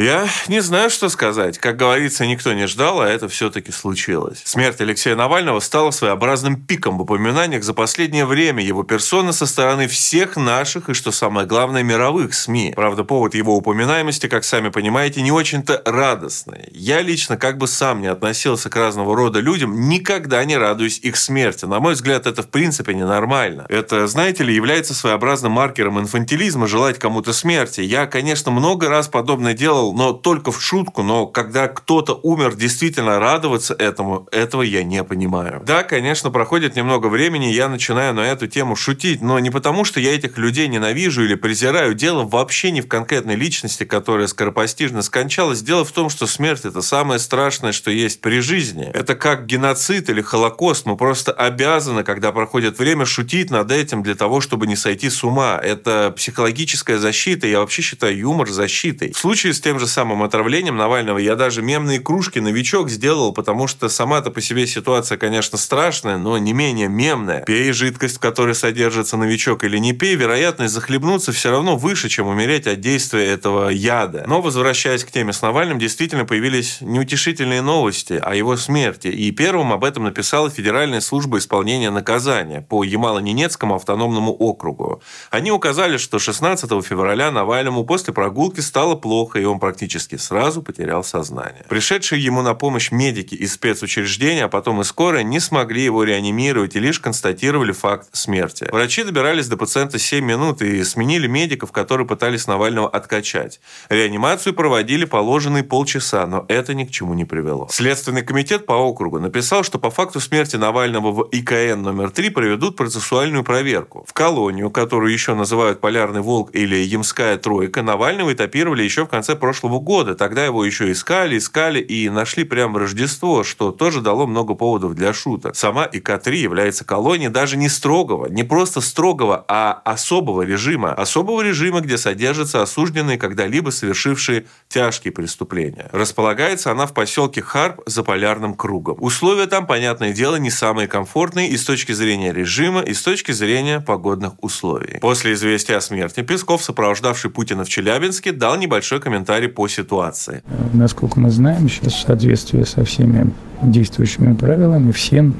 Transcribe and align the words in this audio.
Я 0.00 0.26
не 0.48 0.60
знаю, 0.60 0.88
что 0.88 1.10
сказать. 1.10 1.58
Как 1.58 1.76
говорится, 1.76 2.24
никто 2.24 2.54
не 2.54 2.66
ждал, 2.66 3.02
а 3.02 3.06
это 3.06 3.28
все-таки 3.28 3.70
случилось. 3.70 4.40
Смерть 4.44 4.80
Алексея 4.80 5.14
Навального 5.14 5.60
стала 5.60 5.90
своеобразным 5.90 6.56
пиком 6.56 6.96
в 6.96 7.02
упоминаниях 7.02 7.62
за 7.62 7.74
последнее 7.74 8.24
время 8.24 8.64
его 8.64 8.82
персоны 8.82 9.34
со 9.34 9.44
стороны 9.44 9.88
всех 9.88 10.36
наших 10.36 10.88
и, 10.88 10.94
что 10.94 11.12
самое 11.12 11.46
главное, 11.46 11.82
мировых 11.82 12.32
СМИ. 12.32 12.72
Правда, 12.76 13.04
повод 13.04 13.34
его 13.34 13.54
упоминаемости, 13.54 14.26
как 14.26 14.44
сами 14.44 14.70
понимаете, 14.70 15.20
не 15.20 15.32
очень-то 15.32 15.82
радостный. 15.84 16.70
Я 16.72 17.02
лично, 17.02 17.36
как 17.36 17.58
бы 17.58 17.66
сам 17.66 18.00
не 18.00 18.06
относился 18.06 18.70
к 18.70 18.76
разного 18.76 19.14
рода 19.14 19.40
людям, 19.40 19.90
никогда 19.90 20.42
не 20.46 20.56
радуюсь 20.56 20.98
их 21.00 21.18
смерти. 21.18 21.66
На 21.66 21.78
мой 21.78 21.92
взгляд, 21.92 22.26
это 22.26 22.42
в 22.42 22.48
принципе 22.48 22.94
ненормально. 22.94 23.66
Это, 23.68 24.06
знаете 24.06 24.44
ли, 24.44 24.54
является 24.54 24.94
своеобразным 24.94 25.52
маркером 25.52 26.00
инфантилизма 26.00 26.66
желать 26.66 26.98
кому-то 26.98 27.34
смерти. 27.34 27.82
Я, 27.82 28.06
конечно, 28.06 28.50
много 28.50 28.88
раз 28.88 29.06
подобное 29.06 29.52
делал 29.52 29.89
делал, 29.90 29.94
но 29.94 30.12
только 30.12 30.52
в 30.52 30.62
шутку, 30.62 31.02
но 31.02 31.26
когда 31.26 31.68
кто-то 31.68 32.14
умер, 32.22 32.56
действительно 32.56 33.18
радоваться 33.18 33.74
этому, 33.74 34.26
этого 34.32 34.62
я 34.62 34.82
не 34.82 35.02
понимаю. 35.04 35.62
Да, 35.64 35.82
конечно, 35.82 36.30
проходит 36.30 36.76
немного 36.76 37.08
времени, 37.08 37.46
я 37.46 37.68
начинаю 37.68 38.14
на 38.14 38.20
эту 38.20 38.46
тему 38.46 38.76
шутить, 38.76 39.22
но 39.22 39.38
не 39.38 39.50
потому, 39.50 39.84
что 39.84 40.00
я 40.00 40.14
этих 40.14 40.38
людей 40.38 40.68
ненавижу 40.68 41.24
или 41.24 41.34
презираю. 41.34 41.94
Дело 41.94 42.24
вообще 42.24 42.70
не 42.70 42.80
в 42.80 42.88
конкретной 42.88 43.36
личности, 43.36 43.84
которая 43.84 44.26
скоропостижно 44.26 45.02
скончалась. 45.02 45.62
Дело 45.62 45.84
в 45.84 45.92
том, 45.92 46.10
что 46.10 46.26
смерть– 46.26 46.62
это 46.64 46.82
самое 46.82 47.18
страшное, 47.18 47.72
что 47.72 47.90
есть 47.90 48.20
при 48.20 48.40
жизни. 48.40 48.90
Это 48.92 49.14
как 49.14 49.46
геноцид 49.46 50.10
или 50.10 50.22
холокост. 50.22 50.86
Мы 50.86 50.96
просто 50.96 51.32
обязаны, 51.32 52.04
когда 52.04 52.32
проходит 52.32 52.78
время, 52.78 53.04
шутить 53.04 53.50
над 53.50 53.70
этим 53.70 54.02
для 54.02 54.14
того, 54.14 54.40
чтобы 54.40 54.66
не 54.66 54.76
сойти 54.76 55.10
с 55.10 55.24
ума. 55.24 55.60
Это 55.62 56.12
психологическая 56.16 56.98
защита. 56.98 57.46
Я 57.46 57.60
вообще 57.60 57.82
считаю 57.82 58.16
юмор 58.16 58.48
защитой. 58.48 59.12
В 59.12 59.18
случае 59.18 59.54
с 59.54 59.60
тем 59.60 59.79
же 59.80 59.86
самым 59.86 60.22
отравлением 60.22 60.76
Навального 60.76 61.18
я 61.18 61.34
даже 61.34 61.62
мемные 61.62 61.98
кружки 61.98 62.38
«Новичок» 62.38 62.90
сделал, 62.90 63.32
потому 63.32 63.66
что 63.66 63.88
сама-то 63.88 64.30
по 64.30 64.40
себе 64.40 64.66
ситуация, 64.66 65.18
конечно, 65.18 65.58
страшная, 65.58 66.18
но 66.18 66.38
не 66.38 66.52
менее 66.52 66.88
мемная. 66.88 67.42
Пей 67.42 67.72
жидкость, 67.72 68.16
в 68.16 68.20
которой 68.20 68.54
содержится 68.54 69.16
«Новичок» 69.16 69.64
или 69.64 69.78
не 69.78 69.92
пей, 69.92 70.14
вероятность 70.14 70.74
захлебнуться 70.74 71.32
все 71.32 71.50
равно 71.50 71.76
выше, 71.76 72.08
чем 72.08 72.28
умереть 72.28 72.66
от 72.66 72.80
действия 72.80 73.26
этого 73.26 73.70
яда. 73.70 74.24
Но, 74.26 74.40
возвращаясь 74.40 75.02
к 75.02 75.10
теме 75.10 75.32
с 75.32 75.42
Навальным, 75.42 75.78
действительно 75.78 76.24
появились 76.24 76.78
неутешительные 76.80 77.62
новости 77.62 78.20
о 78.22 78.34
его 78.34 78.56
смерти. 78.56 79.08
И 79.08 79.30
первым 79.30 79.72
об 79.72 79.84
этом 79.84 80.04
написала 80.04 80.50
Федеральная 80.50 81.00
служба 81.00 81.38
исполнения 81.38 81.90
наказания 81.90 82.60
по 82.60 82.84
Ямало-Ненецкому 82.84 83.74
автономному 83.74 84.32
округу. 84.32 85.02
Они 85.30 85.50
указали, 85.50 85.96
что 85.96 86.18
16 86.18 86.70
февраля 86.84 87.30
Навальному 87.30 87.84
после 87.84 88.12
прогулки 88.12 88.60
стало 88.60 88.94
плохо, 88.94 89.38
и 89.38 89.44
он 89.44 89.58
практически 89.70 90.16
сразу 90.16 90.62
потерял 90.62 91.04
сознание. 91.04 91.64
Пришедшие 91.68 92.20
ему 92.20 92.42
на 92.42 92.54
помощь 92.54 92.90
медики 92.90 93.36
из 93.36 93.52
спецучреждения, 93.52 94.46
а 94.46 94.48
потом 94.48 94.80
и 94.80 94.84
скорая, 94.84 95.22
не 95.22 95.38
смогли 95.38 95.84
его 95.84 96.02
реанимировать 96.02 96.74
и 96.74 96.80
лишь 96.80 96.98
констатировали 96.98 97.70
факт 97.70 98.08
смерти. 98.10 98.68
Врачи 98.72 99.04
добирались 99.04 99.46
до 99.46 99.56
пациента 99.56 100.00
7 100.00 100.24
минут 100.24 100.60
и 100.60 100.82
сменили 100.82 101.28
медиков, 101.28 101.70
которые 101.70 102.04
пытались 102.04 102.48
Навального 102.48 102.88
откачать. 102.88 103.60
Реанимацию 103.88 104.54
проводили 104.54 105.04
положенные 105.04 105.62
полчаса, 105.62 106.26
но 106.26 106.46
это 106.48 106.74
ни 106.74 106.84
к 106.84 106.90
чему 106.90 107.14
не 107.14 107.24
привело. 107.24 107.68
Следственный 107.70 108.22
комитет 108.22 108.66
по 108.66 108.72
округу 108.72 109.20
написал, 109.20 109.62
что 109.62 109.78
по 109.78 109.90
факту 109.90 110.18
смерти 110.18 110.56
Навального 110.56 111.12
в 111.12 111.28
ИКН 111.30 111.80
номер 111.80 112.10
3 112.10 112.30
проведут 112.30 112.76
процессуальную 112.76 113.44
проверку. 113.44 114.04
В 114.08 114.12
колонию, 114.14 114.68
которую 114.70 115.12
еще 115.12 115.34
называют 115.34 115.80
Полярный 115.80 116.22
Волк 116.22 116.50
или 116.54 116.74
Ямская 116.74 117.36
Тройка, 117.36 117.82
Навального 117.82 118.32
этапировали 118.32 118.82
еще 118.82 119.04
в 119.04 119.08
конце 119.08 119.36
прошлого 119.36 119.59
прошлого 119.60 119.80
года. 119.80 120.14
Тогда 120.14 120.44
его 120.44 120.64
еще 120.64 120.90
искали, 120.90 121.36
искали 121.36 121.80
и 121.80 122.08
нашли 122.08 122.44
прямо 122.44 122.78
Рождество, 122.78 123.44
что 123.44 123.72
тоже 123.72 124.00
дало 124.00 124.26
много 124.26 124.54
поводов 124.54 124.94
для 124.94 125.12
шуток. 125.12 125.56
Сама 125.56 125.84
ИК-3 125.84 126.36
является 126.36 126.84
колонией 126.84 127.30
даже 127.30 127.56
не 127.56 127.68
строгого, 127.68 128.26
не 128.26 128.42
просто 128.44 128.80
строгого, 128.80 129.44
а 129.48 129.72
особого 129.84 130.42
режима. 130.42 130.92
Особого 130.92 131.42
режима, 131.42 131.80
где 131.80 131.98
содержатся 131.98 132.62
осужденные, 132.62 133.18
когда-либо 133.18 133.70
совершившие 133.70 134.46
тяжкие 134.68 135.12
преступления. 135.12 135.88
Располагается 135.92 136.70
она 136.70 136.86
в 136.86 136.94
поселке 136.94 137.42
Харп 137.42 137.80
за 137.86 138.02
полярным 138.02 138.54
кругом. 138.54 138.96
Условия 139.00 139.46
там, 139.46 139.66
понятное 139.66 140.12
дело, 140.12 140.36
не 140.36 140.50
самые 140.50 140.88
комфортные 140.88 141.48
и 141.48 141.56
с 141.56 141.64
точки 141.64 141.92
зрения 141.92 142.32
режима, 142.32 142.80
и 142.80 142.94
с 142.94 143.02
точки 143.02 143.32
зрения 143.32 143.80
погодных 143.80 144.32
условий. 144.40 144.98
После 145.00 145.32
известия 145.32 145.76
о 145.76 145.80
смерти 145.80 146.22
Песков, 146.22 146.62
сопровождавший 146.62 147.30
Путина 147.30 147.64
в 147.64 147.68
Челябинске, 147.68 148.32
дал 148.32 148.56
небольшой 148.56 149.00
комментарий 149.00 149.49
по 149.50 149.68
ситуации. 149.68 150.42
Насколько 150.72 151.20
мы 151.20 151.30
знаем, 151.30 151.68
сейчас 151.68 151.94
в 151.94 152.00
соответствии 152.06 152.62
со 152.62 152.84
всеми 152.84 153.30
действующими 153.62 154.34
правилами, 154.34 154.92
всем 154.92 155.34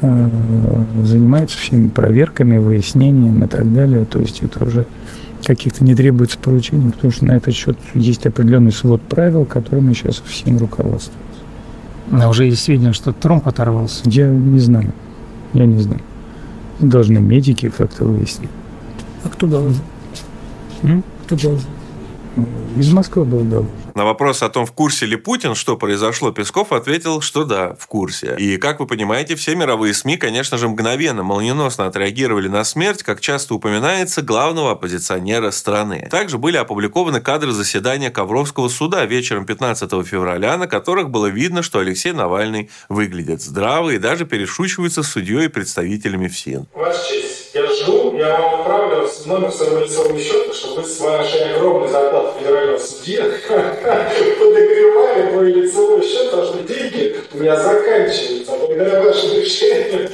э, 0.00 0.28
занимаются 1.04 1.58
всеми 1.58 1.88
проверками, 1.88 2.58
выяснением 2.58 3.42
и 3.44 3.48
так 3.48 3.72
далее. 3.72 4.04
То 4.04 4.20
есть 4.20 4.42
это 4.42 4.64
уже 4.64 4.86
каких-то 5.44 5.84
не 5.84 5.94
требуется 5.94 6.38
поручений, 6.38 6.92
потому 6.92 7.12
что 7.12 7.24
на 7.24 7.32
этот 7.32 7.54
счет 7.54 7.78
есть 7.94 8.26
определенный 8.26 8.72
свод 8.72 9.02
правил, 9.02 9.44
которыми 9.44 9.92
сейчас 9.92 10.22
всем 10.26 10.58
руководствуются. 10.58 11.20
Но 12.10 12.28
уже 12.28 12.46
есть 12.46 12.62
сведения, 12.62 12.92
что 12.92 13.12
Тромп 13.12 13.48
оторвался. 13.48 14.02
Я 14.04 14.28
не 14.28 14.58
знаю. 14.58 14.92
Я 15.52 15.66
не 15.66 15.80
знаю. 15.80 16.00
Должны 16.78 17.18
медики 17.18 17.70
как-то 17.70 18.04
выяснить. 18.04 18.50
А 19.24 19.28
кто 19.28 19.46
должен? 19.46 19.80
М? 20.82 21.04
Кто 21.24 21.36
должен? 21.36 21.66
Из 22.76 22.92
Москвы 22.92 23.24
был, 23.24 23.40
да. 23.40 23.62
На 23.94 24.06
вопрос 24.06 24.42
о 24.42 24.48
том, 24.48 24.64
в 24.64 24.72
курсе 24.72 25.04
ли 25.04 25.16
Путин, 25.16 25.54
что 25.54 25.76
произошло, 25.76 26.32
Песков 26.32 26.72
ответил, 26.72 27.20
что 27.20 27.44
да, 27.44 27.76
в 27.78 27.86
курсе. 27.86 28.34
И, 28.38 28.56
как 28.56 28.80
вы 28.80 28.86
понимаете, 28.86 29.34
все 29.34 29.54
мировые 29.54 29.92
СМИ, 29.92 30.16
конечно 30.16 30.56
же, 30.56 30.68
мгновенно, 30.68 31.22
молниеносно 31.22 31.86
отреагировали 31.86 32.48
на 32.48 32.64
смерть, 32.64 33.02
как 33.02 33.20
часто 33.20 33.54
упоминается, 33.54 34.22
главного 34.22 34.72
оппозиционера 34.72 35.50
страны. 35.50 36.08
Также 36.10 36.38
были 36.38 36.56
опубликованы 36.56 37.20
кадры 37.20 37.52
заседания 37.52 38.10
Ковровского 38.10 38.68
суда 38.68 39.04
вечером 39.04 39.44
15 39.44 39.90
февраля, 40.06 40.56
на 40.56 40.66
которых 40.66 41.10
было 41.10 41.26
видно, 41.26 41.62
что 41.62 41.80
Алексей 41.80 42.12
Навальный 42.12 42.70
выглядит 42.88 43.42
здраво 43.42 43.90
и 43.90 43.98
даже 43.98 44.24
перешучивается 44.24 45.02
с 45.02 45.08
судьей 45.08 45.44
и 45.44 45.48
представителями 45.48 46.28
ФСИН. 46.28 46.66
Ваша 46.74 46.98
честь, 47.10 47.50
я 47.52 47.66
жду, 47.66 48.16
я 48.16 48.40
вам 48.40 48.64
номер 49.26 49.52
своего 49.52 49.80
лицевого 49.80 50.18
счета, 50.18 50.52
чтобы 50.52 50.82
вы 50.82 50.88
с 50.88 51.00
вашей 51.00 51.54
огромной 51.54 51.88
зарплатой 51.88 52.40
федерального 52.40 52.78
судьи 52.78 53.16
подогревали 53.48 55.32
мой 55.32 55.52
лицевой 55.52 56.02
счет, 56.02 56.30
потому 56.30 56.46
что 56.46 56.58
деньги 56.62 57.16
у 57.32 57.38
меня 57.38 57.56
заканчиваются. 57.56 58.52
А 58.52 58.58
благодаря 58.58 59.02
вашему 59.02 59.34
решению 59.34 60.10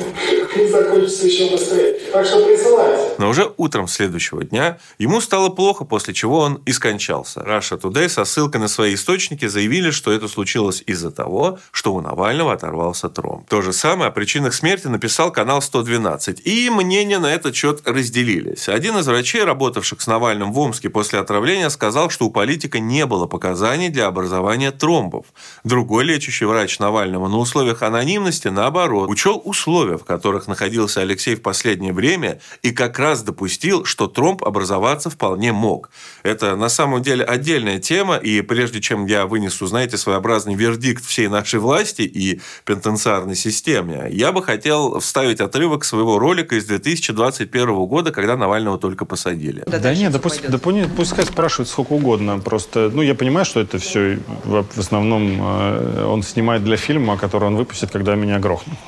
они 0.59 0.69
закончатся 0.69 1.27
еще 1.27 1.51
быстрее. 1.51 2.01
Так 2.13 2.27
что 2.27 2.45
присылайте. 2.45 3.15
Но 3.19 3.29
уже 3.29 3.53
утром 3.57 3.87
следующего 3.87 4.43
дня 4.43 4.79
ему 4.99 5.21
стало 5.21 5.49
плохо, 5.51 5.85
после 5.85 6.15
чего 6.15 6.41
он 6.41 6.61
и 6.67 6.73
скончался. 6.73 7.41
Russia 7.41 7.81
Today 7.81 8.09
со 8.09 8.25
ссылкой 8.25 8.61
на 8.61 8.69
свои 8.69 8.95
источники 8.95 9.47
заявили, 9.47 9.91
что 9.91 10.11
это 10.11 10.27
случилось 10.27 10.83
из-за 10.87 11.11
того, 11.13 11.59
что 11.71 11.95
у 11.95 12.01
Навального 12.01 12.53
оторвался 12.53 13.09
тромб. 13.09 13.49
То 13.49 13.63
же 13.63 13.73
самое 13.73 14.09
о 14.09 14.13
причинах 14.13 14.55
смерти 14.55 14.89
написал 14.89 15.31
канал 15.31 15.63
112. 15.63 16.43
И 16.45 16.71
мнение 16.71 17.19
на 17.19 17.29
на 17.29 17.35
этот 17.35 17.55
счет 17.55 17.83
разделились. 17.87 18.71
Один 18.71 18.97
из 18.97 19.07
врачей, 19.07 19.45
работавших 19.45 20.01
с 20.01 20.07
Навальным 20.07 20.53
в 20.53 20.59
Омске 20.59 20.89
после 20.89 21.19
отравления, 21.19 21.69
сказал, 21.69 22.09
что 22.09 22.25
у 22.25 22.31
политика 22.31 22.79
не 22.81 23.05
было 23.05 23.27
показаний 23.27 23.91
для 23.91 24.07
образования 24.07 24.71
тромбов. 24.71 25.27
Другой 25.63 26.05
лечащий 26.05 26.47
врач 26.47 26.79
Навального 26.79 27.29
на 27.29 27.37
условиях 27.37 27.83
анонимности, 27.83 28.49
наоборот, 28.49 29.11
учел 29.11 29.43
условия, 29.45 29.99
в 29.99 30.05
которых 30.05 30.48
находился 30.49 31.01
Алексей 31.01 31.35
в 31.35 31.43
последнее 31.43 31.93
время, 31.93 32.41
и 32.63 32.71
как 32.71 32.99
раз 32.99 33.23
допустил, 33.23 33.85
что 33.85 34.07
тромб 34.07 34.45
образоваться 34.45 35.11
вполне 35.11 35.53
мог. 35.53 35.91
Это 36.23 36.57
на 36.57 36.69
самом 36.69 37.03
деле 37.03 37.25
отдельная 37.25 37.79
тема, 37.79 38.17
и 38.17 38.41
прежде 38.41 38.81
чем 38.81 39.07
я 39.07 39.27
вынесу, 39.27 39.67
знаете, 39.67 39.97
своеобразный 39.97 40.55
вердикт 40.55 41.05
всей 41.05 41.29
нашей 41.29 41.61
власти 41.61 42.03
и 42.03 42.41
пентенциарной 42.65 43.37
системе, 43.37 44.09
я 44.11 44.33
бы 44.33 44.43
хотел 44.43 45.01
вставить 45.01 45.41
отрывок 45.41 45.85
своего 45.85 46.19
ролика 46.19 46.57
из 46.57 46.65
2020 46.65 47.19
2021 47.29 47.87
года, 47.87 48.13
когда 48.13 48.37
Навального 48.37 48.79
только 48.79 49.05
посадили. 49.05 49.63
Да, 49.67 49.79
да 49.79 49.95
нет, 49.95 50.13
да, 50.13 50.19
пусть, 50.19 50.49
да 50.49 50.59
пусть, 50.59 50.95
пускай 50.97 51.25
спрашивают 51.25 51.69
сколько 51.69 51.93
угодно. 51.93 52.39
Просто, 52.39 52.91
ну, 52.93 53.03
я 53.03 53.15
понимаю, 53.15 53.45
что 53.45 53.61
это 53.61 53.79
все 53.79 54.19
в 54.45 54.79
основном 54.79 55.39
э, 55.41 56.05
он 56.05 56.23
снимает 56.23 56.65
для 56.65 56.77
фильма, 56.77 57.17
который 57.17 57.45
он 57.45 57.57
выпустит, 57.57 57.91
когда 57.91 58.15
меня 58.15 58.39
грохнут. 58.39 58.79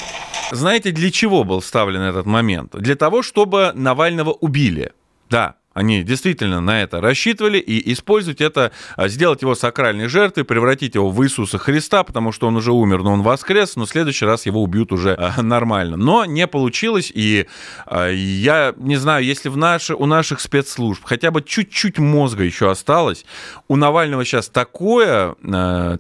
Знаете, 0.51 0.91
для 0.91 1.11
чего 1.11 1.45
был 1.45 1.61
вставлен 1.61 2.01
этот 2.01 2.27
момент? 2.27 2.75
Для 2.77 2.97
того, 2.97 3.23
чтобы 3.23 3.73
Навального 3.75 4.33
убили. 4.33 4.93
Да, 5.29 5.57
Они 5.81 6.03
действительно 6.03 6.61
на 6.61 6.83
это 6.83 7.01
рассчитывали 7.01 7.57
и 7.57 7.91
использовать 7.95 8.43
это, 8.43 8.71
а, 8.97 9.09
сделать 9.09 9.41
его 9.41 9.55
сакральной 9.55 10.09
жертвой, 10.09 10.45
превратить 10.45 10.95
его 10.95 11.09
в 11.09 11.25
Иисуса 11.25 11.57
Христа, 11.57 12.05
потому 12.05 12.33
что 12.33 12.49
он 12.49 12.57
уже 12.57 12.71
умер, 12.71 13.03
но 13.03 13.15
он 13.15 13.23
воскрес, 13.23 13.77
но 13.77 13.87
в 13.87 13.89
следующий 13.89 14.27
раз 14.27 14.45
его 14.45 14.63
убьют 14.63 14.93
уже 14.93 15.15
а, 15.15 15.41
нормально. 15.43 15.97
Но 15.97 16.27
не 16.27 16.47
получилось, 16.47 17.11
и 17.15 17.47
а, 17.87 18.11
я 18.11 18.75
не 18.77 18.97
знаю, 18.97 19.25
если 19.25 19.49
в 19.49 19.57
наши, 19.57 19.95
у 19.95 20.05
наших 20.05 20.41
спецслужб 20.41 21.03
хотя 21.03 21.31
бы 21.31 21.41
чуть-чуть 21.41 21.99
мозга 21.99 22.45
еще 22.45 22.71
осталось, 22.71 23.25
у 23.67 23.77
Навального 23.77 24.23
сейчас 24.27 24.51
такое, 24.51 25.35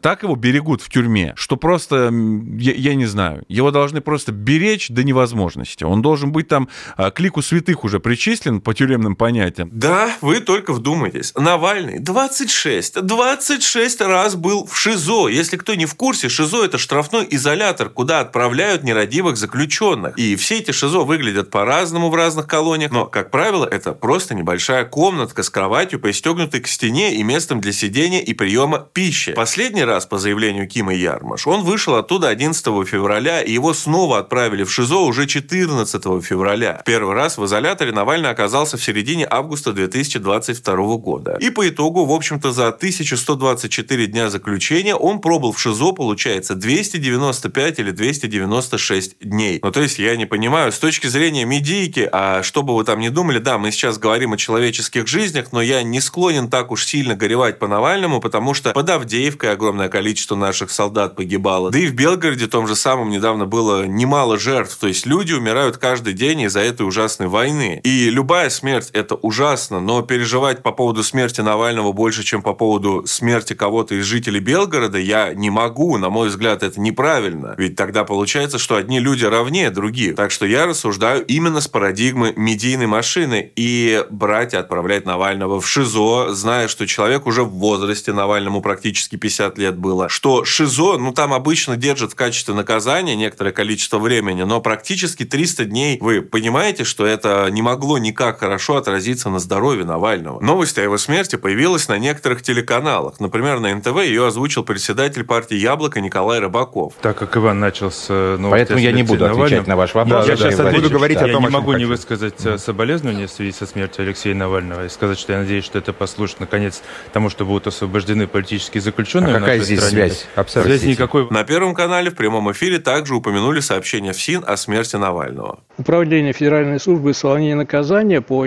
так 0.02 0.22
его 0.22 0.36
берегут 0.36 0.82
в 0.82 0.90
тюрьме, 0.90 1.32
что 1.36 1.56
просто, 1.56 2.12
я, 2.58 2.74
я 2.74 2.94
не 2.94 3.06
знаю, 3.06 3.44
его 3.48 3.70
должны 3.70 4.02
просто 4.02 4.32
беречь 4.32 4.90
до 4.90 5.04
невозможности. 5.04 5.84
Он 5.84 6.02
должен 6.02 6.32
быть 6.32 6.48
там 6.48 6.68
к 6.98 7.18
лику 7.18 7.40
святых 7.40 7.82
уже 7.84 7.98
причислен 7.98 8.60
по 8.60 8.74
тюремным 8.74 9.16
понятиям. 9.16 9.69
Да, 9.72 10.16
вы 10.20 10.40
только 10.40 10.72
вдумайтесь. 10.72 11.32
Навальный 11.36 12.00
26, 12.00 13.02
26 13.02 14.00
раз 14.00 14.34
был 14.34 14.66
в 14.66 14.76
ШИЗО. 14.76 15.28
Если 15.28 15.56
кто 15.56 15.76
не 15.76 15.86
в 15.86 15.94
курсе, 15.94 16.28
ШИЗО 16.28 16.64
это 16.64 16.76
штрафной 16.76 17.24
изолятор, 17.30 17.88
куда 17.88 18.18
отправляют 18.18 18.82
нерадивых 18.82 19.36
заключенных. 19.36 20.18
И 20.18 20.34
все 20.34 20.58
эти 20.58 20.72
ШИЗО 20.72 21.04
выглядят 21.04 21.50
по-разному 21.50 22.10
в 22.10 22.16
разных 22.16 22.48
колониях, 22.48 22.90
но, 22.90 23.06
как 23.06 23.30
правило, 23.30 23.64
это 23.64 23.92
просто 23.92 24.34
небольшая 24.34 24.84
комнатка 24.84 25.44
с 25.44 25.50
кроватью, 25.50 26.00
пристегнутой 26.00 26.60
к 26.60 26.66
стене 26.66 27.14
и 27.14 27.22
местом 27.22 27.60
для 27.60 27.72
сидения 27.72 28.20
и 28.20 28.34
приема 28.34 28.88
пищи. 28.92 29.34
Последний 29.34 29.84
раз, 29.84 30.04
по 30.04 30.18
заявлению 30.18 30.66
Кима 30.66 30.94
Ярмаш, 30.94 31.46
он 31.46 31.62
вышел 31.62 31.94
оттуда 31.94 32.28
11 32.28 32.64
февраля, 32.88 33.40
и 33.40 33.52
его 33.52 33.72
снова 33.72 34.18
отправили 34.18 34.64
в 34.64 34.72
ШИЗО 34.72 34.98
уже 34.98 35.28
14 35.28 36.02
февраля. 36.24 36.82
Первый 36.84 37.14
раз 37.14 37.38
в 37.38 37.44
изоляторе 37.44 37.92
Навальный 37.92 38.30
оказался 38.30 38.76
в 38.76 38.82
середине 38.82 39.28
августа 39.30 39.49
2022 39.72 40.96
года. 40.96 41.36
И 41.40 41.50
по 41.50 41.68
итогу, 41.68 42.04
в 42.04 42.12
общем-то, 42.12 42.52
за 42.52 42.68
1124 42.68 44.06
дня 44.06 44.30
заключения 44.30 44.94
он 44.94 45.20
пробыл 45.20 45.52
в 45.52 45.60
ШИЗО, 45.60 45.92
получается, 45.92 46.54
295 46.54 47.78
или 47.78 47.90
296 47.90 49.16
дней. 49.20 49.60
Ну, 49.62 49.70
то 49.70 49.80
есть, 49.80 49.98
я 49.98 50.16
не 50.16 50.26
понимаю, 50.26 50.72
с 50.72 50.78
точки 50.78 51.06
зрения 51.06 51.44
медийки, 51.44 52.08
а 52.12 52.42
что 52.42 52.62
бы 52.62 52.76
вы 52.76 52.84
там 52.84 53.00
не 53.00 53.10
думали, 53.10 53.38
да, 53.38 53.58
мы 53.58 53.70
сейчас 53.70 53.98
говорим 53.98 54.32
о 54.32 54.36
человеческих 54.36 55.06
жизнях, 55.06 55.52
но 55.52 55.60
я 55.60 55.82
не 55.82 56.00
склонен 56.00 56.48
так 56.48 56.70
уж 56.70 56.86
сильно 56.86 57.14
горевать 57.14 57.58
по 57.58 57.68
Навальному, 57.68 58.20
потому 58.20 58.54
что 58.54 58.72
под 58.72 58.88
Авдеевкой 58.88 59.52
огромное 59.52 59.88
количество 59.88 60.36
наших 60.36 60.70
солдат 60.70 61.16
погибало. 61.16 61.70
Да 61.70 61.78
и 61.78 61.86
в 61.86 61.94
Белгороде 61.94 62.46
том 62.46 62.66
же 62.66 62.76
самом 62.76 63.10
недавно 63.10 63.46
было 63.46 63.86
немало 63.86 64.38
жертв. 64.38 64.76
То 64.76 64.86
есть, 64.86 65.06
люди 65.06 65.32
умирают 65.32 65.76
каждый 65.76 66.14
день 66.14 66.42
из-за 66.42 66.60
этой 66.60 66.86
ужасной 66.86 67.28
войны. 67.28 67.80
И 67.84 68.10
любая 68.10 68.50
смерть– 68.50 68.90
это 68.92 69.14
ужасно, 69.14 69.39
но 69.80 70.02
переживать 70.02 70.62
по 70.62 70.72
поводу 70.72 71.02
смерти 71.02 71.40
Навального 71.40 71.92
больше, 71.92 72.22
чем 72.22 72.42
по 72.42 72.52
поводу 72.52 73.04
смерти 73.06 73.54
кого-то 73.54 73.94
из 73.94 74.04
жителей 74.04 74.40
Белгорода, 74.40 74.98
я 74.98 75.32
не 75.32 75.48
могу. 75.48 75.96
На 75.96 76.10
мой 76.10 76.28
взгляд, 76.28 76.62
это 76.62 76.80
неправильно. 76.80 77.54
Ведь 77.56 77.74
тогда 77.74 78.04
получается, 78.04 78.58
что 78.58 78.76
одни 78.76 79.00
люди 79.00 79.24
равнее 79.24 79.70
других. 79.70 80.16
Так 80.16 80.30
что 80.30 80.44
я 80.44 80.66
рассуждаю 80.66 81.24
именно 81.24 81.60
с 81.60 81.68
парадигмы 81.68 82.34
медийной 82.36 82.86
машины. 82.86 83.50
И 83.56 84.04
брать 84.10 84.52
и 84.52 84.56
отправлять 84.56 85.06
Навального 85.06 85.60
в 85.60 85.66
ШИЗО, 85.66 86.34
зная, 86.34 86.68
что 86.68 86.86
человек 86.86 87.26
уже 87.26 87.42
в 87.42 87.50
возрасте, 87.50 88.12
Навальному 88.12 88.60
практически 88.60 89.16
50 89.16 89.56
лет 89.56 89.78
было, 89.78 90.08
что 90.08 90.44
ШИЗО, 90.44 90.98
ну 90.98 91.12
там 91.12 91.32
обычно 91.32 91.76
держат 91.76 92.12
в 92.12 92.14
качестве 92.14 92.54
наказания 92.54 93.16
некоторое 93.16 93.52
количество 93.52 93.98
времени, 93.98 94.42
но 94.42 94.60
практически 94.60 95.24
300 95.24 95.64
дней, 95.64 95.98
вы 96.00 96.20
понимаете, 96.20 96.84
что 96.84 97.06
это 97.06 97.48
не 97.50 97.62
могло 97.62 97.98
никак 97.98 98.40
хорошо 98.40 98.76
отразиться 98.76 99.29
на 99.30 99.38
здоровье 99.38 99.84
Навального. 99.84 100.40
Новость 100.40 100.78
о 100.78 100.82
его 100.82 100.98
смерти 100.98 101.36
появилась 101.36 101.88
на 101.88 101.98
некоторых 101.98 102.42
телеканалах. 102.42 103.20
Например, 103.20 103.60
на 103.60 103.74
НТВ 103.74 104.02
ее 104.02 104.26
озвучил 104.26 104.62
председатель 104.64 105.24
партии 105.24 105.56
«Яблоко» 105.56 106.00
Николай 106.00 106.40
Рыбаков. 106.40 106.94
Так 107.00 107.16
как 107.18 107.36
Иван 107.36 107.60
начал 107.60 107.90
с 107.90 108.06
э, 108.08 108.36
новости 108.36 108.50
Поэтому 108.50 108.78
я 108.80 108.92
не 108.92 109.02
буду 109.02 109.24
Навальным, 109.24 109.44
отвечать 109.44 109.66
на 109.66 109.76
ваш 109.76 109.94
вопрос. 109.94 110.26
Да, 110.26 110.32
я 110.32 110.36
сейчас 110.36 110.56
да, 110.56 110.70
буду 110.70 110.90
говорить 110.90 111.18
о 111.18 111.28
том, 111.28 111.42
Я 111.42 111.48
не 111.48 111.48
могу 111.48 111.72
не 111.72 111.84
высказать 111.84 112.44
э, 112.44 112.58
соболезнования 112.58 113.26
в 113.26 113.30
связи 113.30 113.52
со 113.52 113.66
смертью 113.66 114.04
Алексея 114.04 114.34
Навального 114.34 114.86
и 114.86 114.88
сказать, 114.88 115.18
что 115.18 115.32
я 115.32 115.40
надеюсь, 115.40 115.64
что 115.64 115.78
это 115.78 115.92
послужит, 115.92 116.40
наконец, 116.40 116.82
тому, 117.12 117.30
что 117.30 117.44
будут 117.44 117.66
освобождены 117.66 118.26
политические 118.26 118.80
заключенные. 118.80 119.36
А 119.36 119.40
какая 119.40 119.60
здесь 119.60 119.80
стране. 119.80 120.08
связь? 120.08 120.26
Абсолютно. 120.34 120.76
Связь 120.76 120.90
никакой. 120.90 121.28
На 121.30 121.44
Первом 121.44 121.74
канале 121.74 122.10
в 122.10 122.14
прямом 122.14 122.50
эфире 122.52 122.78
также 122.78 123.14
упомянули 123.14 123.60
сообщение 123.60 124.12
в 124.12 124.20
СИН 124.20 124.44
о 124.46 124.56
смерти 124.56 124.96
Навального. 124.96 125.60
Управление 125.78 126.32
Федеральной 126.32 126.80
службы 126.80 127.12
исполнения 127.12 127.54
наказания 127.54 128.20
по 128.20 128.44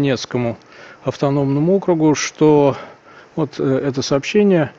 Ямало-Ненецкому 0.00 0.56
автономному 1.04 1.76
округу, 1.76 2.14
что 2.14 2.76
вот 3.36 3.58
э, 3.58 3.80
это 3.84 4.02
сообщение, 4.02 4.72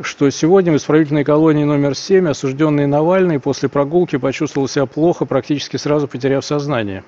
что 0.00 0.30
сегодня 0.30 0.72
в 0.72 0.76
исправительной 0.76 1.24
колонии 1.24 1.64
номер 1.64 1.94
7 1.94 2.28
осужденный 2.28 2.86
Навальный 2.86 3.38
после 3.38 3.68
прогулки 3.68 4.16
почувствовал 4.16 4.68
себя 4.68 4.86
плохо, 4.86 5.26
практически 5.26 5.76
сразу 5.76 6.08
потеряв 6.08 6.44
сознание. 6.44 7.04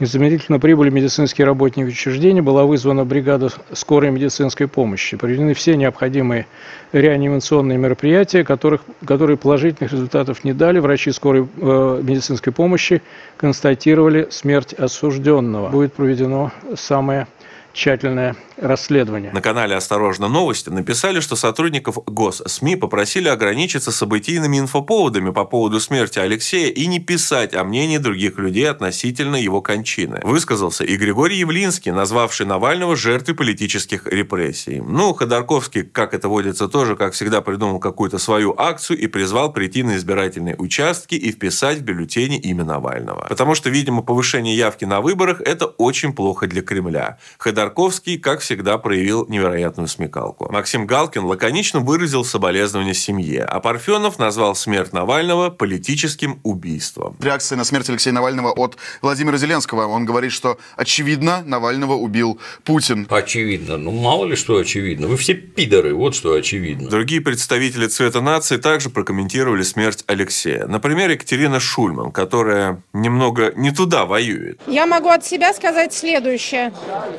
Незамедлительно 0.00 0.58
прибыли 0.58 0.88
медицинские 0.88 1.46
работники 1.46 1.86
учреждения, 1.86 2.40
была 2.40 2.64
вызвана 2.64 3.04
бригада 3.04 3.50
скорой 3.72 4.10
медицинской 4.10 4.66
помощи. 4.66 5.18
Проведены 5.18 5.52
все 5.52 5.76
необходимые 5.76 6.46
реанимационные 6.92 7.76
мероприятия, 7.76 8.42
которых, 8.42 8.80
которые 9.06 9.36
положительных 9.36 9.92
результатов 9.92 10.42
не 10.42 10.54
дали. 10.54 10.78
Врачи 10.78 11.12
скорой 11.12 11.46
э, 11.54 12.00
медицинской 12.02 12.50
помощи 12.50 13.02
констатировали 13.36 14.28
смерть 14.30 14.72
осужденного. 14.72 15.68
Будет 15.68 15.92
проведено 15.92 16.50
самое 16.76 17.26
тщательное 17.72 18.36
расследование. 18.56 19.32
На 19.32 19.40
канале 19.40 19.74
«Осторожно! 19.74 20.28
Новости» 20.28 20.68
написали, 20.68 21.20
что 21.20 21.36
сотрудников 21.36 21.98
ГосСМИ 22.06 22.76
попросили 22.76 23.28
ограничиться 23.28 23.90
событийными 23.90 24.58
инфоповодами 24.58 25.30
по 25.30 25.44
поводу 25.44 25.80
смерти 25.80 26.18
Алексея 26.18 26.70
и 26.70 26.86
не 26.86 27.00
писать 27.00 27.54
о 27.54 27.64
мнении 27.64 27.98
других 27.98 28.38
людей 28.38 28.68
относительно 28.68 29.36
его 29.36 29.62
кончины. 29.62 30.20
Высказался 30.22 30.84
и 30.84 30.96
Григорий 30.96 31.38
Явлинский, 31.38 31.90
назвавший 31.90 32.46
Навального 32.46 32.96
жертвой 32.96 33.34
политических 33.34 34.06
репрессий. 34.06 34.80
Ну, 34.80 35.14
Ходорковский, 35.14 35.84
как 35.84 36.14
это 36.14 36.28
водится, 36.28 36.68
тоже, 36.68 36.96
как 36.96 37.14
всегда, 37.14 37.40
придумал 37.40 37.78
какую-то 37.78 38.18
свою 38.18 38.54
акцию 38.58 38.98
и 38.98 39.06
призвал 39.06 39.52
прийти 39.52 39.82
на 39.82 39.96
избирательные 39.96 40.56
участки 40.56 41.14
и 41.14 41.32
вписать 41.32 41.78
в 41.78 41.82
бюллетени 41.82 42.38
имя 42.38 42.64
Навального. 42.64 43.26
Потому 43.28 43.54
что, 43.54 43.70
видимо, 43.70 44.02
повышение 44.02 44.56
явки 44.56 44.84
на 44.84 45.00
выборах– 45.00 45.40
это 45.44 45.66
очень 45.66 46.12
плохо 46.12 46.46
для 46.46 46.62
Кремля. 46.62 47.18
Ходорковский, 47.38 47.69
как 48.18 48.40
всегда, 48.40 48.78
проявил 48.78 49.26
невероятную 49.28 49.88
смекалку. 49.88 50.50
Максим 50.52 50.86
Галкин 50.86 51.24
лаконично 51.24 51.80
выразил 51.80 52.24
соболезнования 52.24 52.94
семье, 52.94 53.44
а 53.44 53.60
Парфенов 53.60 54.18
назвал 54.18 54.54
смерть 54.54 54.92
Навального 54.92 55.50
политическим 55.50 56.40
убийством. 56.42 57.16
Реакция 57.20 57.56
на 57.56 57.64
смерть 57.64 57.88
Алексея 57.88 58.12
Навального 58.14 58.50
от 58.50 58.76
Владимира 59.02 59.36
Зеленского. 59.38 59.86
Он 59.86 60.04
говорит, 60.04 60.32
что 60.32 60.58
очевидно 60.76 61.42
Навального 61.44 61.94
убил 61.94 62.38
Путин. 62.64 63.06
Очевидно. 63.10 63.76
Ну, 63.76 63.90
мало 63.92 64.26
ли 64.26 64.36
что 64.36 64.56
очевидно. 64.56 65.06
Вы 65.06 65.16
все 65.16 65.34
пидоры, 65.34 65.94
вот 65.94 66.14
что 66.14 66.34
очевидно. 66.34 66.88
Другие 66.88 67.20
представители 67.20 67.86
цвета 67.86 68.20
нации 68.20 68.56
также 68.56 68.90
прокомментировали 68.90 69.62
смерть 69.62 70.04
Алексея. 70.06 70.66
Например, 70.66 71.10
Екатерина 71.10 71.60
Шульман, 71.60 72.12
которая 72.12 72.82
немного 72.92 73.52
не 73.56 73.70
туда 73.70 74.04
воюет. 74.04 74.60
Я 74.66 74.86
могу 74.86 75.08
от 75.08 75.24
себя 75.24 75.52
сказать 75.54 75.92
следующее. 75.92 76.72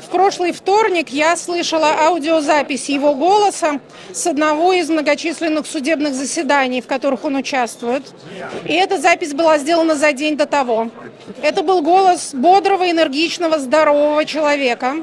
В 0.06 0.10
прошлый 0.32 0.54
вторник 0.54 1.10
я 1.10 1.36
слышала 1.36 1.94
аудиозапись 2.08 2.88
его 2.88 3.14
голоса 3.16 3.82
с 4.14 4.26
одного 4.26 4.72
из 4.72 4.90
многочисленных 4.90 5.68
судебных 5.68 6.14
заседаний, 6.14 6.80
в 6.80 6.88
которых 6.88 7.26
он 7.26 7.36
участвует. 7.36 8.04
И 8.64 8.72
эта 8.72 8.98
запись 8.98 9.34
была 9.34 9.58
сделана 9.58 9.96
за 9.96 10.14
день 10.14 10.38
до 10.38 10.46
того. 10.46 10.90
Это 11.42 11.64
был 11.64 11.82
голос 11.82 12.30
бодрого, 12.34 12.90
энергичного, 12.90 13.60
здорового 13.60 14.24
человека. 14.24 14.96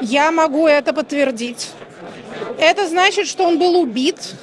Я 0.00 0.32
могу 0.32 0.66
это 0.66 0.92
подтвердить. 0.92 1.70
Это 2.58 2.88
значит, 2.88 3.26
что 3.26 3.44
он 3.44 3.58
был 3.58 3.80
убит. 3.80 4.34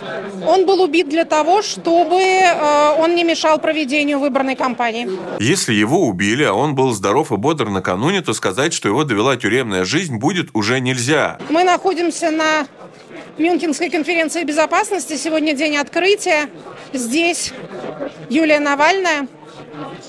Он 0.45 0.65
был 0.65 0.81
убит 0.81 1.10
для 1.10 1.25
того, 1.25 1.62
чтобы 1.62 2.21
э, 2.21 2.95
он 3.00 3.15
не 3.15 3.24
мешал 3.24 3.60
проведению 3.60 4.19
выборной 4.19 4.55
кампании. 4.55 5.10
Если 5.39 5.74
его 5.74 6.07
убили, 6.07 6.43
а 6.43 6.53
он 6.53 6.75
был 6.75 6.91
здоров 6.91 7.31
и 7.31 7.38
бодр 7.38 7.69
накануне, 7.69 8.21
то 8.21 8.33
сказать, 8.33 8.74
что 8.74 8.89
его 8.89 9.03
довела 9.03 9.36
тюремная 9.38 9.86
жизнь, 9.86 10.17
будет 10.17 10.50
уже 10.53 10.79
нельзя. 10.79 11.38
Мы 11.50 11.63
находимся 11.63 12.31
на 12.31 12.67
Мюнхенской 13.38 13.89
конференции 13.89 14.43
безопасности. 14.43 15.15
Сегодня 15.17 15.53
день 15.53 15.77
открытия. 15.77 16.50
Здесь 16.93 17.53
Юлия 18.29 18.60
Навальная, 18.60 19.27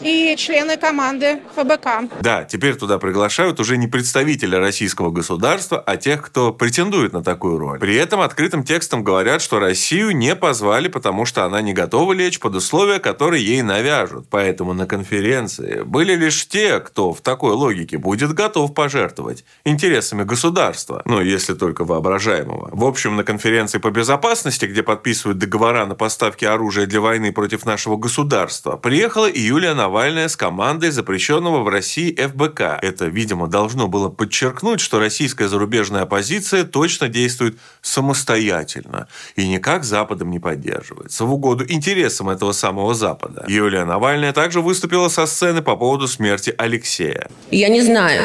и 0.00 0.34
члены 0.36 0.76
команды 0.76 1.40
ФБК. 1.54 2.20
Да, 2.20 2.44
теперь 2.44 2.74
туда 2.76 2.98
приглашают 2.98 3.60
уже 3.60 3.76
не 3.76 3.86
представителя 3.86 4.58
российского 4.58 5.10
государства, 5.10 5.80
а 5.80 5.96
тех, 5.96 6.22
кто 6.22 6.52
претендует 6.52 7.12
на 7.12 7.22
такую 7.22 7.58
роль. 7.58 7.78
При 7.78 7.94
этом 7.96 8.20
открытым 8.20 8.64
текстом 8.64 9.04
говорят, 9.04 9.42
что 9.42 9.58
Россию 9.58 10.16
не 10.16 10.34
позвали, 10.34 10.88
потому 10.88 11.24
что 11.24 11.44
она 11.44 11.60
не 11.60 11.72
готова 11.72 12.12
лечь 12.12 12.40
под 12.40 12.56
условия, 12.56 12.98
которые 12.98 13.44
ей 13.44 13.62
навяжут. 13.62 14.26
Поэтому 14.30 14.72
на 14.74 14.86
конференции 14.86 15.82
были 15.82 16.14
лишь 16.14 16.48
те, 16.48 16.80
кто 16.80 17.12
в 17.12 17.20
такой 17.20 17.52
логике 17.52 17.98
будет 17.98 18.32
готов 18.32 18.74
пожертвовать 18.74 19.44
интересами 19.64 20.24
государства. 20.24 21.02
Ну, 21.04 21.20
если 21.20 21.54
только 21.54 21.84
воображаемого. 21.84 22.70
В 22.72 22.84
общем, 22.84 23.16
на 23.16 23.24
конференции 23.24 23.78
по 23.78 23.90
безопасности, 23.90 24.66
где 24.66 24.82
подписывают 24.82 25.38
договора 25.38 25.86
на 25.86 25.94
поставки 25.94 26.44
оружия 26.44 26.86
для 26.86 27.00
войны 27.00 27.32
против 27.32 27.64
нашего 27.64 27.96
государства, 27.96 28.76
приехала 28.76 29.28
и 29.28 29.51
Юлия 29.52 29.74
Навальная 29.74 30.28
с 30.28 30.36
командой 30.36 30.90
запрещенного 30.90 31.62
в 31.62 31.68
России 31.68 32.10
ФБК. 32.14 32.78
Это, 32.80 33.04
видимо, 33.04 33.48
должно 33.48 33.86
было 33.86 34.08
подчеркнуть, 34.08 34.80
что 34.80 34.98
российская 34.98 35.46
зарубежная 35.46 36.04
оппозиция 36.04 36.64
точно 36.64 37.10
действует 37.10 37.58
самостоятельно 37.82 39.08
и 39.36 39.46
никак 39.46 39.84
Западом 39.84 40.30
не 40.30 40.38
поддерживается 40.38 41.26
в 41.26 41.34
угоду 41.34 41.66
интересам 41.68 42.30
этого 42.30 42.52
самого 42.52 42.94
Запада. 42.94 43.44
Юлия 43.46 43.84
Навальная 43.84 44.32
также 44.32 44.62
выступила 44.62 45.08
со 45.08 45.26
сцены 45.26 45.60
по 45.60 45.76
поводу 45.76 46.08
смерти 46.08 46.54
Алексея. 46.56 47.28
Я 47.50 47.68
не 47.68 47.82
знаю, 47.82 48.22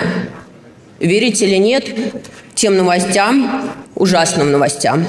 верить 1.00 1.42
или 1.42 1.58
нет 1.58 1.94
тем 2.56 2.78
новостям, 2.78 3.70
ужасным 3.96 4.50
новостям, 4.50 5.06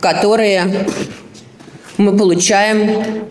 которые 0.00 0.86
мы 1.98 2.16
получаем 2.16 3.28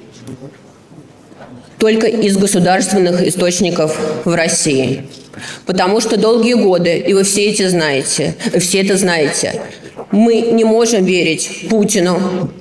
только 1.78 2.08
из 2.08 2.38
государственных 2.38 3.22
источников 3.22 3.98
в 4.26 4.34
России. 4.36 5.08
Потому 5.66 6.00
что 6.00 6.18
долгие 6.18 6.54
годы, 6.54 6.98
и 6.98 7.14
вы 7.14 7.24
все 7.24 7.46
эти 7.46 7.68
знаете, 7.68 8.36
все 8.60 8.82
это 8.82 8.98
знаете, 8.98 9.62
мы 10.12 10.36
не 10.42 10.64
можем 10.64 11.04
верить 11.04 11.68
Путину, 11.70 12.52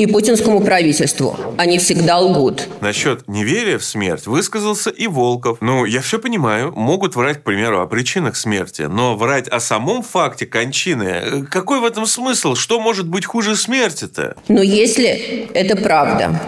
и 0.00 0.06
путинскому 0.06 0.62
правительству. 0.62 1.36
Они 1.58 1.78
всегда 1.78 2.18
лгут. 2.20 2.68
Насчет 2.80 3.28
неверия 3.28 3.76
в 3.76 3.84
смерть 3.84 4.26
высказался 4.26 4.88
и 4.88 5.06
Волков. 5.06 5.58
Ну, 5.60 5.84
я 5.84 6.00
все 6.00 6.18
понимаю, 6.18 6.72
могут 6.74 7.16
врать, 7.16 7.40
к 7.40 7.42
примеру, 7.42 7.82
о 7.82 7.86
причинах 7.86 8.36
смерти, 8.36 8.82
но 8.82 9.14
врать 9.14 9.46
о 9.48 9.60
самом 9.60 10.02
факте 10.02 10.46
кончины, 10.46 11.46
какой 11.50 11.80
в 11.80 11.84
этом 11.84 12.06
смысл? 12.06 12.54
Что 12.54 12.80
может 12.80 13.08
быть 13.08 13.26
хуже 13.26 13.56
смерти-то? 13.56 14.36
Но 14.48 14.62
если 14.62 15.50
это 15.52 15.76
правда, 15.76 16.40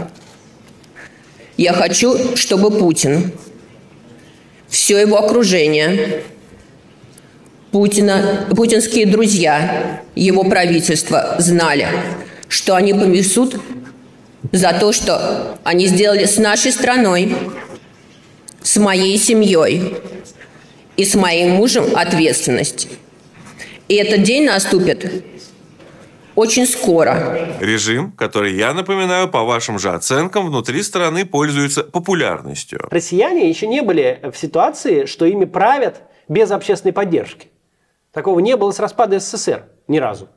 я 1.57 1.73
хочу, 1.73 2.37
чтобы 2.37 2.71
Путин, 2.71 3.33
все 4.69 4.99
его 4.99 5.19
окружение, 5.19 6.23
Путина, 7.71 8.47
путинские 8.55 9.07
друзья, 9.07 10.03
его 10.15 10.45
правительство 10.45 11.37
знали, 11.39 11.89
что 12.49 12.77
они 12.77 12.93
понесут 12.93 13.61
за 14.53 14.73
то, 14.73 14.93
что 14.93 15.59
они 15.65 15.87
сделали 15.87 16.27
с 16.27 16.37
нашей 16.37 16.73
страной, 16.73 17.35
с 18.63 18.77
моей 18.77 19.19
семьей 19.19 19.97
и 20.97 21.05
с 21.05 21.15
моим 21.15 21.53
мужем 21.53 21.97
ответственность. 21.97 22.89
И 23.89 23.95
этот 23.95 24.23
день 24.23 24.45
наступит 24.45 25.25
очень 26.35 26.67
скоро. 26.67 27.57
Режим, 27.61 28.13
который, 28.13 28.55
я 28.55 28.75
напоминаю, 28.75 29.29
по 29.29 29.45
вашим 29.45 29.79
же 29.79 29.91
оценкам, 29.91 30.47
внутри 30.47 30.83
страны 30.83 31.25
пользуется 31.25 31.85
популярностью. 31.85 32.87
Россияне 32.91 33.49
еще 33.49 33.67
не 33.67 33.83
были 33.83 34.21
в 34.33 34.37
ситуации, 34.37 35.07
что 35.07 35.27
ими 35.27 35.45
правят 35.45 36.03
без 36.29 36.51
общественной 36.51 36.93
поддержки. 36.93 37.49
Такого 38.13 38.41
не 38.41 38.57
было 38.57 38.71
с 38.71 38.79
распада 38.79 39.19
СССР 39.19 39.65
ни 39.89 39.99
разу 39.99 40.29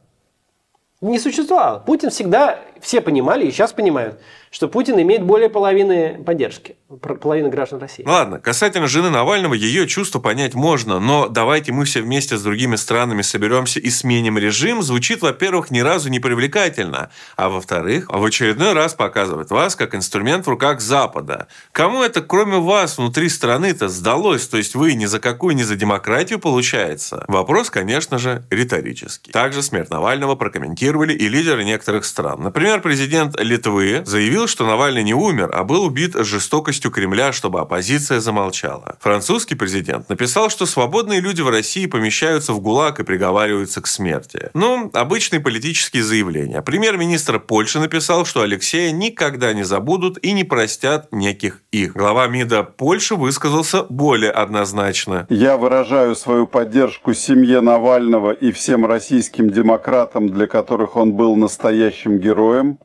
не 1.01 1.19
существовало. 1.19 1.79
Путин 1.79 2.09
всегда, 2.09 2.59
все 2.79 3.01
понимали 3.01 3.45
и 3.45 3.51
сейчас 3.51 3.73
понимают, 3.73 4.19
что 4.55 4.69
Путин 4.69 4.97
имеет 5.01 5.21
более 5.21 5.49
половины 5.49 6.23
поддержки, 6.25 6.77
половины 7.21 7.49
граждан 7.49 7.81
России. 7.81 8.05
Ладно, 8.07 8.39
касательно 8.39 8.87
жены 8.87 9.09
Навального, 9.09 9.53
ее 9.53 9.85
чувство 9.85 10.19
понять 10.19 10.53
можно, 10.53 11.01
но 11.01 11.27
давайте 11.27 11.73
мы 11.73 11.83
все 11.83 12.01
вместе 12.01 12.37
с 12.37 12.41
другими 12.41 12.77
странами 12.77 13.21
соберемся 13.21 13.81
и 13.81 13.89
сменим 13.89 14.37
режим, 14.37 14.81
звучит, 14.81 15.21
во-первых, 15.21 15.71
ни 15.71 15.81
разу 15.81 16.07
не 16.07 16.21
привлекательно, 16.21 17.09
а 17.35 17.49
во-вторых, 17.49 18.05
в 18.09 18.23
очередной 18.23 18.71
раз 18.71 18.93
показывает 18.93 19.49
вас 19.49 19.75
как 19.75 19.93
инструмент 19.93 20.45
в 20.45 20.49
руках 20.49 20.79
Запада. 20.79 21.47
Кому 21.73 22.01
это, 22.01 22.21
кроме 22.21 22.59
вас, 22.59 22.97
внутри 22.97 23.27
страны-то 23.27 23.89
сдалось? 23.89 24.47
То 24.47 24.55
есть 24.55 24.73
вы 24.73 24.93
ни 24.93 25.05
за 25.05 25.19
какую, 25.19 25.57
ни 25.57 25.63
за 25.63 25.75
демократию 25.75 26.39
получается? 26.39 27.25
Вопрос, 27.27 27.69
конечно 27.69 28.17
же, 28.19 28.45
риторический. 28.49 29.33
Также 29.33 29.61
смерть 29.61 29.89
Навального 29.89 30.35
прокомментировали 30.35 31.11
и 31.11 31.27
лидеры 31.27 31.65
некоторых 31.65 32.05
стран. 32.05 32.41
Например, 32.41 32.79
президент 32.79 33.37
Литвы 33.37 34.03
заявил, 34.05 34.44
заявил, 34.45 34.47
что 34.47 34.65
Навальный 34.65 35.03
не 35.03 35.13
умер, 35.13 35.49
а 35.53 35.63
был 35.63 35.83
убит 35.83 36.15
жестокостью 36.15 36.91
Кремля, 36.91 37.31
чтобы 37.31 37.59
оппозиция 37.59 38.19
замолчала. 38.19 38.97
Французский 38.99 39.55
президент 39.55 40.09
написал, 40.09 40.49
что 40.49 40.65
свободные 40.65 41.21
люди 41.21 41.41
в 41.41 41.49
России 41.49 41.87
помещаются 41.87 42.53
в 42.53 42.59
ГУЛАГ 42.59 42.99
и 42.99 43.03
приговариваются 43.03 43.81
к 43.81 43.87
смерти. 43.87 44.49
Ну, 44.53 44.89
обычные 44.93 45.39
политические 45.39 46.03
заявления. 46.03 46.61
Премьер-министр 46.61 47.39
Польши 47.39 47.79
написал, 47.79 48.25
что 48.25 48.41
Алексея 48.41 48.91
никогда 48.91 49.53
не 49.53 49.63
забудут 49.63 50.17
и 50.23 50.33
не 50.33 50.43
простят 50.43 51.11
неких 51.11 51.61
их. 51.71 51.93
Глава 51.93 52.27
МИДа 52.27 52.63
Польши 52.63 53.15
высказался 53.15 53.83
более 53.89 54.31
однозначно. 54.31 55.25
Я 55.29 55.57
выражаю 55.57 56.15
свою 56.15 56.47
поддержку 56.47 57.13
семье 57.13 57.61
Навального 57.61 58.31
и 58.31 58.51
всем 58.51 58.85
российским 58.85 59.49
демократам, 59.49 60.29
для 60.29 60.47
которых 60.47 60.95
он 60.95 61.13
был 61.13 61.35
настоящим 61.35 62.19
героем. 62.19 62.77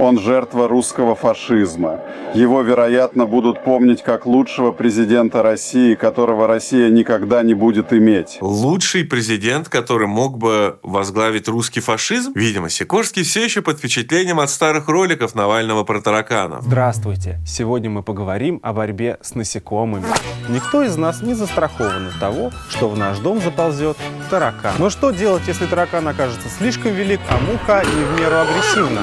Он 0.00 0.20
жертва 0.20 0.68
русского 0.68 1.16
фашизма. 1.16 2.00
Его, 2.32 2.62
вероятно, 2.62 3.26
будут 3.26 3.64
помнить 3.64 4.02
как 4.02 4.26
лучшего 4.26 4.70
президента 4.70 5.42
России, 5.42 5.96
которого 5.96 6.46
Россия 6.46 6.88
никогда 6.88 7.42
не 7.42 7.54
будет 7.54 7.92
иметь. 7.92 8.38
Лучший 8.40 9.04
президент, 9.04 9.68
который 9.68 10.06
мог 10.06 10.38
бы 10.38 10.78
возглавить 10.82 11.48
русский 11.48 11.80
фашизм? 11.80 12.32
Видимо, 12.36 12.70
Сикорский 12.70 13.24
все 13.24 13.42
еще 13.44 13.60
под 13.60 13.78
впечатлением 13.78 14.38
от 14.38 14.50
старых 14.50 14.88
роликов 14.88 15.34
Навального 15.34 15.82
про 15.82 16.00
тараканов. 16.00 16.62
Здравствуйте! 16.62 17.40
Сегодня 17.44 17.90
мы 17.90 18.04
поговорим 18.04 18.60
о 18.62 18.72
борьбе 18.72 19.18
с 19.20 19.34
насекомыми. 19.34 20.04
Никто 20.48 20.84
из 20.84 20.96
нас 20.96 21.22
не 21.22 21.34
застрахован 21.34 22.06
от 22.06 22.20
того, 22.20 22.52
что 22.70 22.88
в 22.88 22.96
наш 22.96 23.18
дом 23.18 23.40
заползет 23.40 23.96
таракан. 24.30 24.74
Но 24.78 24.90
что 24.90 25.10
делать, 25.10 25.42
если 25.48 25.66
таракан 25.66 26.06
окажется 26.06 26.48
слишком 26.48 26.92
велик, 26.92 27.20
а 27.28 27.38
муха 27.38 27.82
не 27.84 28.04
в 28.04 28.20
меру 28.20 28.36
агрессивна? 28.36 29.02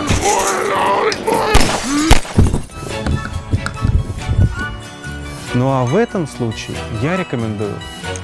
Ну 5.53 5.71
а 5.71 5.85
в 5.85 5.95
этом 5.95 6.27
случае 6.27 6.75
я 7.01 7.15
рекомендую 7.15 7.75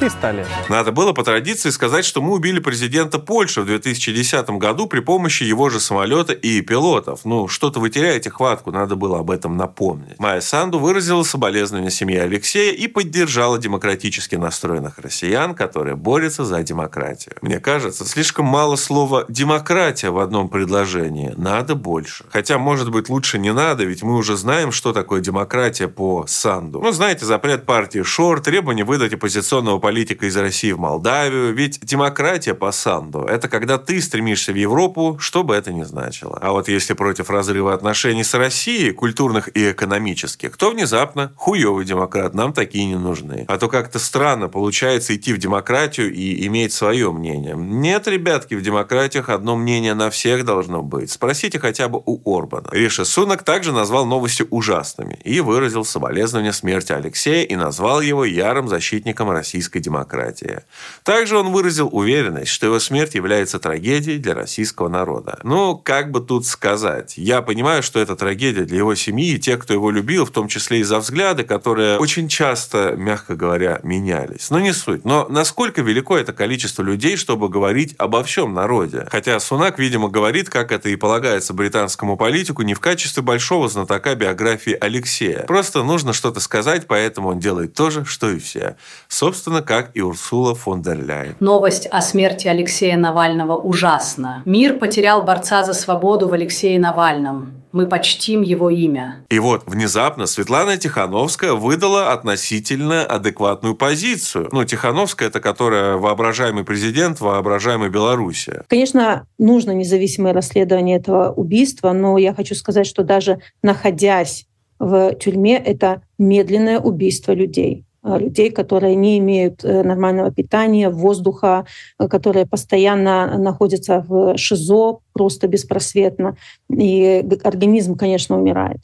пистолет. 0.01 0.47
Надо 0.67 0.91
было 0.91 1.13
по 1.13 1.23
традиции 1.23 1.69
сказать, 1.69 2.05
что 2.05 2.23
мы 2.23 2.33
убили 2.33 2.59
президента 2.59 3.19
Польши 3.19 3.61
в 3.61 3.65
2010 3.67 4.49
году 4.49 4.87
при 4.87 4.99
помощи 4.99 5.43
его 5.43 5.69
же 5.69 5.79
самолета 5.79 6.33
и 6.33 6.61
пилотов. 6.61 7.21
Ну, 7.23 7.47
что-то 7.47 7.79
вы 7.79 7.91
теряете 7.91 8.31
хватку, 8.31 8.71
надо 8.71 8.95
было 8.95 9.19
об 9.19 9.29
этом 9.29 9.57
напомнить. 9.57 10.17
Майя 10.17 10.41
Санду 10.41 10.79
выразила 10.79 11.21
соболезнования 11.21 11.91
семье 11.91 12.23
Алексея 12.23 12.73
и 12.73 12.87
поддержала 12.87 13.59
демократически 13.59 14.35
настроенных 14.35 14.97
россиян, 14.97 15.53
которые 15.53 15.95
борются 15.95 16.45
за 16.45 16.63
демократию. 16.63 17.35
Мне 17.41 17.59
кажется, 17.59 18.03
слишком 18.03 18.45
мало 18.45 18.77
слова 18.77 19.25
«демократия» 19.29 20.09
в 20.09 20.17
одном 20.17 20.49
предложении. 20.49 21.31
Надо 21.37 21.75
больше. 21.75 22.25
Хотя, 22.31 22.57
может 22.57 22.89
быть, 22.89 23.07
лучше 23.07 23.37
не 23.37 23.53
надо, 23.53 23.83
ведь 23.83 24.01
мы 24.01 24.15
уже 24.15 24.35
знаем, 24.35 24.71
что 24.71 24.93
такое 24.93 25.21
демократия 25.21 25.87
по 25.87 26.25
Санду. 26.27 26.81
Ну, 26.81 26.91
знаете, 26.91 27.27
запрет 27.27 27.67
партии 27.67 28.01
Шор, 28.01 28.41
требование 28.41 28.83
выдать 28.83 29.13
оппозиционного 29.13 29.77
политика 29.77 29.90
из 29.91 30.37
России 30.37 30.71
в 30.71 30.79
Молдавию. 30.79 31.53
Ведь 31.53 31.79
демократия 31.81 32.53
по 32.53 32.71
Санду– 32.71 33.19
это 33.29 33.47
когда 33.49 33.77
ты 33.77 34.01
стремишься 34.01 34.53
в 34.53 34.55
Европу, 34.55 35.17
что 35.19 35.43
бы 35.43 35.55
это 35.55 35.73
ни 35.73 35.83
значило. 35.83 36.37
А 36.41 36.51
вот 36.51 36.67
если 36.67 36.93
против 36.93 37.29
разрыва 37.29 37.73
отношений 37.73 38.23
с 38.23 38.33
Россией, 38.33 38.91
культурных 38.91 39.49
и 39.55 39.71
экономических, 39.71 40.55
то 40.57 40.71
внезапно 40.71 41.33
хуёвый 41.35 41.85
демократ, 41.85 42.33
нам 42.33 42.53
такие 42.53 42.85
не 42.85 42.95
нужны. 42.95 43.45
А 43.47 43.57
то 43.57 43.67
как-то 43.67 43.99
странно 43.99 44.47
получается 44.47 45.15
идти 45.15 45.33
в 45.33 45.37
демократию 45.37 46.13
и 46.13 46.45
иметь 46.47 46.73
свое 46.73 47.11
мнение. 47.11 47.55
Нет, 47.55 48.07
ребятки, 48.07 48.55
в 48.55 48.61
демократиях 48.61 49.29
одно 49.29 49.55
мнение 49.55 49.93
на 49.93 50.09
всех 50.09 50.45
должно 50.45 50.81
быть. 50.81 51.11
Спросите 51.11 51.59
хотя 51.59 51.89
бы 51.89 52.01
у 52.05 52.37
Орбана. 52.37 52.69
Риша 52.71 53.05
Сунок 53.05 53.43
также 53.43 53.73
назвал 53.73 54.05
новости 54.05 54.45
ужасными 54.49 55.19
и 55.23 55.41
выразил 55.41 55.83
соболезнования 55.83 56.53
смерти 56.53 56.93
Алексея 56.93 57.43
и 57.43 57.55
назвал 57.55 58.01
его 58.01 58.23
ярым 58.23 58.67
защитником 58.67 59.29
российской 59.29 59.80
демократии. 59.81 60.61
Также 61.03 61.37
он 61.37 61.51
выразил 61.51 61.89
уверенность, 61.91 62.51
что 62.51 62.67
его 62.67 62.79
смерть 62.79 63.15
является 63.15 63.59
трагедией 63.59 64.17
для 64.17 64.33
российского 64.33 64.87
народа. 64.87 65.39
Ну, 65.43 65.77
как 65.77 66.11
бы 66.11 66.21
тут 66.21 66.45
сказать. 66.45 67.17
Я 67.17 67.41
понимаю, 67.41 67.83
что 67.83 67.99
это 67.99 68.15
трагедия 68.15 68.63
для 68.63 68.77
его 68.77 68.95
семьи 68.95 69.33
и 69.33 69.39
тех, 69.39 69.59
кто 69.59 69.73
его 69.73 69.91
любил, 69.91 70.25
в 70.25 70.31
том 70.31 70.47
числе 70.47 70.79
и 70.79 70.83
за 70.83 70.99
взгляды, 70.99 71.43
которые 71.43 71.97
очень 71.97 72.27
часто, 72.27 72.95
мягко 72.95 73.35
говоря, 73.35 73.79
менялись. 73.83 74.49
Но 74.49 74.59
не 74.59 74.73
суть. 74.73 75.05
Но 75.05 75.27
насколько 75.29 75.81
велико 75.81 76.17
это 76.17 76.33
количество 76.33 76.83
людей, 76.83 77.17
чтобы 77.17 77.49
говорить 77.49 77.95
обо 77.97 78.23
всем 78.23 78.53
народе? 78.53 79.07
Хотя 79.11 79.39
Сунак, 79.39 79.79
видимо, 79.79 80.09
говорит, 80.09 80.49
как 80.49 80.71
это 80.71 80.89
и 80.89 80.95
полагается 80.95 81.53
британскому 81.53 82.17
политику, 82.17 82.61
не 82.61 82.73
в 82.73 82.79
качестве 82.79 83.23
большого 83.23 83.67
знатока 83.67 84.15
биографии 84.15 84.77
Алексея. 84.79 85.43
Просто 85.45 85.83
нужно 85.83 86.13
что-то 86.13 86.39
сказать, 86.39 86.87
поэтому 86.87 87.29
он 87.29 87.39
делает 87.39 87.73
то 87.73 87.89
же, 87.89 88.05
что 88.05 88.29
и 88.29 88.39
все. 88.39 88.75
Собственно, 89.07 89.61
как 89.71 89.91
и 89.93 90.01
Урсула 90.01 90.53
фон 90.53 90.81
дер 90.81 91.01
Ляйен. 91.01 91.35
Новость 91.39 91.87
о 91.89 92.01
смерти 92.01 92.49
Алексея 92.49 92.97
Навального 92.97 93.55
ужасна. 93.55 94.41
Мир 94.43 94.77
потерял 94.77 95.23
борца 95.23 95.63
за 95.63 95.73
свободу 95.73 96.27
в 96.27 96.33
Алексее 96.33 96.77
Навальном. 96.77 97.53
Мы 97.71 97.87
почтим 97.87 98.41
его 98.41 98.69
имя. 98.69 99.25
И 99.29 99.39
вот 99.39 99.63
внезапно 99.65 100.25
Светлана 100.25 100.75
Тихановская 100.75 101.53
выдала 101.53 102.11
относительно 102.11 103.05
адекватную 103.05 103.75
позицию. 103.75 104.49
Ну, 104.51 104.65
Тихановская– 104.65 105.29
это 105.29 105.39
которая 105.39 105.95
воображаемый 105.95 106.65
президент 106.65 107.21
воображаемой 107.21 107.89
Беларуси. 107.89 108.63
Конечно, 108.67 109.25
нужно 109.37 109.71
независимое 109.71 110.33
расследование 110.33 110.97
этого 110.97 111.31
убийства, 111.31 111.93
но 111.93 112.17
я 112.17 112.33
хочу 112.33 112.55
сказать, 112.55 112.87
что 112.87 113.03
даже 113.03 113.39
находясь 113.63 114.47
в 114.79 115.13
тюрьме, 115.13 115.57
это 115.57 116.01
медленное 116.17 116.79
убийство 116.79 117.31
людей. 117.31 117.85
Э, 118.03 118.17
людей, 118.17 118.51
которые 118.51 118.95
не 118.95 119.19
имеют 119.19 119.63
э, 119.63 119.83
нормального 119.83 120.31
питания, 120.31 120.89
воздуха, 120.89 121.65
э, 121.99 122.07
которые 122.07 122.45
постоянно 122.45 123.37
находятся 123.37 124.03
в 124.07 124.37
ШИЗО 124.37 124.99
просто 125.13 125.47
беспросветно. 125.47 126.35
И 126.69 127.23
организм, 127.43 127.95
конечно, 127.95 128.39
умирает. 128.39 128.81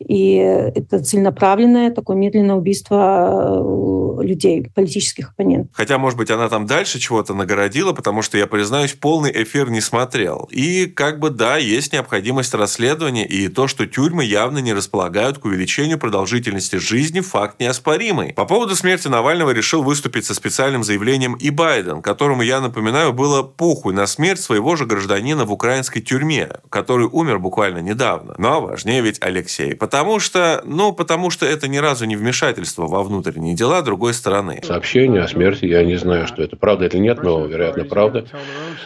И 0.00 0.34
это 0.36 1.00
целенаправленное 1.00 1.90
такое 1.90 2.16
медленное 2.16 2.56
убийство 2.56 4.16
э, 4.18 4.22
людей, 4.22 4.66
политических 4.74 5.30
оппонентов. 5.30 5.70
Хотя, 5.74 5.98
может 5.98 6.18
быть, 6.18 6.30
она 6.30 6.48
там 6.48 6.66
дальше 6.66 6.98
чего-то 6.98 7.34
нагородила, 7.34 7.92
потому 7.92 8.22
что, 8.22 8.38
я 8.38 8.46
признаюсь, 8.46 8.94
полный 8.94 9.30
эфир 9.42 9.70
не 9.70 9.80
смотрел. 9.80 10.48
И 10.50 10.86
как 10.86 11.20
бы 11.20 11.30
да, 11.30 11.58
есть 11.58 11.92
необходимость 11.92 12.54
расследования, 12.54 13.26
и 13.26 13.48
то, 13.48 13.68
что 13.68 13.86
тюрьмы 13.86 14.24
явно 14.24 14.58
не 14.58 14.72
располагают 14.72 15.38
к 15.38 15.44
увеличению 15.44 15.98
продолжительности 15.98 16.76
жизни, 16.76 17.20
факт 17.20 17.60
неоспоримый. 17.60 18.32
По 18.32 18.46
поводу 18.46 18.76
смерти 18.76 19.08
Навального 19.08 19.50
решил 19.50 19.82
выступить 19.82 20.24
со 20.24 20.34
специальным 20.34 20.82
заявлением 20.82 21.34
и 21.34 21.50
Байден, 21.50 22.02
которому, 22.02 22.42
я 22.42 22.60
напоминаю, 22.60 23.12
было 23.12 23.42
похуй 23.42 23.92
на 23.92 24.06
смерть 24.06 24.40
своего 24.40 24.76
же 24.76 24.86
гражданина 24.86 25.44
в 25.44 25.52
украинской 25.52 26.00
тюрьме, 26.00 26.48
который 26.70 27.06
умер 27.06 27.38
буквально 27.38 27.78
недавно. 27.78 28.34
Но 28.38 28.60
важнее 28.60 29.02
ведь 29.02 29.18
Алексей. 29.20 29.74
Потому 29.90 30.20
что, 30.20 30.62
ну, 30.64 30.92
потому 30.92 31.30
что 31.30 31.44
это 31.46 31.66
ни 31.66 31.78
разу 31.78 32.04
не 32.04 32.14
вмешательство 32.14 32.86
во 32.86 33.02
внутренние 33.02 33.56
дела 33.56 33.82
другой 33.82 34.14
стороны. 34.14 34.60
Сообщение 34.64 35.20
о 35.22 35.26
смерти, 35.26 35.64
я 35.64 35.82
не 35.82 35.96
знаю, 35.96 36.28
что 36.28 36.44
это 36.44 36.54
правда 36.54 36.86
или 36.86 36.98
нет, 36.98 37.24
но, 37.24 37.44
вероятно, 37.44 37.84
правда. 37.84 38.24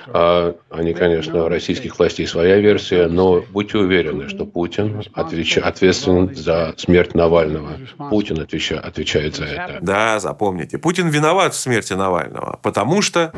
А, 0.07 0.55
они, 0.71 0.95
конечно, 0.95 1.45
у 1.45 1.49
российских 1.49 1.99
властей 1.99 2.27
своя 2.27 2.57
версия, 2.57 3.07
но 3.09 3.45
будьте 3.51 3.77
уверены, 3.77 4.31
что 4.31 4.47
Путин 4.47 5.03
отвеч... 5.13 5.59
ответственен 5.59 6.35
за 6.35 6.73
смерть 6.79 7.15
Навального. 7.15 7.73
Путин 8.09 8.41
отвеча... 8.41 8.81
отвечает 8.81 9.37
за 9.37 9.45
это. 9.45 9.79
Да, 9.83 10.19
запомните. 10.21 10.79
Путин 10.79 11.09
виноват 11.09 11.53
в 11.53 11.59
смерти 11.59 11.93
Навального, 11.93 12.59
потому 12.63 13.03
что... 13.03 13.31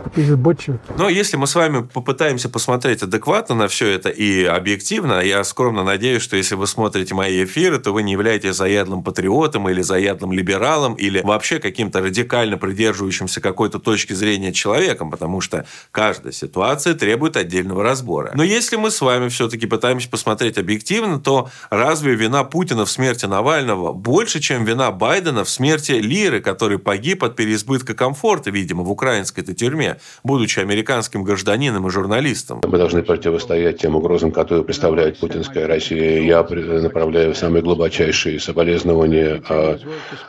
Но 0.97 1.09
если 1.09 1.37
мы 1.37 1.49
с 1.49 1.55
вами 1.57 1.83
попытаемся 1.83 2.49
посмотреть 2.49 3.03
адекватно 3.03 3.57
на 3.57 3.67
все 3.67 3.89
это 3.89 4.09
и 4.09 4.45
объективно, 4.45 5.21
я 5.21 5.43
скромно 5.43 5.83
надеюсь, 5.83 6.23
что 6.23 6.37
если 6.37 6.55
вы 6.55 6.69
смотрите 6.69 7.13
мои 7.13 7.43
эфиры, 7.43 7.56
эфира, 7.57 7.79
то 7.79 7.93
вы 7.93 8.03
не 8.03 8.13
являетесь 8.13 8.55
заядлым 8.55 9.03
патриотом 9.03 9.69
или 9.69 9.81
заядлым 9.81 10.33
либералом 10.33 10.95
или 10.95 11.21
вообще 11.23 11.59
каким-то 11.59 12.01
радикально 12.01 12.59
придерживающимся 12.59 13.41
какой-то 13.41 13.79
точки 13.79 14.13
зрения 14.13 14.53
человеком, 14.53 15.11
потому 15.11 15.41
что 15.41 15.67
каждая 15.91 16.33
ситуация 16.33 16.95
требует 16.95 17.37
отдельного 17.37 17.83
разбора. 17.83 18.33
Но 18.35 18.43
если 18.43 18.77
мы 18.77 18.91
с 18.91 19.01
вами 19.01 19.29
все-таки 19.29 19.67
пытаемся 19.67 20.09
посмотреть 20.09 20.59
объективно, 20.59 21.19
то 21.19 21.49
разве 21.71 22.15
вина 22.15 22.45
Путина 22.45 22.85
в 22.85 22.91
смерти 22.91 23.27
Навального 23.27 23.93
больше, 23.93 24.41
чем 24.41 24.65
вина 24.65 24.91
Байдена 24.91 25.45
в 25.45 25.49
смерти 25.49 25.93
Лиры, 25.93 26.41
который 26.41 26.79
погиб 26.79 27.25
от 27.25 27.37
переизбытка 27.37 27.95
комфорта, 27.95 28.51
видимо, 28.51 28.83
в 28.83 28.91
украинской-то 28.91 29.55
тюрьме, 29.55 29.97
будучи 30.23 30.61
американским 30.61 31.25
гражданином 31.25 31.87
и 31.87 31.91
журналистом? 31.91 32.61
Мы 32.67 32.79
должны 32.79 33.03
противостоять 33.03 33.79
тем 33.79 33.97
угрозам, 33.97 34.33
которые 34.33 34.65
представляет 34.65 35.19
путинская 35.19 35.67
Россия. 35.67 36.21
Я 36.23 36.43
направляю 36.43 37.35
самые 37.47 37.63
глубочайшие 37.63 38.41
соболезнования 38.41 39.41
а, 39.49 39.79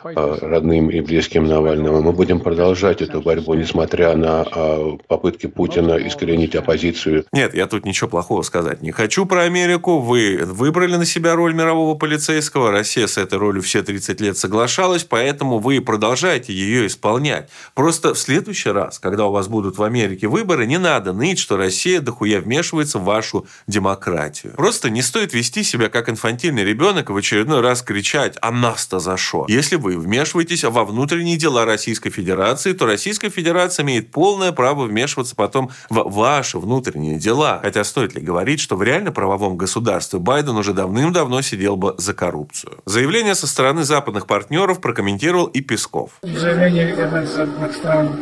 а, 0.04 0.38
родным 0.40 0.88
и 0.88 1.00
близким 1.00 1.46
Навального. 1.46 2.00
Мы 2.00 2.12
будем 2.12 2.38
продолжать 2.38 3.02
эту 3.02 3.20
борьбу, 3.20 3.54
несмотря 3.54 4.14
на 4.14 4.42
а, 4.42 4.96
попытки 5.08 5.46
Путина 5.46 5.94
искоренить 5.94 6.54
оппозицию. 6.54 7.24
Нет, 7.32 7.54
я 7.54 7.66
тут 7.66 7.84
ничего 7.84 8.08
плохого 8.08 8.42
сказать 8.42 8.82
не 8.82 8.92
хочу 8.92 9.26
про 9.26 9.42
Америку. 9.42 9.98
Вы 9.98 10.40
выбрали 10.44 10.96
на 10.96 11.04
себя 11.04 11.34
роль 11.34 11.54
мирового 11.54 11.94
полицейского. 11.96 12.70
Россия 12.70 13.06
с 13.06 13.18
этой 13.18 13.38
ролью 13.38 13.62
все 13.62 13.82
30 13.82 14.20
лет 14.20 14.38
соглашалась, 14.38 15.04
поэтому 15.04 15.58
вы 15.58 15.80
продолжаете 15.80 16.52
ее 16.52 16.86
исполнять. 16.86 17.48
Просто 17.74 18.14
в 18.14 18.18
следующий 18.18 18.70
раз, 18.70 18.98
когда 18.98 19.26
у 19.26 19.32
вас 19.32 19.48
будут 19.48 19.78
в 19.78 19.82
Америке 19.82 20.28
выборы, 20.28 20.66
не 20.66 20.78
надо 20.78 21.12
ныть, 21.12 21.38
что 21.38 21.56
Россия 21.56 22.00
дохуя 22.00 22.40
вмешивается 22.40 22.98
в 22.98 23.04
вашу 23.04 23.46
демократию. 23.66 24.54
Просто 24.54 24.90
не 24.90 25.02
стоит 25.02 25.34
вести 25.34 25.62
себя 25.62 25.88
как 25.88 26.08
инфантильный 26.08 26.64
ребенок 26.64 26.97
ребенка 26.98 27.12
в 27.12 27.16
очередной 27.16 27.60
раз 27.60 27.82
кричать 27.82 28.36
«А 28.40 28.50
нас-то 28.50 28.98
за 28.98 29.16
что?». 29.16 29.46
Если 29.48 29.76
вы 29.76 29.98
вмешиваетесь 29.98 30.64
во 30.64 30.84
внутренние 30.84 31.36
дела 31.36 31.64
Российской 31.64 32.10
Федерации, 32.10 32.72
то 32.72 32.86
Российская 32.86 33.30
Федерация 33.30 33.84
имеет 33.84 34.10
полное 34.10 34.52
право 34.52 34.84
вмешиваться 34.84 35.36
потом 35.36 35.70
в 35.90 36.10
ваши 36.10 36.58
внутренние 36.58 37.18
дела. 37.18 37.60
Хотя 37.62 37.84
стоит 37.84 38.14
ли 38.14 38.20
говорить, 38.20 38.60
что 38.60 38.76
в 38.76 38.82
реально-правовом 38.82 39.56
государстве 39.56 40.18
Байден 40.18 40.56
уже 40.56 40.72
давным-давно 40.72 41.42
сидел 41.42 41.76
бы 41.76 41.94
за 41.98 42.14
коррупцию. 42.14 42.78
Заявление 42.84 43.34
со 43.34 43.46
стороны 43.46 43.84
западных 43.84 44.26
партнеров 44.26 44.80
прокомментировал 44.80 45.46
и 45.46 45.60
Песков. 45.60 46.12
Заявление 46.22 46.96
западных 47.26 47.74
стран 47.74 48.18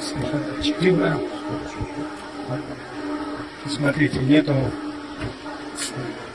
совершенно 0.00 0.58
очевидно. 0.58 1.20
Смотрите, 3.68 4.18
нету 4.18 4.54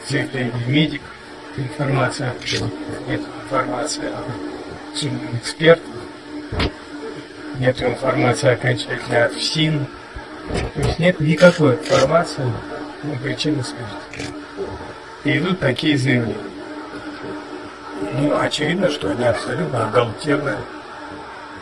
заявления 0.10 0.54
медиков, 0.68 1.15
информация, 1.58 2.34
нет 3.08 3.22
информации 3.44 4.06
о 4.06 4.96
судебном 4.96 5.38
эксперте, 5.38 5.84
нет 7.60 7.82
информации 7.82 8.50
окончательно 8.50 9.26
от 9.26 9.34
ФСИН, 9.34 9.88
то 10.74 10.82
есть 10.82 11.00
нет 11.00 11.20
никакой 11.20 11.76
информации 11.76 12.44
о 13.04 13.18
причине 13.24 13.64
смерти. 13.64 14.30
И 15.24 15.38
идут 15.38 15.60
такие 15.60 15.98
заявления. 15.98 16.36
Ну, 18.14 18.38
очевидно, 18.40 18.90
что 18.90 19.10
они 19.12 19.24
абсолютно 19.24 19.88
оголтелые. 19.88 20.58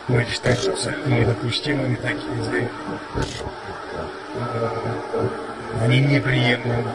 Мы 0.08 0.26
считаем, 0.30 0.56
что 0.58 0.72
абсолютно 0.72 1.14
недопустимыми 1.14 1.94
такие 1.96 2.42
заявления. 2.42 2.70
Они 5.80 6.00
неприемлемы. 6.00 6.92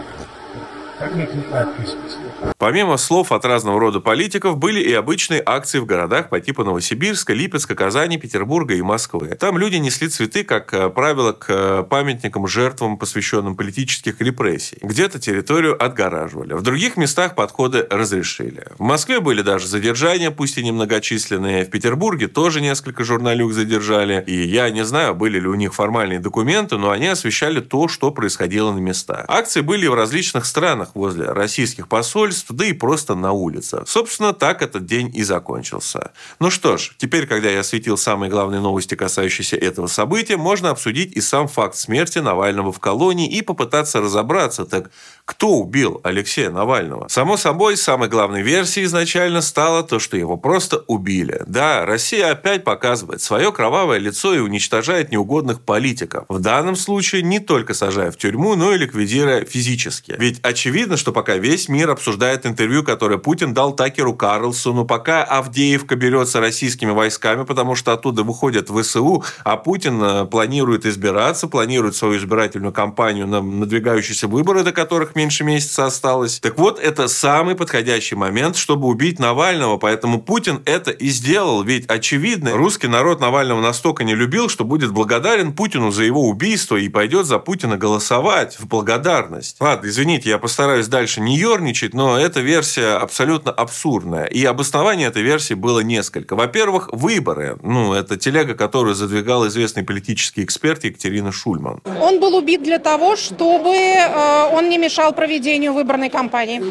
Помимо 2.59 2.97
слов 2.97 3.31
от 3.31 3.45
разного 3.45 3.79
рода 3.79 3.99
политиков, 4.01 4.57
были 4.57 4.81
и 4.81 4.93
обычные 4.93 5.41
акции 5.45 5.79
в 5.79 5.85
городах 5.85 6.29
по 6.29 6.39
типу 6.39 6.63
Новосибирска, 6.63 7.33
Липецка, 7.33 7.73
Казани, 7.73 8.17
Петербурга 8.17 8.73
и 8.75 8.81
Москвы. 8.81 9.37
Там 9.39 9.57
люди 9.57 9.77
несли 9.77 10.09
цветы, 10.09 10.43
как 10.43 10.73
э, 10.73 10.89
правило, 10.89 11.31
к 11.31 11.45
э, 11.49 11.83
памятникам 11.89 12.47
жертвам, 12.47 12.97
посвященным 12.97 13.55
политических 13.55 14.19
репрессий. 14.21 14.77
Где-то 14.81 15.19
территорию 15.19 15.81
отгораживали. 15.81 16.53
В 16.53 16.61
других 16.61 16.97
местах 16.97 17.35
подходы 17.35 17.87
разрешили. 17.89 18.67
В 18.77 18.83
Москве 18.83 19.19
были 19.19 19.41
даже 19.41 19.67
задержания, 19.67 20.29
пусть 20.29 20.57
и 20.57 20.63
немногочисленные. 20.63 21.65
В 21.65 21.69
Петербурге 21.69 22.27
тоже 22.27 22.61
несколько 22.61 23.03
журналюк 23.03 23.53
задержали. 23.53 24.23
И 24.27 24.47
я 24.47 24.69
не 24.69 24.83
знаю, 24.83 25.15
были 25.15 25.39
ли 25.39 25.47
у 25.47 25.55
них 25.55 25.73
формальные 25.73 26.19
документы, 26.19 26.77
но 26.77 26.91
они 26.91 27.07
освещали 27.07 27.61
то, 27.61 27.87
что 27.87 28.11
происходило 28.11 28.71
на 28.71 28.79
местах. 28.79 29.25
Акции 29.27 29.61
были 29.61 29.87
в 29.87 29.93
различных 29.93 30.45
странах, 30.45 30.91
возле 30.93 31.31
российских 31.31 31.87
посольств, 31.87 32.28
да 32.49 32.65
и 32.65 32.73
просто 32.73 33.15
на 33.15 33.31
улицах. 33.31 33.87
Собственно, 33.87 34.33
так 34.33 34.61
этот 34.61 34.85
день 34.85 35.11
и 35.13 35.23
закончился. 35.23 36.11
Ну 36.39 36.49
что 36.49 36.77
ж, 36.77 36.91
теперь, 36.97 37.27
когда 37.27 37.49
я 37.49 37.61
осветил 37.61 37.97
самые 37.97 38.29
главные 38.29 38.61
новости, 38.61 38.95
касающиеся 38.95 39.57
этого 39.57 39.87
события, 39.87 40.37
можно 40.37 40.69
обсудить 40.69 41.13
и 41.13 41.21
сам 41.21 41.47
факт 41.47 41.75
смерти 41.75 42.19
Навального 42.19 42.71
в 42.71 42.79
колонии 42.79 43.29
и 43.29 43.41
попытаться 43.41 44.01
разобраться, 44.01 44.65
так 44.65 44.91
кто 45.25 45.49
убил 45.49 46.01
Алексея 46.03 46.49
Навального? 46.49 47.07
Само 47.07 47.37
собой, 47.37 47.77
самой 47.77 48.09
главной 48.09 48.41
версией 48.41 48.85
изначально 48.85 49.41
стало 49.41 49.83
то, 49.83 49.99
что 49.99 50.17
его 50.17 50.37
просто 50.37 50.83
убили. 50.87 51.43
Да, 51.45 51.85
Россия 51.85 52.31
опять 52.31 52.63
показывает 52.63 53.21
свое 53.21 53.51
кровавое 53.51 53.99
лицо 53.99 54.33
и 54.33 54.39
уничтожает 54.39 55.11
неугодных 55.11 55.61
политиков. 55.61 56.25
В 56.29 56.39
данном 56.39 56.75
случае 56.75 57.21
не 57.21 57.39
только 57.39 57.73
сажая 57.73 58.11
в 58.11 58.17
тюрьму, 58.17 58.55
но 58.55 58.73
и 58.73 58.77
ликвидируя 58.77 59.45
физически. 59.45 60.15
Ведь 60.17 60.39
очевидно, 60.41 60.97
что 60.97 61.11
пока 61.11 61.35
весь 61.35 61.69
мир 61.69 61.89
обсуждает 61.91 62.18
интервью, 62.45 62.83
которое 62.83 63.17
Путин 63.17 63.53
дал 63.53 63.73
Такеру 63.73 64.13
Карлсону, 64.13 64.85
пока 64.85 65.23
Авдеевка 65.23 65.95
берется 65.95 66.39
российскими 66.39 66.91
войсками, 66.91 67.43
потому 67.43 67.75
что 67.75 67.93
оттуда 67.93 68.23
выходят 68.23 68.69
ВСУ, 68.69 69.23
а 69.43 69.57
Путин 69.57 70.01
э, 70.01 70.25
планирует 70.25 70.85
избираться, 70.85 71.47
планирует 71.47 71.95
свою 71.95 72.17
избирательную 72.17 72.73
кампанию 72.73 73.27
на 73.27 73.41
надвигающиеся 73.41 74.27
выборы, 74.27 74.63
до 74.63 74.71
которых 74.71 75.15
меньше 75.15 75.43
месяца 75.43 75.85
осталось. 75.85 76.39
Так 76.39 76.57
вот, 76.57 76.79
это 76.79 77.07
самый 77.07 77.55
подходящий 77.55 78.15
момент, 78.15 78.55
чтобы 78.55 78.87
убить 78.87 79.19
Навального, 79.19 79.77
поэтому 79.77 80.21
Путин 80.21 80.61
это 80.65 80.91
и 80.91 81.09
сделал. 81.09 81.63
Ведь, 81.63 81.85
очевидно, 81.87 82.53
русский 82.53 82.87
народ 82.87 83.19
Навального 83.19 83.61
настолько 83.61 84.03
не 84.03 84.15
любил, 84.15 84.49
что 84.49 84.63
будет 84.63 84.91
благодарен 84.91 85.53
Путину 85.53 85.91
за 85.91 86.03
его 86.03 86.27
убийство 86.27 86.75
и 86.75 86.89
пойдет 86.89 87.25
за 87.25 87.39
Путина 87.39 87.77
голосовать 87.77 88.59
в 88.59 88.67
благодарность. 88.67 89.57
Ладно, 89.59 89.87
извините, 89.87 90.29
я 90.29 90.37
постараюсь 90.37 90.87
дальше 90.87 91.21
не 91.21 91.37
ерничать, 91.37 91.93
но 91.93 92.08
эта 92.17 92.39
версия 92.39 92.97
абсолютно 92.97 93.51
абсурдная. 93.51 94.25
И 94.25 94.43
обоснование 94.45 95.07
этой 95.07 95.21
версии 95.21 95.53
было 95.53 95.81
несколько. 95.81 96.35
Во-первых, 96.35 96.89
выборы. 96.91 97.57
Ну, 97.63 97.93
это 97.93 98.17
телега, 98.17 98.55
которую 98.55 98.95
задвигал 98.95 99.47
известный 99.47 99.83
политический 99.83 100.43
эксперт 100.43 100.83
Екатерина 100.83 101.31
Шульман. 101.31 101.81
Он 102.01 102.19
был 102.19 102.35
убит 102.35 102.63
для 102.63 102.79
того, 102.79 103.15
чтобы 103.15 103.75
э, 103.75 104.49
он 104.53 104.69
не 104.69 104.77
мешал 104.77 105.13
проведению 105.13 105.73
выборной 105.73 106.09
кампании. 106.09 106.63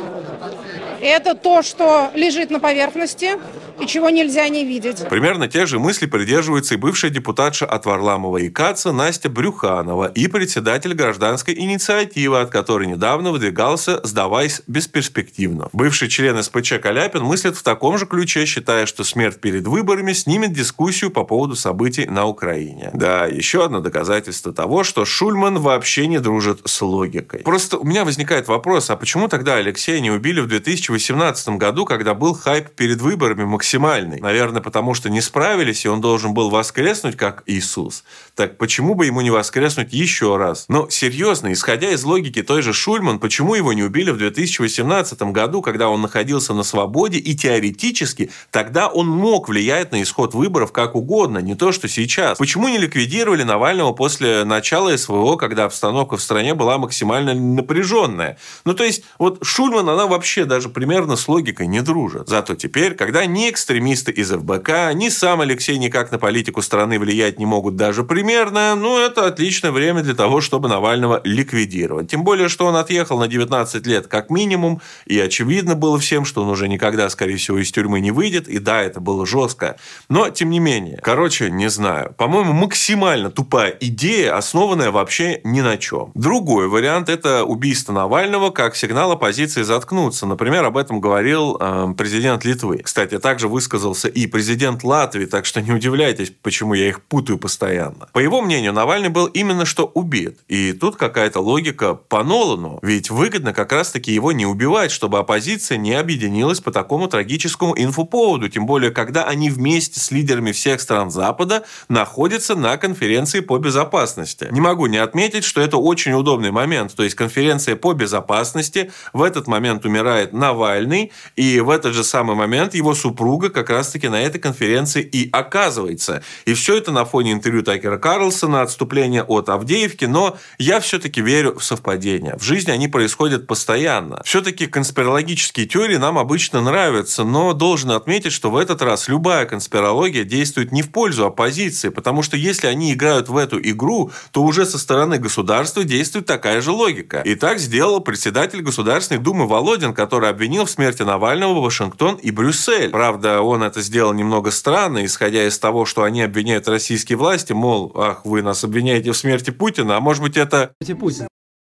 Это 1.01 1.35
то, 1.35 1.63
что 1.63 2.11
лежит 2.15 2.51
на 2.51 2.61
поверхности 2.61 3.39
и 3.81 3.87
чего 3.87 4.11
нельзя 4.11 4.49
не 4.49 4.65
видеть. 4.65 5.09
Примерно 5.09 5.49
те 5.49 5.67
же 5.67 5.79
мысли 5.79 6.07
придерживается 6.07 6.75
и 6.75 6.77
бывшая 6.77 7.11
депутатша 7.11 7.67
от 7.67 7.87
Варламова 7.87 8.39
и 8.39 8.49
Каца 8.49 8.93
Настя 8.93 9.29
Брюханова 9.29 10.13
и 10.15 10.29
председатель 10.29 10.95
гражданской 10.95 11.55
инициативы, 11.55 12.41
от 12.41 12.51
которой 12.51 12.87
недавно 12.87 13.33
выдвигался 13.33 14.01
«Сдавайся 14.05 14.63
бесперспективно». 14.67 15.69
Бывший 15.73 16.09
член 16.09 16.43
СПЧ 16.43 16.75
Каляпин 16.83 17.23
мыслит 17.23 17.57
в 17.57 17.63
таком 17.63 17.99
же 17.99 18.07
ключе, 18.07 18.47
считая, 18.47 18.87
что 18.87 19.05
смерть 19.05 19.41
перед 19.41 19.67
выборами 19.67 20.13
снимет 20.13 20.53
дискуссию 20.53 21.11
по 21.11 21.25
поводу 21.25 21.57
событий 21.57 22.07
на 22.07 22.27
Украине. 22.27 22.91
Да, 22.95 23.27
еще 23.27 23.65
одно 23.65 23.81
доказательство 23.81 24.53
того, 24.53 24.85
что 24.85 25.05
Шульман 25.05 25.59
вообще 25.59 26.07
не 26.07 26.19
дружит 26.19 26.61
с 26.65 26.83
логикой. 26.83 27.41
Просто 27.41 27.79
у 27.79 27.85
меня 27.85 28.05
возникает 28.05 28.49
вопрос, 28.49 28.91
а 28.91 28.97
почему 28.97 29.29
тогда 29.29 29.55
Алексея 29.57 30.01
не 30.01 30.11
убили 30.11 30.41
в 30.41 30.47
2018 30.47 31.49
году, 31.51 31.85
когда 31.85 32.15
был 32.15 32.35
хайп 32.35 32.69
перед 32.71 33.01
выборами 33.01 33.45
максимальный? 33.69 34.19
Наверное, 34.19 34.63
потому 34.63 34.95
что 34.95 35.11
не 35.11 35.21
справились, 35.21 35.85
и 35.85 35.89
он 35.89 36.01
должен 36.01 36.33
был 36.33 36.49
воскреснуть, 36.49 37.17
как 37.17 37.43
Иисус. 37.45 38.03
Так 38.35 38.57
почему 38.57 38.95
бы 38.95 39.05
ему 39.05 39.21
не 39.21 39.31
воскреснуть 39.31 39.93
еще 39.93 40.39
раз? 40.39 40.65
Но 40.69 40.89
серьезно, 40.89 41.53
исходя 41.53 41.91
из 41.91 42.03
логики 42.03 42.43
той 42.43 42.63
же 42.63 42.73
Шульман, 42.73 43.19
почему 43.19 43.55
его 43.55 43.75
не 43.75 43.83
убили 43.83 44.11
в 44.11 44.17
2018 44.17 45.21
году, 45.33 45.61
когда 45.61 45.91
он 45.91 46.01
находился 46.01 46.55
на 46.55 46.63
свободе, 46.63 47.19
и 47.19 47.37
теоретически 47.37 48.31
тогда 48.51 48.89
он 48.89 49.07
мог 49.07 49.51
влиять 49.51 49.93
на 49.93 50.03
исход 50.03 50.33
выборов 50.33 50.73
как 50.73 50.95
угодно, 50.95 51.39
не 51.39 51.55
то, 51.55 51.71
что 51.71 51.89
сейчас? 51.89 52.39
Почему 52.39 52.69
не 52.69 52.79
ликвидировали 52.79 53.43
Навального 53.43 53.93
после 53.93 54.45
начала 54.45 54.97
СВО, 54.97 55.37
когда 55.37 55.67
обстановка 55.67 56.17
в 56.17 56.23
стране 56.23 56.55
была 56.55 56.79
максимально 56.79 57.35
напряженная? 57.35 58.39
Ну, 58.65 58.73
то 58.73 58.85
есть, 58.85 59.05
вот 59.19 59.41
Шульман, 59.43 59.91
она 59.91 60.07
вообще 60.07 60.47
даже 60.47 60.71
примерно 60.71 61.17
с 61.17 61.29
логикой 61.29 61.67
не 61.67 61.83
дружит. 61.83 62.29
Зато 62.29 62.55
теперь, 62.55 62.95
когда 62.95 63.27
ни 63.27 63.51
экстремисты 63.59 64.13
из 64.13 64.31
ФБК, 64.31 64.95
ни 64.95 65.09
сам 65.09 65.41
Алексей 65.41 65.77
никак 65.79 66.13
на 66.13 66.19
политику 66.19 66.63
страны 66.63 66.99
влиять 67.01 67.41
не 67.41 67.47
могут 67.47 67.75
даже 67.75 68.05
примерно, 68.05 68.77
ну, 68.77 69.01
это 69.01 69.27
отличное 69.27 69.73
время 69.73 70.03
для 70.03 70.15
того, 70.15 70.41
чтобы 70.41 70.69
Навального 70.69 71.21
ликвидировать. 71.25 72.09
Тем 72.09 72.23
более, 72.23 72.49
что 72.49 72.67
он 72.67 72.77
отъехал 72.77 73.19
на 73.19 73.27
19 73.27 73.85
лет 73.87 74.07
как 74.07 74.31
минимум, 74.31 74.81
и 75.07 75.19
очевидно 75.19 75.75
было 75.75 75.99
всем, 75.99 76.25
что 76.25 76.43
он 76.43 76.49
уже 76.49 76.69
никогда, 76.69 77.11
скорее 77.11 77.37
всего, 77.37 77.59
из 77.59 77.73
тюрьмы 77.73 77.99
не 78.01 78.13
выйдет, 78.13 78.47
и 78.47 78.61
да, 78.61 78.81
это 78.81 79.01
было 79.01 79.27
жестко. 79.27 79.77
Но, 80.09 80.31
тем 80.31 80.51
не 80.51 80.61
менее, 80.61 80.99
короче, 81.03 81.51
не 81.51 81.69
знаю. 81.69 82.15
По-моему, 82.17 82.53
максимально 82.53 83.31
тупая 83.31 83.77
идея, 83.81 84.37
основанная 84.37 84.93
вообще 84.93 85.41
ни 85.43 85.63
на 85.63 85.77
чем. 85.79 86.13
Другой 86.15 86.69
вариант– 86.69 87.09
это 87.11 87.45
убийство 87.45 87.93
Навального 87.93 88.51
как 88.51 88.77
сигнал 88.77 89.11
оппозиции 89.11 89.63
заткнуться. 89.63 90.27
Например, 90.27 90.65
об 90.65 90.77
этом 90.77 91.01
говорил 91.01 91.57
э, 91.61 91.89
президент 91.97 92.45
Литвы. 92.45 92.79
Кстати, 92.85 93.19
также 93.19 93.48
высказался 93.49 94.09
и 94.09 94.27
президент 94.27 94.85
Латвии, 94.85 95.27
так 95.27 95.47
что 95.47 95.61
не 95.61 95.73
удивляйтесь, 95.73 96.33
почему 96.43 96.75
я 96.75 96.89
их 96.89 97.03
путаю 97.03 97.39
постоянно. 97.39 98.09
По 98.13 98.19
его 98.19 98.41
мнению, 98.41 98.73
Навальный 98.73 99.09
был 99.09 99.27
именно 99.27 99.65
что 99.65 99.85
убит. 99.87 100.39
И 100.49 100.73
тут 100.73 100.97
какая-то 100.97 101.41
логика 101.41 101.95
по 101.95 102.23
Нолану. 102.23 102.79
Ведь 102.83 103.11
выгодно 103.11 103.53
как 103.53 103.73
раз-таки 103.73 104.13
его 104.13 104.33
не 104.33 104.47
убивать, 104.47 104.91
чтобы 104.91 105.19
оппозиция 105.19 105.79
не 105.79 105.95
объединилась 105.95 106.61
по 106.61 106.71
такому 106.71 107.09
трагическому 107.09 107.75
инфоповоду. 107.77 108.49
Тем 108.49 108.67
более, 108.67 108.91
когда 108.91 109.25
они 109.25 109.51
вместе 109.51 110.01
с 110.01 110.11
лидерами 110.11 110.53
всех 110.53 110.81
стран 110.81 111.11
Запада 111.11 111.65
находятся 111.89 112.55
на 112.55 112.77
конференции 112.77 113.41
по 113.41 113.59
безопасности. 113.59 114.49
Не 114.51 114.61
могу 114.61 114.87
не 114.87 114.99
отметить, 114.99 115.45
что 115.45 115.61
это 115.61 115.77
очень 115.77 116.13
удобный 116.13 116.51
момент. 116.51 116.95
То 116.95 117.03
есть 117.03 117.17
конференция 117.17 117.77
по 117.77 117.93
безопасности, 117.93 118.91
в 119.13 119.23
этот 119.23 119.47
момент 119.47 119.85
умирает 119.85 120.33
Навальный, 120.33 121.13
и 121.37 121.61
в 121.61 121.71
этот 121.71 121.95
же 121.95 122.05
самый 122.05 122.37
момент 122.37 122.75
его 122.75 122.95
супруга 123.39 123.51
как 123.51 123.71
раз-таки 123.71 124.09
на 124.09 124.21
этой 124.21 124.41
конференции 124.41 125.03
и 125.03 125.29
оказывается. 125.31 126.23
И 126.45 126.55
все 126.55 126.77
это 126.77 126.91
на 126.93 127.05
фоне 127.05 127.33
интервью 127.33 127.63
Такера 127.63 127.99
Карлсона, 127.99 128.63
отступления 128.63 129.23
от 129.23 129.49
Авдеевки, 129.49 130.07
но 130.07 130.37
я 130.59 130.81
все-таки 130.81 131.21
верю 131.21 131.59
в 131.59 131.63
совпадения. 131.63 132.37
В 132.37 132.43
жизни 132.43 132.73
они 132.73 132.89
происходят 132.89 133.47
постоянно. 133.47 134.23
Все-таки 134.25 134.67
конспирологические 134.67 135.67
теории 135.67 135.99
нам 135.99 136.19
обычно 136.19 136.61
нравятся, 136.61 137.25
но 137.25 137.53
должен 137.53 137.91
отметить, 137.93 138.33
что 138.33 138.51
в 138.51 138.57
этот 138.57 138.83
раз 138.83 139.09
любая 139.09 139.47
конспирология 139.47 140.25
действует 140.25 140.73
не 140.73 140.83
в 140.83 140.91
пользу 140.91 141.25
оппозиции, 141.25 141.91
потому 141.91 142.23
что 142.23 142.37
если 142.37 142.67
они 142.67 142.93
играют 142.93 143.29
в 143.29 143.37
эту 143.37 143.61
игру, 143.61 144.11
то 144.33 144.43
уже 144.43 144.67
со 144.67 144.79
стороны 144.79 145.19
государства 145.19 145.85
действует 145.85 146.27
такая 146.27 146.61
же 146.61 146.73
логика. 146.73 147.23
И 147.25 147.35
так 147.35 147.59
сделал 147.59 148.01
председатель 148.01 148.63
Государственной 148.63 149.21
Думы 149.21 149.47
Володин, 149.47 149.95
который 149.95 150.29
обвинил 150.29 150.65
в 150.65 150.71
смерти 150.71 151.03
Навального 151.03 151.61
Вашингтон 151.61 152.17
и 152.17 152.31
Брюссель. 152.31 152.91
Правда, 152.91 153.18
он 153.25 153.63
это 153.63 153.81
сделал 153.81 154.13
немного 154.13 154.51
странно, 154.51 155.05
исходя 155.05 155.47
из 155.47 155.59
того, 155.59 155.85
что 155.85 156.03
они 156.03 156.23
обвиняют 156.23 156.69
российские 156.69 157.19
власти, 157.19 157.53
мол, 157.53 157.93
ах, 157.95 158.25
вы 158.25 158.43
нас 158.43 158.65
обвиняете 158.65 159.13
в 159.13 159.17
смерти 159.17 159.51
Путина, 159.51 159.97
а 159.97 160.01
может 160.01 160.23
быть 160.23 160.37
это... 160.37 160.73
Путин. 160.99 161.29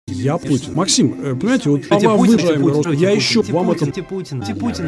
Я 0.08 0.38
Путин. 0.38 0.74
Максим, 0.74 1.14
э, 1.24 1.36
понимаете, 1.36 1.70
вот 1.70 1.88
Путин, 1.88 2.18
Путин, 2.18 2.40
Путин, 2.40 2.84
Путин, 2.84 2.92
я 2.94 3.12
еще 3.12 3.42
вам 3.44 3.72
это... 3.72 3.86
Путин, 3.86 4.42
Путин. 4.56 4.88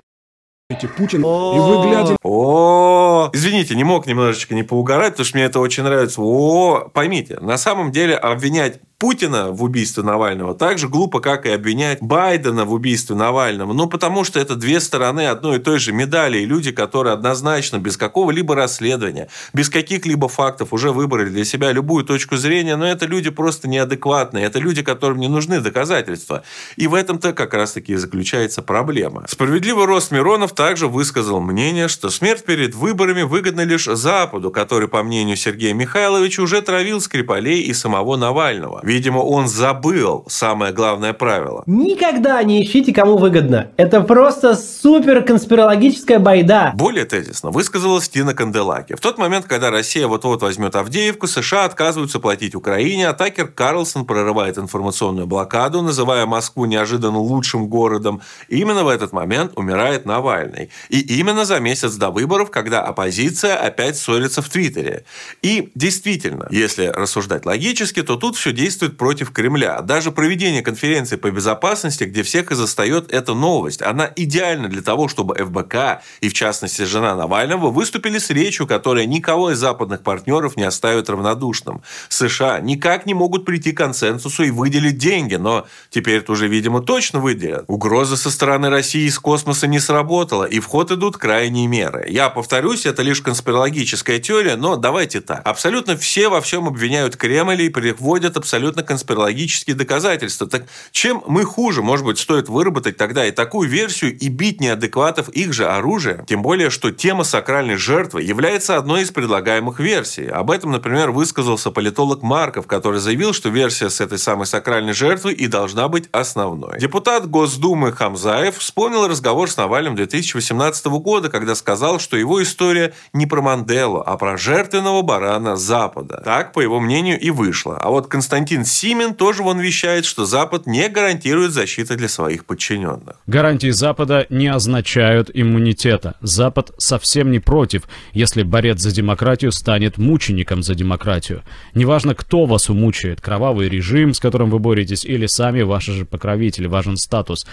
Путин, 0.98 1.22
и 1.22 1.60
вы 1.60 1.88
глядя... 1.88 2.18
О, 2.24 3.30
извините, 3.32 3.76
не 3.76 3.84
мог 3.84 4.08
немножечко 4.08 4.56
не 4.56 4.64
поугарать, 4.64 5.14
потому 5.14 5.26
что 5.26 5.38
мне 5.38 5.46
это 5.46 5.60
очень 5.60 5.84
нравится. 5.84 6.22
О, 6.22 6.90
поймите, 6.92 7.40
на 7.40 7.58
самом 7.58 7.92
деле 7.92 8.16
обвинять 8.16 8.80
Путина 9.04 9.52
в 9.52 9.62
убийстве 9.62 10.02
Навального 10.02 10.56
так 10.56 10.78
же 10.78 10.88
глупо, 10.88 11.20
как 11.20 11.46
и 11.46 11.50
обвинять 11.50 11.98
Байдена 12.02 12.64
в 12.64 12.72
убийстве 12.72 13.18
Навального. 13.18 13.74
Ну, 13.74 13.88
потому 13.88 14.24
что 14.24 14.40
это 14.40 14.56
две 14.56 14.80
стороны 14.80 15.28
одной 15.28 15.58
и 15.58 15.60
той 15.60 15.78
же 15.78 15.92
медали. 15.92 16.38
И 16.38 16.46
люди, 16.46 16.72
которые 16.72 17.12
однозначно, 17.12 17.80
без 17.80 17.98
какого-либо 17.98 18.56
расследования, 18.56 19.28
без 19.52 19.70
каких-либо 19.70 20.30
фактов 20.30 20.70
уже 20.72 20.94
выбрали 20.94 21.28
для 21.28 21.44
себя 21.44 21.74
любую 21.74 22.06
точку 22.06 22.38
зрения, 22.38 22.78
но 22.78 22.88
это 22.88 23.06
люди 23.06 23.30
просто 23.30 23.68
неадекватные. 23.68 24.46
Это 24.46 24.60
люди, 24.60 24.82
которым 24.82 25.20
не 25.20 25.28
нужны 25.28 25.60
доказательства. 25.60 26.44
И 26.78 26.88
в 26.88 26.94
этом-то 26.94 27.34
как 27.34 27.54
раз-таки 27.54 27.92
и 27.92 27.98
заключается 27.98 28.62
проблема. 28.62 29.26
Справедливый 29.28 29.84
рост 29.84 30.12
Миронов 30.12 30.54
также 30.54 30.88
высказал 30.88 31.42
мнение, 31.42 31.90
что 31.90 32.10
смерть 32.10 32.46
перед 32.46 32.74
выборами 32.74 33.24
выгодна 33.24 33.66
лишь 33.66 33.84
Западу, 33.84 34.50
который, 34.50 34.88
по 34.88 35.04
мнению 35.04 35.36
Сергея 35.36 35.74
Михайловича, 35.74 36.42
уже 36.42 36.62
травил 36.62 37.02
Скрипалей 37.02 37.64
и 37.64 37.74
самого 37.74 38.16
Навального. 38.16 38.80
Видимо, 38.94 39.22
он 39.22 39.48
забыл 39.48 40.24
самое 40.28 40.72
главное 40.72 41.14
правило. 41.14 41.64
Никогда 41.66 42.44
не 42.44 42.64
ищите, 42.64 42.94
кому 42.94 43.18
выгодно. 43.18 43.72
Это 43.76 44.02
просто 44.02 44.56
супер 44.56 45.24
конспирологическая 45.24 46.20
байда. 46.20 46.74
Более 46.76 47.06
тезисно 47.06 47.50
высказалась 47.50 48.08
Тина 48.08 48.36
Канделаки. 48.36 48.94
В 48.94 49.00
тот 49.00 49.18
момент, 49.18 49.48
когда 49.48 49.72
Россия 49.72 50.08
вот-вот 50.08 50.44
возьмет 50.44 50.76
Авдеевку, 50.76 51.26
США 51.26 51.66
отказываются 51.66 52.20
платить 52.20 52.54
Украине, 52.54 53.10
а 53.10 53.14
Такер 53.14 53.48
Карлсон 53.48 54.06
прорывает 54.06 54.60
информационную 54.60 55.26
блокаду, 55.26 55.82
называя 55.82 56.28
Москву 56.28 56.66
неожиданно 56.66 57.18
лучшим 57.18 57.66
городом. 57.70 58.22
И 58.48 58.60
именно 58.60 58.84
в 58.84 58.90
этот 58.90 59.12
момент 59.12 59.54
умирает 59.56 60.06
Навальный. 60.06 60.70
И 60.90 61.00
именно 61.18 61.46
за 61.46 61.60
месяц 61.60 61.96
до 61.96 62.12
выборов, 62.12 62.52
когда 62.52 62.84
оппозиция 62.84 63.56
опять 63.56 63.98
ссорится 63.98 64.44
в 64.44 64.50
Твиттере. 64.50 65.06
И 65.42 65.72
действительно, 65.74 66.46
если 66.52 66.86
рассуждать 66.86 67.48
логически, 67.48 68.04
то 68.04 68.18
тут 68.18 68.36
все 68.36 68.52
действует 68.52 68.73
против 68.80 69.32
Кремля. 69.32 69.82
Даже 69.82 70.12
проведение 70.12 70.62
конференции 70.62 71.16
по 71.16 71.32
безопасности, 71.32 72.04
где 72.04 72.24
всех 72.24 72.52
и 72.52 72.56
застает 72.56 73.12
эта 73.12 73.34
новость, 73.34 73.82
она 73.82 74.12
идеальна 74.16 74.68
для 74.68 74.82
того, 74.82 75.08
чтобы 75.08 75.36
ФБК 75.36 76.02
и, 76.22 76.30
в 76.30 76.34
частности, 76.34 76.84
жена 76.84 77.16
Навального 77.16 77.70
выступили 77.70 78.18
с 78.18 78.30
речью, 78.30 78.68
которая 78.68 79.06
никого 79.06 79.52
из 79.52 79.58
западных 79.58 80.02
партнеров 80.02 80.58
не 80.58 80.64
оставит 80.64 81.10
равнодушным. 81.10 81.82
США 82.10 82.60
никак 82.60 83.06
не 83.06 83.14
могут 83.14 83.46
прийти 83.46 83.72
к 83.72 83.78
консенсусу 83.78 84.44
и 84.44 84.52
выделить 84.52 84.98
деньги, 84.98 85.36
но 85.36 85.68
теперь 85.90 86.18
это 86.18 86.32
уже, 86.32 86.48
видимо, 86.48 86.82
точно 86.82 87.20
выделят. 87.20 87.66
Угроза 87.68 88.18
со 88.18 88.32
стороны 88.32 88.70
России 88.70 89.08
из 89.08 89.20
космоса 89.20 89.68
не 89.68 89.80
сработала, 89.80 90.46
и 90.46 90.60
в 90.60 90.66
ход 90.66 90.92
идут 90.92 91.18
крайние 91.18 91.68
меры. 91.68 92.06
Я 92.10 92.30
повторюсь, 92.30 92.86
это 92.86 93.02
лишь 93.02 93.22
конспирологическая 93.22 94.20
теория, 94.20 94.56
но 94.56 94.76
давайте 94.76 95.22
так. 95.22 95.42
Абсолютно 95.46 95.98
все 95.98 96.30
во 96.30 96.42
всем 96.42 96.68
обвиняют 96.68 97.16
Кремль 97.16 97.62
и 97.62 97.70
приводят 97.70 98.38
абсолютно 98.38 98.63
конспирологические 98.72 99.76
доказательства. 99.76 100.48
Так 100.48 100.66
чем 100.92 101.24
мы 101.28 101.44
хуже? 101.44 101.82
Может 101.82 102.06
быть, 102.06 102.18
стоит 102.18 102.50
выработать 102.50 102.98
тогда 102.98 103.26
и 103.26 103.32
такую 103.32 103.70
версию 103.70 104.18
и 104.18 104.30
бить 104.30 104.62
неадекватов 104.62 105.30
их 105.30 105.54
же 105.54 105.68
оружием? 105.68 106.26
Тем 106.26 106.42
более, 106.42 106.70
что 106.70 106.92
тема 106.92 107.24
сакральной 107.24 107.76
жертвы 107.76 108.22
является 108.22 108.78
одной 108.78 109.02
из 109.02 109.12
предлагаемых 109.12 109.80
версий. 109.80 110.28
Об 110.28 110.52
этом, 110.52 110.72
например, 110.72 111.12
высказался 111.12 111.72
политолог 111.72 112.22
Марков, 112.22 112.68
который 112.68 113.00
заявил, 113.00 113.34
что 113.34 113.50
версия 113.50 113.90
с 113.90 114.00
этой 114.00 114.18
самой 114.18 114.46
сакральной 114.46 114.94
жертвой 114.94 115.34
и 115.34 115.48
должна 115.48 115.88
быть 115.88 116.08
основной. 116.12 116.80
Депутат 116.80 117.30
Госдумы 117.30 117.92
Хамзаев 117.92 118.58
вспомнил 118.58 119.08
разговор 119.08 119.50
с 119.50 119.58
Навальным 119.58 119.96
2018 119.96 120.86
года, 120.86 121.30
когда 121.30 121.56
сказал, 121.56 122.00
что 122.00 122.16
его 122.18 122.42
история 122.42 122.94
не 123.14 123.26
про 123.26 123.42
Манделу, 123.42 124.04
а 124.06 124.18
про 124.18 124.38
жертвенного 124.38 125.02
барана 125.02 125.56
Запада. 125.56 126.22
Так, 126.24 126.54
по 126.54 126.60
его 126.60 126.80
мнению, 126.80 127.20
и 127.20 127.30
вышло. 127.32 127.78
А 127.78 127.90
вот 127.90 128.08
Константин 128.08 128.53
Симин 128.64 129.16
тоже 129.16 129.44
вон 129.44 129.60
вещает, 129.60 130.06
что 130.06 130.26
Запад 130.26 130.68
не 130.68 130.88
гарантирует 130.90 131.52
защиты 131.52 131.96
для 131.96 132.08
своих 132.08 132.46
подчиненных. 132.46 133.18
Гарантии 133.28 133.72
Запада 133.72 134.26
не 134.30 134.48
означают 134.48 135.30
иммунитета. 135.34 136.16
Запад 136.22 136.72
совсем 136.78 137.32
не 137.32 137.40
против, 137.40 137.84
если 138.14 138.44
борец 138.44 138.80
за 138.80 138.92
демократию 138.92 139.52
станет 139.52 139.98
мучеником 139.98 140.62
за 140.62 140.76
демократию. 140.76 141.44
Неважно, 141.74 142.16
кто 142.16 142.46
вас 142.46 142.70
умучает, 142.70 143.22
кровавый 143.22 143.70
режим, 143.70 144.14
с 144.14 144.20
которым 144.20 144.50
вы 144.50 144.60
боретесь, 144.60 145.06
или 145.06 145.26
сами 145.26 145.62
ваши 145.64 145.94
же 145.94 146.06
покровители, 146.06 146.68
важен 146.68 146.98
статус. 146.98 147.46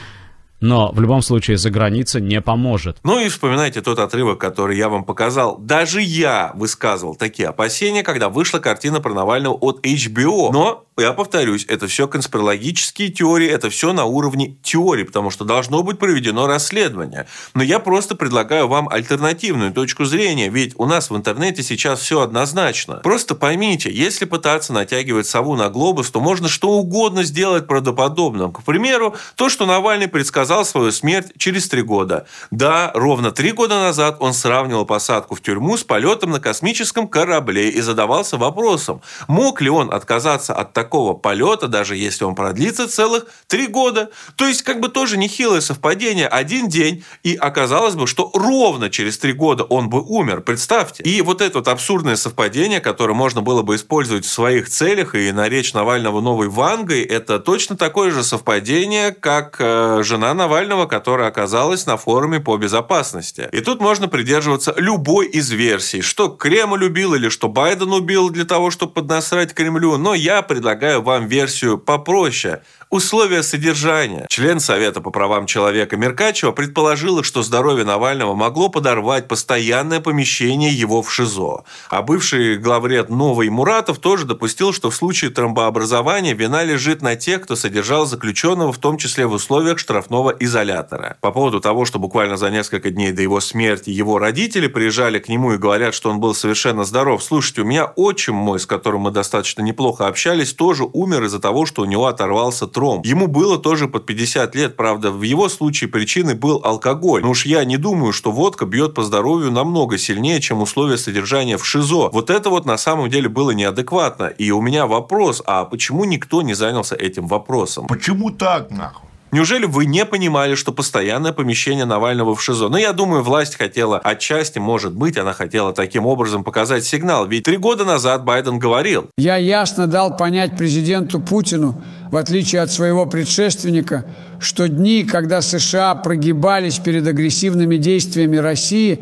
Но 0.61 0.93
в 0.93 1.01
любом 1.01 1.23
случае 1.23 1.57
за 1.57 1.71
граница 1.71 2.21
не 2.21 2.41
поможет. 2.41 2.99
Ну 3.03 3.19
и 3.19 3.29
вспоминайте 3.29 3.81
тот 3.81 3.99
отрывок, 3.99 4.39
который 4.39 4.77
я 4.77 4.89
вам 4.89 5.05
показал. 5.05 5.57
Даже 5.59 6.03
я 6.03 6.53
высказывал 6.55 7.15
такие 7.15 7.49
опасения, 7.49 8.03
когда 8.03 8.29
вышла 8.29 8.59
картина 8.59 9.01
про 9.01 9.15
Навального 9.15 9.55
от 9.55 9.85
HBO. 9.85 10.53
Но 10.53 10.85
я 11.03 11.13
повторюсь, 11.13 11.65
это 11.69 11.87
все 11.87 12.09
конспирологические 12.09 13.11
теории, 13.11 13.49
это 13.49 13.71
все 13.71 13.93
на 13.93 14.05
уровне 14.05 14.57
теории, 14.63 15.05
потому 15.05 15.31
что 15.31 15.45
должно 15.45 15.83
быть 15.83 15.99
проведено 15.99 16.47
расследование. 16.47 17.27
Но 17.55 17.63
я 17.63 17.79
просто 17.79 18.15
предлагаю 18.15 18.69
вам 18.69 18.89
альтернативную 18.89 19.73
точку 19.73 20.05
зрения, 20.05 20.49
ведь 20.49 20.75
у 20.77 20.87
нас 20.87 21.11
в 21.11 21.17
интернете 21.17 21.63
сейчас 21.63 22.01
все 22.01 22.21
однозначно. 22.21 22.97
Просто 22.97 23.35
поймите, 23.35 23.91
если 23.91 24.25
пытаться 24.25 24.73
натягивать 24.73 25.27
сову 25.27 25.57
на 25.57 25.69
глобус, 25.69 26.11
то 26.11 26.21
можно 26.21 26.49
что 26.49 26.71
угодно 26.71 27.25
сделать 27.25 27.67
правдоподобным. 27.67 28.53
К 28.53 28.63
примеру, 28.63 29.15
то, 29.35 29.49
что 29.49 29.67
Навальный 29.67 30.09
предсказал 30.09 30.65
свою 30.65 30.93
смерть 30.93 31.33
через 31.39 31.69
три 31.69 31.83
года. 31.83 32.27
Да, 32.51 32.91
ровно 32.95 33.31
три 33.31 33.53
года 33.53 33.81
назад 33.81 34.17
он 34.21 34.35
сравнивал 34.35 34.85
посадку 34.85 35.35
в 35.35 35.41
тюрьму 35.41 35.77
с 35.77 35.85
полетом 35.85 36.31
на 36.31 36.41
космическом 36.41 37.09
корабле 37.09 37.71
и 37.71 37.81
задавался 37.81 38.37
вопросом, 38.37 39.03
мог 39.29 39.61
ли 39.61 39.71
он 39.71 39.93
отказаться 39.93 40.55
от 40.55 40.73
такого 40.73 40.90
такого 40.91 41.15
полета, 41.15 41.69
даже 41.69 41.95
если 41.95 42.25
он 42.25 42.35
продлится 42.35 42.89
целых 42.89 43.27
три 43.47 43.69
года. 43.69 44.11
То 44.35 44.45
есть, 44.45 44.63
как 44.63 44.81
бы 44.81 44.89
тоже 44.89 45.19
нехилое 45.19 45.61
совпадение. 45.61 46.27
Один 46.27 46.69
день, 46.69 47.05
и 47.23 47.37
оказалось 47.37 47.95
бы, 47.95 48.09
что 48.09 48.33
ровно 48.35 48.91
через 48.91 49.17
три 49.17 49.33
года 49.33 49.63
он 49.63 49.89
бы 49.89 50.03
умер. 50.03 50.41
Представьте. 50.41 51.05
И 51.05 51.23
вот 51.23 51.43
это 51.43 51.59
вот 51.59 51.69
абсурдное 51.69 52.17
совпадение, 52.17 52.81
которое 52.81 53.15
можно 53.15 53.41
было 53.41 53.63
бы 53.63 53.77
использовать 53.77 54.25
в 54.25 54.33
своих 54.33 54.69
целях 54.69 55.15
и 55.15 55.31
наречь 55.31 55.75
Навального 55.75 56.21
новой 56.21 56.49
Вангой, 56.49 57.03
это 57.03 57.39
точно 57.39 57.77
такое 57.77 58.11
же 58.11 58.25
совпадение, 58.25 59.13
как 59.13 59.59
э, 59.61 60.03
жена 60.03 60.35
Навального, 60.35 60.87
которая 60.87 61.29
оказалась 61.29 61.87
на 61.87 61.97
форуме 61.99 62.41
по 62.41 62.57
безопасности. 62.57 63.49
И 63.53 63.61
тут 63.61 63.81
можно 63.81 64.09
придерживаться 64.09 64.75
любой 64.77 65.29
из 65.29 65.51
версий, 65.51 66.01
что 66.01 66.31
Кремль 66.31 66.85
убил 66.85 67.15
или 67.15 67.29
что 67.29 67.49
Байден 67.49 67.93
убил 67.93 68.31
для 68.31 68.45
того, 68.45 68.73
чтобы 68.73 68.93
поднасрать 68.93 69.55
Кремлю. 69.55 69.97
Но 69.97 70.15
я 70.15 70.43
предлагаю 70.43 70.80
предлагаю 70.81 71.03
вам 71.03 71.27
версию 71.29 71.79
попроще. 71.79 72.63
Условия 72.91 73.45
содержания. 73.45 74.27
Член 74.29 74.59
Совета 74.59 75.01
по 75.01 75.13
правам 75.13 75.47
человека 75.47 75.97
Меркачева 75.97 76.51
предположила, 76.51 77.23
что 77.23 77.45
здоровье 77.45 77.85
Навального 77.85 78.35
могло 78.35 78.69
подорвать 78.69 79.29
постоянное 79.29 80.01
помещение 80.01 80.73
его 80.73 81.01
в 81.01 81.13
ШИЗО. 81.13 81.63
А 81.89 82.03
бывший 82.03 82.57
главред 82.59 83.09
Новый 83.09 83.49
Муратов 83.49 84.01
тоже 84.01 84.25
допустил, 84.25 84.73
что 84.73 84.91
в 84.91 84.97
случае 84.97 85.31
тромбообразования 85.31 86.35
вина 86.35 86.65
лежит 86.65 87.01
на 87.01 87.15
тех, 87.15 87.43
кто 87.43 87.55
содержал 87.55 88.07
заключенного, 88.07 88.73
в 88.73 88.79
том 88.79 88.99
числе 88.99 89.25
в 89.25 89.35
условиях 89.35 89.79
штрафного 89.79 90.35
изолятора. 90.41 91.17
По 91.21 91.31
поводу 91.31 91.61
того, 91.61 91.85
что 91.85 92.01
буквально 92.01 92.37
за 92.37 92.51
несколько 92.51 92.91
дней 92.91 93.13
до 93.13 93.23
его 93.23 93.39
смерти 93.39 93.91
его 93.91 94.19
родители 94.19 94.67
приезжали 94.67 95.21
к 95.21 95.29
нему 95.29 95.53
и 95.53 95.59
говорят, 95.59 95.95
что 95.95 96.11
он 96.11 96.19
был 96.19 96.35
совершенно 96.35 96.83
здоров. 96.83 97.23
Слушайте, 97.23 97.63
у 97.63 97.67
меня 97.67 97.85
отчим 97.85 98.35
мой, 98.35 98.59
с 98.59 98.67
которым 98.67 99.03
мы 99.03 99.13
достаточно 99.13 99.63
неплохо 99.63 100.09
общались, 100.09 100.55
тоже 100.55 100.83
умер 100.93 101.23
из-за 101.27 101.39
того, 101.39 101.67
что 101.67 101.83
у 101.83 101.85
него 101.85 102.07
оторвался 102.07 102.67
тромб 102.67 102.80
Петром. 102.81 103.03
Ему 103.05 103.27
было 103.27 103.59
тоже 103.59 103.89
под 103.89 104.07
50 104.07 104.55
лет, 104.55 104.77
правда, 104.77 105.11
в 105.11 105.23
его 105.23 105.49
случае 105.49 105.91
причиной 105.91 106.35
был 106.35 106.61
алкоголь. 106.65 107.23
Но 107.23 107.31
уж 107.31 107.45
я 107.45 107.65
не 107.65 107.77
думаю, 107.77 108.13
что 108.13 108.33
водка 108.33 108.65
бьет 108.65 108.95
по 108.95 109.03
здоровью 109.03 109.51
намного 109.51 109.99
сильнее, 109.99 110.41
чем 110.41 110.63
условия 110.63 110.97
содержания 110.97 111.59
в 111.59 111.67
ШИЗО. 111.67 112.09
Вот 112.13 112.31
это 112.31 112.49
вот 112.49 112.65
на 112.65 112.79
самом 112.79 113.11
деле 113.11 113.29
было 113.29 113.51
неадекватно. 113.51 114.25
И 114.27 114.51
у 114.51 114.63
меня 114.63 114.87
вопрос, 114.87 115.43
а 115.47 115.65
почему 115.65 116.05
никто 116.05 116.41
не 116.43 116.55
занялся 116.55 116.97
этим 116.97 117.27
вопросом? 117.27 117.87
Почему 117.87 118.31
так, 118.31 118.71
нахуй? 118.71 119.10
Неужели 119.33 119.65
вы 119.65 119.87
не 119.87 120.05
понимали, 120.05 120.57
что 120.57 120.73
постоянное 120.73 121.33
помещение 121.33 121.85
Навального 121.85 122.35
в 122.35 122.43
ШИЗО? 122.43 122.69
Ну, 122.69 122.77
я 122.77 122.93
думаю, 122.93 123.23
власть 123.23 123.57
хотела 123.57 123.99
отчасти, 123.99 124.59
может 124.59 124.93
быть, 124.93 125.17
она 125.17 125.33
хотела 125.33 125.73
таким 125.73 126.05
образом 126.07 126.43
показать 126.43 126.85
сигнал. 126.85 127.27
Ведь 127.27 127.45
три 127.45 127.57
года 127.57 127.85
назад 127.85 128.25
Байден 128.25 128.59
говорил. 128.59 129.09
Я 129.17 129.37
ясно 129.37 129.87
дал 129.87 130.17
понять 130.17 130.57
президенту 130.57 131.21
Путину, 131.21 131.81
в 132.11 132.17
отличие 132.17 132.61
от 132.61 132.73
своего 132.73 133.07
предшественника, 133.07 134.05
что 134.41 134.69
дни, 134.69 135.05
когда 135.05 135.43
США 135.43 135.95
прогибались 135.95 136.81
перед 136.81 137.07
агрессивными 137.07 137.77
действиями 137.77 138.37
России, 138.37 138.99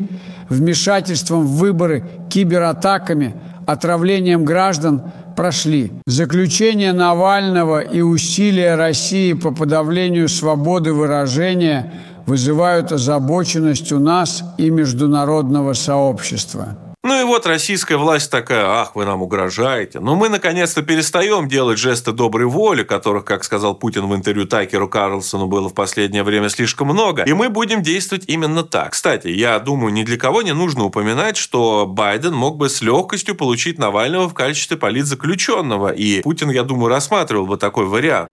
вмешательством 0.47 1.47
в 1.47 1.57
выборы, 1.57 2.05
кибератаками, 2.29 3.33
отравлением 3.65 4.45
граждан– 4.45 5.11
прошли. 5.39 5.93
Заключение 6.05 6.91
Навального 6.91 7.79
и 7.79 8.01
усилия 8.01 8.75
России 8.75 9.31
по 9.31 9.51
подавлению 9.51 10.27
свободы 10.27 10.91
выражения 10.91 11.93
вызывают 12.25 12.91
озабоченность 12.91 13.93
у 13.93 13.99
нас 13.99 14.43
и 14.57 14.69
международного 14.69 15.71
сообщества. 15.71 16.75
Ну 17.01 17.21
и 17.21 17.23
вот 17.23 17.45
российская 17.45 17.95
власть 17.95 18.29
такая, 18.29 18.65
ах, 18.65 18.93
вы 18.93 19.05
нам 19.05 19.21
угрожаете. 19.21 20.01
Но 20.01 20.17
мы 20.17 20.27
наконец-то 20.27 20.81
перестаем 20.81 21.47
делать 21.47 21.79
жесты 21.79 22.11
доброй 22.11 22.47
воли, 22.47 22.83
которых, 22.83 23.23
как 23.23 23.45
сказал 23.45 23.73
Путин 23.73 24.05
в 24.07 24.13
интервью 24.13 24.45
Такеру 24.45 24.89
Карлсону, 24.89 25.47
было 25.47 25.69
в 25.69 25.73
последнее 25.73 26.23
время 26.23 26.49
слишком 26.49 26.89
много. 26.89 27.23
И 27.23 27.31
мы 27.31 27.47
будем 27.47 27.83
действовать 27.83 28.25
именно 28.27 28.63
так. 28.63 28.91
Кстати, 28.91 29.29
я 29.29 29.59
думаю, 29.59 29.93
ни 29.93 30.03
для 30.03 30.17
кого 30.17 30.41
не 30.41 30.53
нужно 30.53 30.83
упоминать, 30.83 31.37
что 31.37 31.85
Байден 31.87 32.33
мог 32.33 32.57
бы 32.57 32.67
с 32.67 32.81
легкостью 32.81 33.33
получить 33.33 33.79
Навального 33.79 34.27
в 34.27 34.33
качестве 34.33 34.75
политзаключенного. 34.75 35.93
И 35.93 36.21
Путин, 36.21 36.49
я 36.49 36.63
думаю, 36.63 36.89
рассматривал 36.89 37.47
бы 37.47 37.55
такой 37.55 37.85
вариант. 37.85 38.27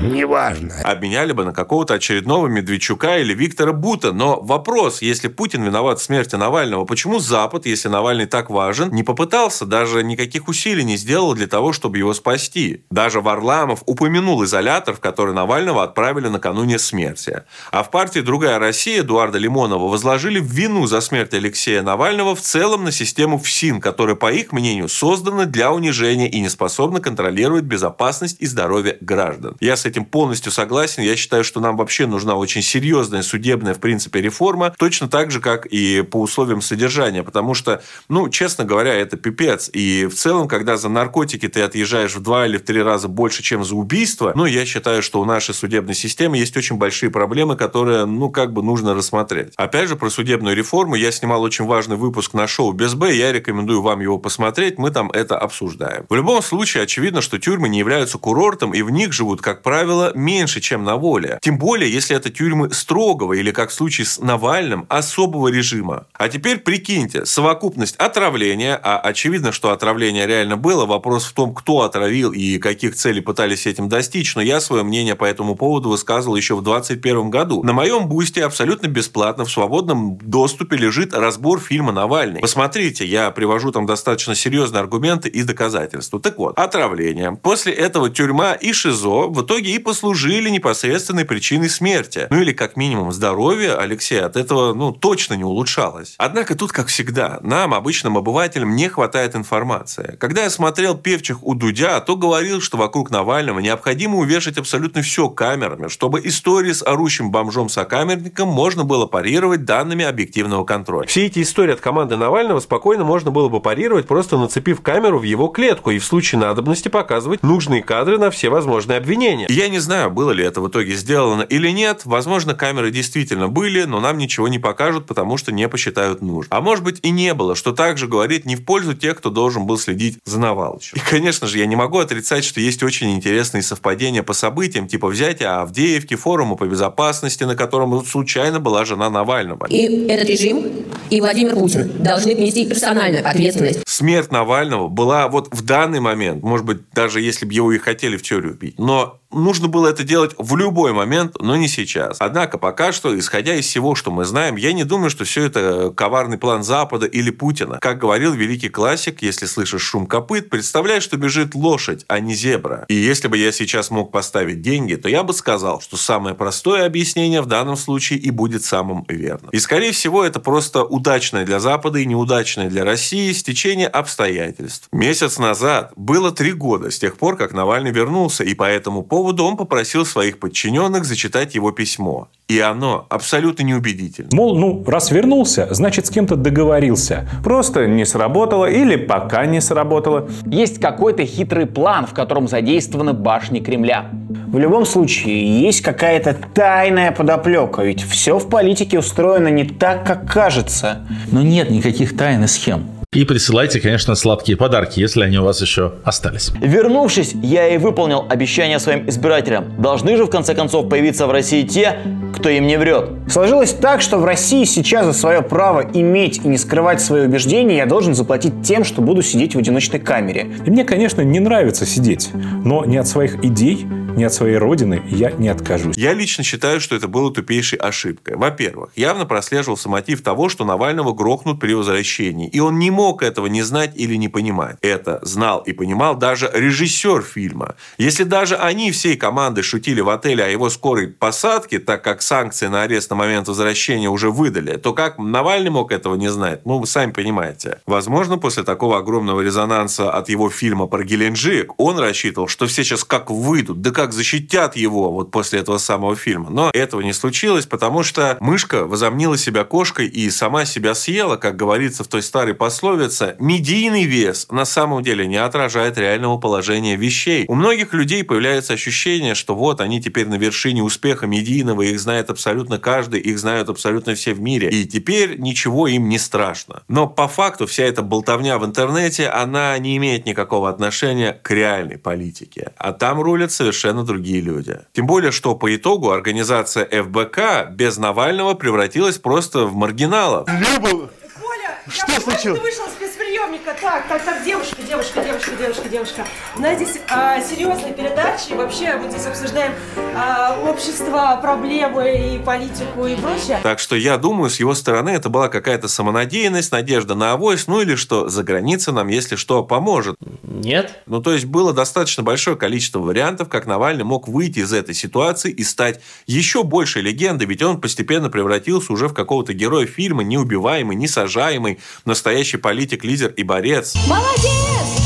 неважно. 0.00 0.72
Обменяли 0.84 1.32
бы 1.32 1.44
на 1.44 1.52
какого-то 1.52 1.92
очередного 1.92 2.46
Медведчука 2.46 3.18
или 3.18 3.34
Виктора 3.34 3.74
Бута. 3.74 4.12
Но 4.12 4.40
вопрос, 4.40 5.02
если 5.02 5.28
Путин 5.28 5.62
виноват 5.64 6.00
в 6.00 6.02
смерти 6.02 6.36
Навального, 6.36 6.86
почему 6.86 7.18
Запад, 7.18 7.66
если 7.74 7.83
Навальный 7.88 8.26
так 8.26 8.50
важен, 8.50 8.90
не 8.90 9.02
попытался, 9.02 9.66
даже 9.66 10.02
никаких 10.02 10.48
усилий 10.48 10.84
не 10.84 10.96
сделал 10.96 11.34
для 11.34 11.46
того, 11.46 11.72
чтобы 11.72 11.98
его 11.98 12.14
спасти? 12.14 12.84
Даже 12.90 13.20
Варламов 13.20 13.82
упомянул 13.86 14.44
изолятор, 14.44 14.94
в 14.94 15.00
который 15.00 15.34
Навального 15.34 15.82
отправили 15.82 16.28
накануне 16.28 16.78
смерти. 16.78 17.42
А 17.70 17.82
в 17.82 17.90
партии 17.90 18.20
«Другая 18.20 18.58
Россия» 18.58 19.00
Эдуарда 19.00 19.38
Лимонова 19.38 19.88
возложили 19.88 20.40
вину 20.40 20.86
за 20.86 21.00
смерть 21.00 21.34
Алексея 21.34 21.82
Навального 21.82 22.34
в 22.34 22.40
целом 22.40 22.84
на 22.84 22.92
систему 22.92 23.38
ФСИН, 23.38 23.80
которая, 23.80 24.16
по 24.16 24.32
их 24.32 24.52
мнению, 24.52 24.88
создана 24.88 25.44
для 25.44 25.72
унижения 25.72 26.28
и 26.28 26.40
не 26.40 26.48
способна 26.48 27.00
контролировать 27.00 27.64
безопасность 27.64 28.36
и 28.40 28.46
здоровье 28.46 28.98
граждан. 29.00 29.56
Я 29.60 29.76
с 29.76 29.84
этим 29.84 30.04
полностью 30.04 30.52
согласен. 30.52 31.02
Я 31.02 31.16
считаю, 31.16 31.44
что 31.44 31.60
нам 31.60 31.76
вообще 31.76 32.06
нужна 32.06 32.34
очень 32.34 32.62
серьезная 32.62 33.22
судебная, 33.22 33.74
в 33.74 33.80
принципе, 33.80 34.20
реформа, 34.20 34.74
точно 34.78 35.08
так 35.08 35.30
же, 35.30 35.40
как 35.40 35.66
и 35.66 36.02
по 36.02 36.20
условиям 36.20 36.60
содержания, 36.60 37.22
потому 37.22 37.54
что, 37.54 37.63
ну, 38.08 38.28
честно 38.28 38.64
говоря, 38.64 38.94
это 38.94 39.16
пипец. 39.16 39.70
И 39.72 40.06
в 40.06 40.14
целом, 40.14 40.48
когда 40.48 40.76
за 40.76 40.88
наркотики 40.88 41.48
ты 41.48 41.62
отъезжаешь 41.62 42.14
в 42.14 42.22
два 42.22 42.46
или 42.46 42.56
в 42.56 42.64
три 42.64 42.82
раза 42.82 43.08
больше, 43.08 43.42
чем 43.42 43.64
за 43.64 43.74
убийство, 43.74 44.32
ну, 44.34 44.46
я 44.46 44.64
считаю, 44.66 45.02
что 45.02 45.20
у 45.20 45.24
нашей 45.24 45.54
судебной 45.54 45.94
системы 45.94 46.36
есть 46.36 46.56
очень 46.56 46.76
большие 46.76 47.10
проблемы, 47.10 47.56
которые, 47.56 48.04
ну, 48.04 48.30
как 48.30 48.52
бы 48.52 48.62
нужно 48.62 48.94
рассмотреть. 48.94 49.52
Опять 49.56 49.88
же, 49.88 49.96
про 49.96 50.10
судебную 50.10 50.56
реформу 50.56 50.94
я 50.94 51.12
снимал 51.12 51.42
очень 51.42 51.64
важный 51.64 51.96
выпуск 51.96 52.34
на 52.34 52.46
шоу 52.46 52.72
«Без 52.72 52.94
Б», 52.94 53.14
я 53.14 53.32
рекомендую 53.32 53.82
вам 53.82 54.00
его 54.00 54.18
посмотреть, 54.18 54.78
мы 54.78 54.90
там 54.90 55.10
это 55.10 55.38
обсуждаем. 55.38 56.06
В 56.08 56.14
любом 56.14 56.42
случае, 56.42 56.82
очевидно, 56.84 57.20
что 57.20 57.38
тюрьмы 57.38 57.68
не 57.68 57.78
являются 57.78 58.18
курортом, 58.18 58.74
и 58.74 58.82
в 58.82 58.90
них 58.90 59.12
живут, 59.12 59.40
как 59.40 59.62
правило, 59.62 60.12
меньше, 60.14 60.60
чем 60.60 60.84
на 60.84 60.96
воле. 60.96 61.38
Тем 61.42 61.58
более, 61.58 61.92
если 61.92 62.16
это 62.16 62.30
тюрьмы 62.30 62.72
строгого 62.72 63.32
или, 63.34 63.50
как 63.50 63.70
в 63.70 63.74
случае 63.74 64.06
с 64.06 64.18
Навальным, 64.18 64.86
особого 64.88 65.48
режима. 65.48 66.06
А 66.12 66.28
теперь 66.28 66.58
прикиньте, 66.58 67.26
совокупность 67.54 67.94
отравления, 67.96 68.78
а 68.82 68.98
очевидно, 68.98 69.52
что 69.52 69.70
отравление 69.70 70.26
реально 70.26 70.56
было, 70.56 70.86
вопрос 70.86 71.24
в 71.24 71.32
том, 71.32 71.54
кто 71.54 71.82
отравил 71.82 72.32
и 72.32 72.58
каких 72.58 72.96
целей 72.96 73.20
пытались 73.20 73.66
этим 73.66 73.88
достичь, 73.88 74.34
но 74.34 74.42
я 74.42 74.60
свое 74.60 74.82
мнение 74.82 75.14
по 75.14 75.24
этому 75.24 75.54
поводу 75.54 75.88
высказывал 75.88 76.34
еще 76.34 76.56
в 76.56 76.62
2021 76.62 77.30
году. 77.30 77.62
На 77.62 77.72
моем 77.72 78.08
бусте 78.08 78.44
абсолютно 78.44 78.88
бесплатно 78.88 79.44
в 79.44 79.50
свободном 79.50 80.18
доступе 80.18 80.76
лежит 80.76 81.14
разбор 81.14 81.60
фильма 81.60 81.92
«Навальный». 81.92 82.40
Посмотрите, 82.40 83.06
я 83.06 83.30
привожу 83.30 83.70
там 83.70 83.86
достаточно 83.86 84.34
серьезные 84.34 84.80
аргументы 84.80 85.28
и 85.28 85.44
доказательства. 85.44 86.18
Так 86.18 86.38
вот, 86.38 86.58
отравление. 86.58 87.38
После 87.40 87.72
этого 87.72 88.10
тюрьма 88.10 88.54
и 88.54 88.72
ШИЗО 88.72 89.28
в 89.28 89.42
итоге 89.42 89.70
и 89.70 89.78
послужили 89.78 90.50
непосредственной 90.50 91.24
причиной 91.24 91.68
смерти. 91.68 92.26
Ну 92.30 92.40
или 92.40 92.52
как 92.52 92.76
минимум 92.76 93.12
здоровье 93.12 93.74
Алексея 93.74 94.26
от 94.26 94.36
этого 94.36 94.74
ну 94.74 94.90
точно 94.90 95.34
не 95.34 95.44
улучшалось. 95.44 96.14
Однако 96.18 96.56
тут, 96.56 96.72
как 96.72 96.88
всегда, 96.88 97.38
нам, 97.44 97.74
обычным 97.74 98.16
обывателям, 98.16 98.74
не 98.74 98.88
хватает 98.88 99.36
информации. 99.36 100.16
Когда 100.18 100.44
я 100.44 100.50
смотрел 100.50 100.96
«Певчих» 100.96 101.42
у 101.42 101.54
Дудя, 101.54 102.00
то 102.00 102.16
говорил, 102.16 102.60
что 102.60 102.76
вокруг 102.76 103.10
Навального 103.10 103.60
необходимо 103.60 104.18
увешать 104.18 104.58
абсолютно 104.58 105.02
все 105.02 105.28
камерами, 105.28 105.88
чтобы 105.88 106.20
истории 106.24 106.72
с 106.72 106.82
орущим 106.82 107.30
бомжом-сокамерником 107.30 108.48
можно 108.48 108.84
было 108.84 109.06
парировать 109.06 109.64
данными 109.64 110.04
объективного 110.04 110.64
контроля. 110.64 111.06
Все 111.06 111.26
эти 111.26 111.42
истории 111.42 111.72
от 111.72 111.80
команды 111.80 112.16
Навального 112.16 112.60
спокойно 112.60 113.04
можно 113.04 113.30
было 113.30 113.48
бы 113.48 113.60
парировать, 113.60 114.06
просто 114.06 114.38
нацепив 114.38 114.80
камеру 114.80 115.18
в 115.18 115.24
его 115.24 115.48
клетку 115.48 115.90
и 115.90 115.98
в 115.98 116.04
случае 116.04 116.40
надобности 116.40 116.88
показывать 116.88 117.42
нужные 117.42 117.82
кадры 117.82 118.18
на 118.18 118.30
все 118.30 118.48
возможные 118.48 118.98
обвинения. 118.98 119.46
Я 119.50 119.68
не 119.68 119.78
знаю, 119.78 120.10
было 120.10 120.30
ли 120.30 120.44
это 120.44 120.60
в 120.60 120.68
итоге 120.68 120.94
сделано 120.94 121.42
или 121.42 121.68
нет. 121.68 122.02
Возможно, 122.04 122.54
камеры 122.54 122.90
действительно 122.90 123.48
были, 123.48 123.84
но 123.84 124.00
нам 124.00 124.16
ничего 124.16 124.48
не 124.48 124.58
покажут, 124.58 125.06
потому 125.06 125.36
что 125.36 125.52
не 125.52 125.68
посчитают 125.68 126.22
нужным. 126.22 126.48
А 126.50 126.60
может 126.60 126.84
быть 126.84 127.00
и 127.02 127.10
не 127.10 127.33
было, 127.34 127.54
что 127.54 127.72
также 127.72 128.06
говорит 128.06 128.44
не 128.44 128.56
в 128.56 128.64
пользу 128.64 128.94
тех, 128.94 129.18
кто 129.18 129.30
должен 129.30 129.66
был 129.66 129.78
следить 129.78 130.18
за 130.24 130.38
Навалычем. 130.38 130.96
И, 130.96 131.00
конечно 131.00 131.46
же, 131.46 131.58
я 131.58 131.66
не 131.66 131.76
могу 131.76 131.98
отрицать, 131.98 132.44
что 132.44 132.60
есть 132.60 132.82
очень 132.82 133.14
интересные 133.14 133.62
совпадения 133.62 134.22
по 134.22 134.32
событиям, 134.32 134.86
типа 134.86 135.08
взятия 135.08 135.60
Авдеевки, 135.60 136.14
форума 136.14 136.56
по 136.56 136.64
безопасности, 136.64 137.44
на 137.44 137.56
котором 137.56 138.04
случайно 138.04 138.60
была 138.60 138.84
жена 138.84 139.10
Навального. 139.10 139.66
И 139.66 140.06
этот 140.08 140.28
режим, 140.28 140.66
и 141.10 141.20
Владимир 141.20 141.54
Путин 141.54 141.92
должны 142.02 142.34
нести 142.34 142.66
персональную 142.66 143.28
ответственность. 143.28 143.80
Смерть 143.86 144.32
Навального 144.32 144.88
была 144.88 145.28
вот 145.28 145.48
в 145.52 145.62
данный 145.62 146.00
момент, 146.00 146.42
может 146.42 146.66
быть, 146.66 146.78
даже 146.92 147.20
если 147.20 147.46
бы 147.46 147.52
его 147.52 147.72
и 147.72 147.78
хотели 147.78 148.16
в 148.16 148.22
теорию 148.22 148.52
убить, 148.52 148.78
но 148.78 149.20
нужно 149.34 149.68
было 149.68 149.88
это 149.88 150.04
делать 150.04 150.32
в 150.38 150.56
любой 150.56 150.92
момент, 150.92 151.36
но 151.40 151.56
не 151.56 151.68
сейчас. 151.68 152.16
Однако 152.20 152.58
пока 152.58 152.92
что, 152.92 153.18
исходя 153.18 153.54
из 153.54 153.66
всего, 153.66 153.94
что 153.94 154.10
мы 154.10 154.24
знаем, 154.24 154.56
я 154.56 154.72
не 154.72 154.84
думаю, 154.84 155.10
что 155.10 155.24
все 155.24 155.44
это 155.44 155.92
коварный 155.94 156.38
план 156.38 156.62
Запада 156.62 157.06
или 157.06 157.30
Путина. 157.30 157.78
Как 157.80 157.98
говорил 157.98 158.32
великий 158.32 158.68
классик, 158.68 159.22
если 159.22 159.46
слышишь 159.46 159.82
шум 159.82 160.06
копыт, 160.06 160.50
представляй, 160.50 161.00
что 161.00 161.16
бежит 161.16 161.54
лошадь, 161.54 162.04
а 162.08 162.20
не 162.20 162.34
зебра. 162.34 162.84
И 162.88 162.94
если 162.94 163.28
бы 163.28 163.36
я 163.36 163.52
сейчас 163.52 163.90
мог 163.90 164.12
поставить 164.12 164.62
деньги, 164.62 164.94
то 164.94 165.08
я 165.08 165.22
бы 165.22 165.34
сказал, 165.34 165.80
что 165.80 165.96
самое 165.96 166.34
простое 166.34 166.86
объяснение 166.86 167.42
в 167.42 167.46
данном 167.46 167.76
случае 167.76 168.18
и 168.18 168.30
будет 168.30 168.64
самым 168.64 169.04
верным. 169.08 169.50
И 169.50 169.58
скорее 169.58 169.92
всего 169.92 170.24
это 170.24 170.40
просто 170.40 170.84
удачное 170.84 171.44
для 171.44 171.60
Запада 171.60 171.98
и 171.98 172.06
неудачное 172.06 172.68
для 172.68 172.84
России 172.84 173.32
стечение 173.32 173.88
обстоятельств. 173.88 174.88
Месяц 174.92 175.38
назад 175.38 175.92
было 175.96 176.30
три 176.30 176.52
года 176.52 176.90
с 176.90 176.98
тех 176.98 177.16
пор, 177.16 177.36
как 177.36 177.52
Навальный 177.52 177.90
вернулся, 177.90 178.44
и 178.44 178.54
по 178.54 178.64
этому 178.64 179.02
поводу 179.02 179.23
поводу 179.24 179.44
он 179.46 179.56
попросил 179.56 180.04
своих 180.04 180.38
подчиненных 180.38 181.06
зачитать 181.06 181.54
его 181.54 181.70
письмо. 181.70 182.28
И 182.46 182.60
оно 182.60 183.06
абсолютно 183.08 183.62
неубедительно. 183.62 184.28
Мол, 184.32 184.54
ну, 184.54 184.84
раз 184.86 185.10
вернулся, 185.10 185.66
значит, 185.70 186.04
с 186.04 186.10
кем-то 186.10 186.36
договорился. 186.36 187.26
Просто 187.42 187.86
не 187.86 188.04
сработало 188.04 188.66
или 188.66 188.96
пока 188.96 189.46
не 189.46 189.62
сработало. 189.62 190.28
Есть 190.44 190.78
какой-то 190.78 191.24
хитрый 191.24 191.64
план, 191.64 192.06
в 192.06 192.12
котором 192.12 192.48
задействованы 192.48 193.14
башни 193.14 193.60
Кремля. 193.60 194.10
В 194.52 194.58
любом 194.58 194.84
случае, 194.84 195.62
есть 195.62 195.80
какая-то 195.80 196.36
тайная 196.54 197.10
подоплека, 197.10 197.82
ведь 197.82 198.02
все 198.02 198.38
в 198.38 198.50
политике 198.50 198.98
устроено 198.98 199.48
не 199.48 199.64
так, 199.64 200.06
как 200.06 200.30
кажется. 200.30 201.06
Но 201.32 201.40
нет 201.40 201.70
никаких 201.70 202.14
тайн 202.14 202.44
и 202.44 202.46
схем. 202.46 202.84
И 203.14 203.24
присылайте, 203.24 203.80
конечно, 203.80 204.16
сладкие 204.16 204.56
подарки, 204.56 204.98
если 204.98 205.22
они 205.22 205.38
у 205.38 205.44
вас 205.44 205.60
еще 205.60 205.94
остались. 206.02 206.50
Вернувшись, 206.60 207.32
я 207.42 207.68
и 207.68 207.78
выполнил 207.78 208.24
обещание 208.28 208.80
своим 208.80 209.08
избирателям. 209.08 209.80
Должны 209.80 210.16
же 210.16 210.24
в 210.24 210.30
конце 210.30 210.54
концов 210.54 210.88
появиться 210.88 211.28
в 211.28 211.30
России 211.30 211.62
те, 211.62 211.98
кто 212.34 212.48
им 212.48 212.66
не 212.66 212.76
врет. 212.76 213.10
Сложилось 213.28 213.72
так, 213.72 214.00
что 214.00 214.18
в 214.18 214.24
России 214.24 214.64
сейчас 214.64 215.06
за 215.06 215.12
свое 215.12 215.42
право 215.42 215.84
иметь 215.94 216.40
и 216.44 216.48
не 216.48 216.58
скрывать 216.58 217.00
свои 217.00 217.26
убеждения 217.26 217.76
я 217.76 217.86
должен 217.86 218.14
заплатить 218.14 218.62
тем, 218.62 218.82
что 218.82 219.00
буду 219.00 219.22
сидеть 219.22 219.54
в 219.54 219.58
одиночной 219.58 220.00
камере. 220.00 220.48
И 220.66 220.70
мне, 220.70 220.84
конечно, 220.84 221.20
не 221.22 221.38
нравится 221.38 221.86
сидеть, 221.86 222.30
но 222.64 222.84
не 222.84 222.96
от 222.96 223.06
своих 223.06 223.44
идей 223.44 223.86
ни 224.16 224.24
от 224.24 224.32
своей 224.32 224.56
родины 224.56 225.02
я 225.06 225.30
не 225.30 225.48
откажусь. 225.48 225.96
Я 225.96 226.14
лично 226.14 226.44
считаю, 226.44 226.80
что 226.80 226.94
это 226.94 227.08
было 227.08 227.32
тупейшей 227.32 227.78
ошибкой. 227.78 228.36
Во-первых, 228.36 228.90
явно 228.96 229.26
прослеживался 229.26 229.88
мотив 229.88 230.22
того, 230.22 230.48
что 230.48 230.64
Навального 230.64 231.12
грохнут 231.12 231.60
при 231.60 231.74
возвращении. 231.74 232.48
И 232.48 232.60
он 232.60 232.78
не 232.78 232.90
мог 232.90 233.22
этого 233.22 233.46
не 233.46 233.62
знать 233.62 233.92
или 233.96 234.14
не 234.14 234.28
понимать. 234.28 234.76
Это 234.82 235.18
знал 235.22 235.60
и 235.60 235.72
понимал 235.72 236.16
даже 236.16 236.50
режиссер 236.52 237.22
фильма. 237.22 237.74
Если 237.98 238.24
даже 238.24 238.56
они 238.56 238.90
всей 238.92 239.16
командой 239.16 239.62
шутили 239.62 240.00
в 240.00 240.08
отеле 240.08 240.44
о 240.44 240.48
его 240.48 240.70
скорой 240.70 241.08
посадке, 241.08 241.78
так 241.78 242.02
как 242.02 242.22
санкции 242.22 242.66
на 242.66 242.82
арест 242.82 243.10
на 243.10 243.16
момент 243.16 243.48
возвращения 243.48 244.08
уже 244.08 244.30
выдали, 244.30 244.76
то 244.76 244.92
как 244.92 245.18
Навальный 245.18 245.70
мог 245.70 245.92
этого 245.92 246.14
не 246.14 246.28
знать? 246.28 246.64
Ну, 246.64 246.78
вы 246.78 246.86
сами 246.86 247.12
понимаете. 247.12 247.80
Возможно, 247.86 248.38
после 248.38 248.62
такого 248.62 248.98
огромного 248.98 249.40
резонанса 249.40 250.10
от 250.10 250.28
его 250.28 250.50
фильма 250.50 250.86
про 250.86 251.02
Геленджик, 251.02 251.72
он 251.78 251.98
рассчитывал, 251.98 252.48
что 252.48 252.66
все 252.66 252.84
сейчас 252.84 253.04
как 253.04 253.30
выйдут, 253.30 253.80
да 253.80 253.90
как 253.90 254.03
как 254.04 254.12
защитят 254.12 254.76
его 254.76 255.10
вот 255.10 255.30
после 255.30 255.60
этого 255.60 255.78
самого 255.78 256.14
фильма. 256.14 256.50
Но 256.50 256.70
этого 256.74 257.00
не 257.00 257.14
случилось, 257.14 257.64
потому 257.64 258.02
что 258.02 258.36
мышка 258.38 258.84
возомнила 258.84 259.38
себя 259.38 259.64
кошкой 259.64 260.08
и 260.08 260.28
сама 260.28 260.66
себя 260.66 260.94
съела, 260.94 261.36
как 261.36 261.56
говорится 261.56 262.04
в 262.04 262.08
той 262.08 262.20
старой 262.20 262.52
пословице. 262.52 263.34
Медийный 263.38 264.04
вес 264.04 264.46
на 264.50 264.66
самом 264.66 265.02
деле 265.02 265.26
не 265.26 265.38
отражает 265.38 265.96
реального 265.96 266.36
положения 266.36 266.96
вещей. 266.96 267.46
У 267.48 267.54
многих 267.54 267.94
людей 267.94 268.24
появляется 268.24 268.74
ощущение, 268.74 269.34
что 269.34 269.54
вот 269.54 269.80
они 269.80 270.02
теперь 270.02 270.28
на 270.28 270.34
вершине 270.34 270.82
успеха 270.82 271.26
медийного, 271.26 271.80
их 271.80 271.98
знает 271.98 272.28
абсолютно 272.28 272.78
каждый, 272.78 273.20
их 273.20 273.38
знают 273.38 273.70
абсолютно 273.70 274.14
все 274.14 274.34
в 274.34 274.40
мире. 274.42 274.68
И 274.68 274.84
теперь 274.84 275.38
ничего 275.38 275.88
им 275.88 276.10
не 276.10 276.18
страшно. 276.18 276.82
Но 276.88 277.06
по 277.06 277.26
факту 277.26 277.66
вся 277.66 277.84
эта 277.84 278.02
болтовня 278.02 278.58
в 278.58 278.66
интернете, 278.66 279.28
она 279.28 279.78
не 279.78 279.96
имеет 279.96 280.26
никакого 280.26 280.68
отношения 280.68 281.32
к 281.42 281.50
реальной 281.50 281.96
политике. 281.96 282.72
А 282.76 282.92
там 282.92 283.18
рулят 283.18 283.50
совершенно 283.50 283.93
совершенно 283.94 284.04
другие 284.04 284.40
люди. 284.40 284.80
Тем 284.92 285.06
более, 285.06 285.30
что 285.32 285.54
по 285.54 285.74
итогу 285.74 286.10
организация 286.10 286.84
ФБК 286.84 287.70
без 287.70 287.96
Навального 287.96 288.54
превратилась 288.54 289.18
просто 289.18 289.66
в 289.66 289.74
маргиналов. 289.74 290.46
Коля, 290.46 291.78
что 291.88 292.12
я 292.12 292.20
случилось? 292.20 292.58
Ты 292.58 292.64
вышел 292.64 292.84
с 292.88 292.92
спецприемника 292.92 293.73
так. 293.84 294.08
Так, 294.08 294.24
так, 294.24 294.44
девушка, 294.44 294.76
девушка, 294.82 295.22
девушка, 295.22 295.50
девушка, 295.56 295.88
девушка. 295.88 296.26
У 296.56 296.60
нас 296.60 296.76
здесь 296.76 297.00
а, 297.10 297.40
серьезная 297.42 297.92
передача, 297.92 298.50
и 298.50 298.54
вообще 298.54 298.96
мы 298.96 299.10
здесь 299.10 299.26
обсуждаем 299.26 299.72
а, 300.16 300.58
общество, 300.66 301.38
проблемы 301.42 302.36
и 302.36 302.38
политику 302.38 303.06
и 303.06 303.14
прочее. 303.14 303.60
Так 303.62 303.78
что 303.78 303.94
я 303.94 304.16
думаю, 304.16 304.48
с 304.48 304.58
его 304.58 304.74
стороны 304.74 305.10
это 305.10 305.28
была 305.28 305.48
какая-то 305.48 305.88
самонадеянность, 305.88 306.72
надежда 306.72 307.14
на 307.14 307.32
авось, 307.32 307.66
ну 307.66 307.82
или 307.82 307.94
что, 307.94 308.28
за 308.28 308.42
граница 308.42 308.90
нам, 308.90 309.08
если 309.08 309.36
что, 309.36 309.62
поможет. 309.62 310.16
Нет. 310.42 311.02
Ну, 311.06 311.20
то 311.20 311.34
есть 311.34 311.44
было 311.44 311.74
достаточно 311.74 312.22
большое 312.22 312.56
количество 312.56 313.00
вариантов, 313.00 313.50
как 313.50 313.66
Навальный 313.66 314.04
мог 314.04 314.28
выйти 314.28 314.60
из 314.60 314.72
этой 314.72 314.94
ситуации 314.94 315.50
и 315.50 315.62
стать 315.62 316.00
еще 316.26 316.62
большей 316.62 317.02
легендой, 317.02 317.46
ведь 317.46 317.62
он 317.62 317.80
постепенно 317.80 318.30
превратился 318.30 318.92
уже 318.92 319.08
в 319.08 319.14
какого-то 319.14 319.52
героя 319.52 319.86
фильма, 319.86 320.22
неубиваемый, 320.22 320.96
несажаемый, 320.96 321.80
настоящий 322.06 322.56
политик, 322.56 323.04
лидер 323.04 323.30
и 323.30 323.42
борец. 323.42 323.73
Молодец! 324.06 325.03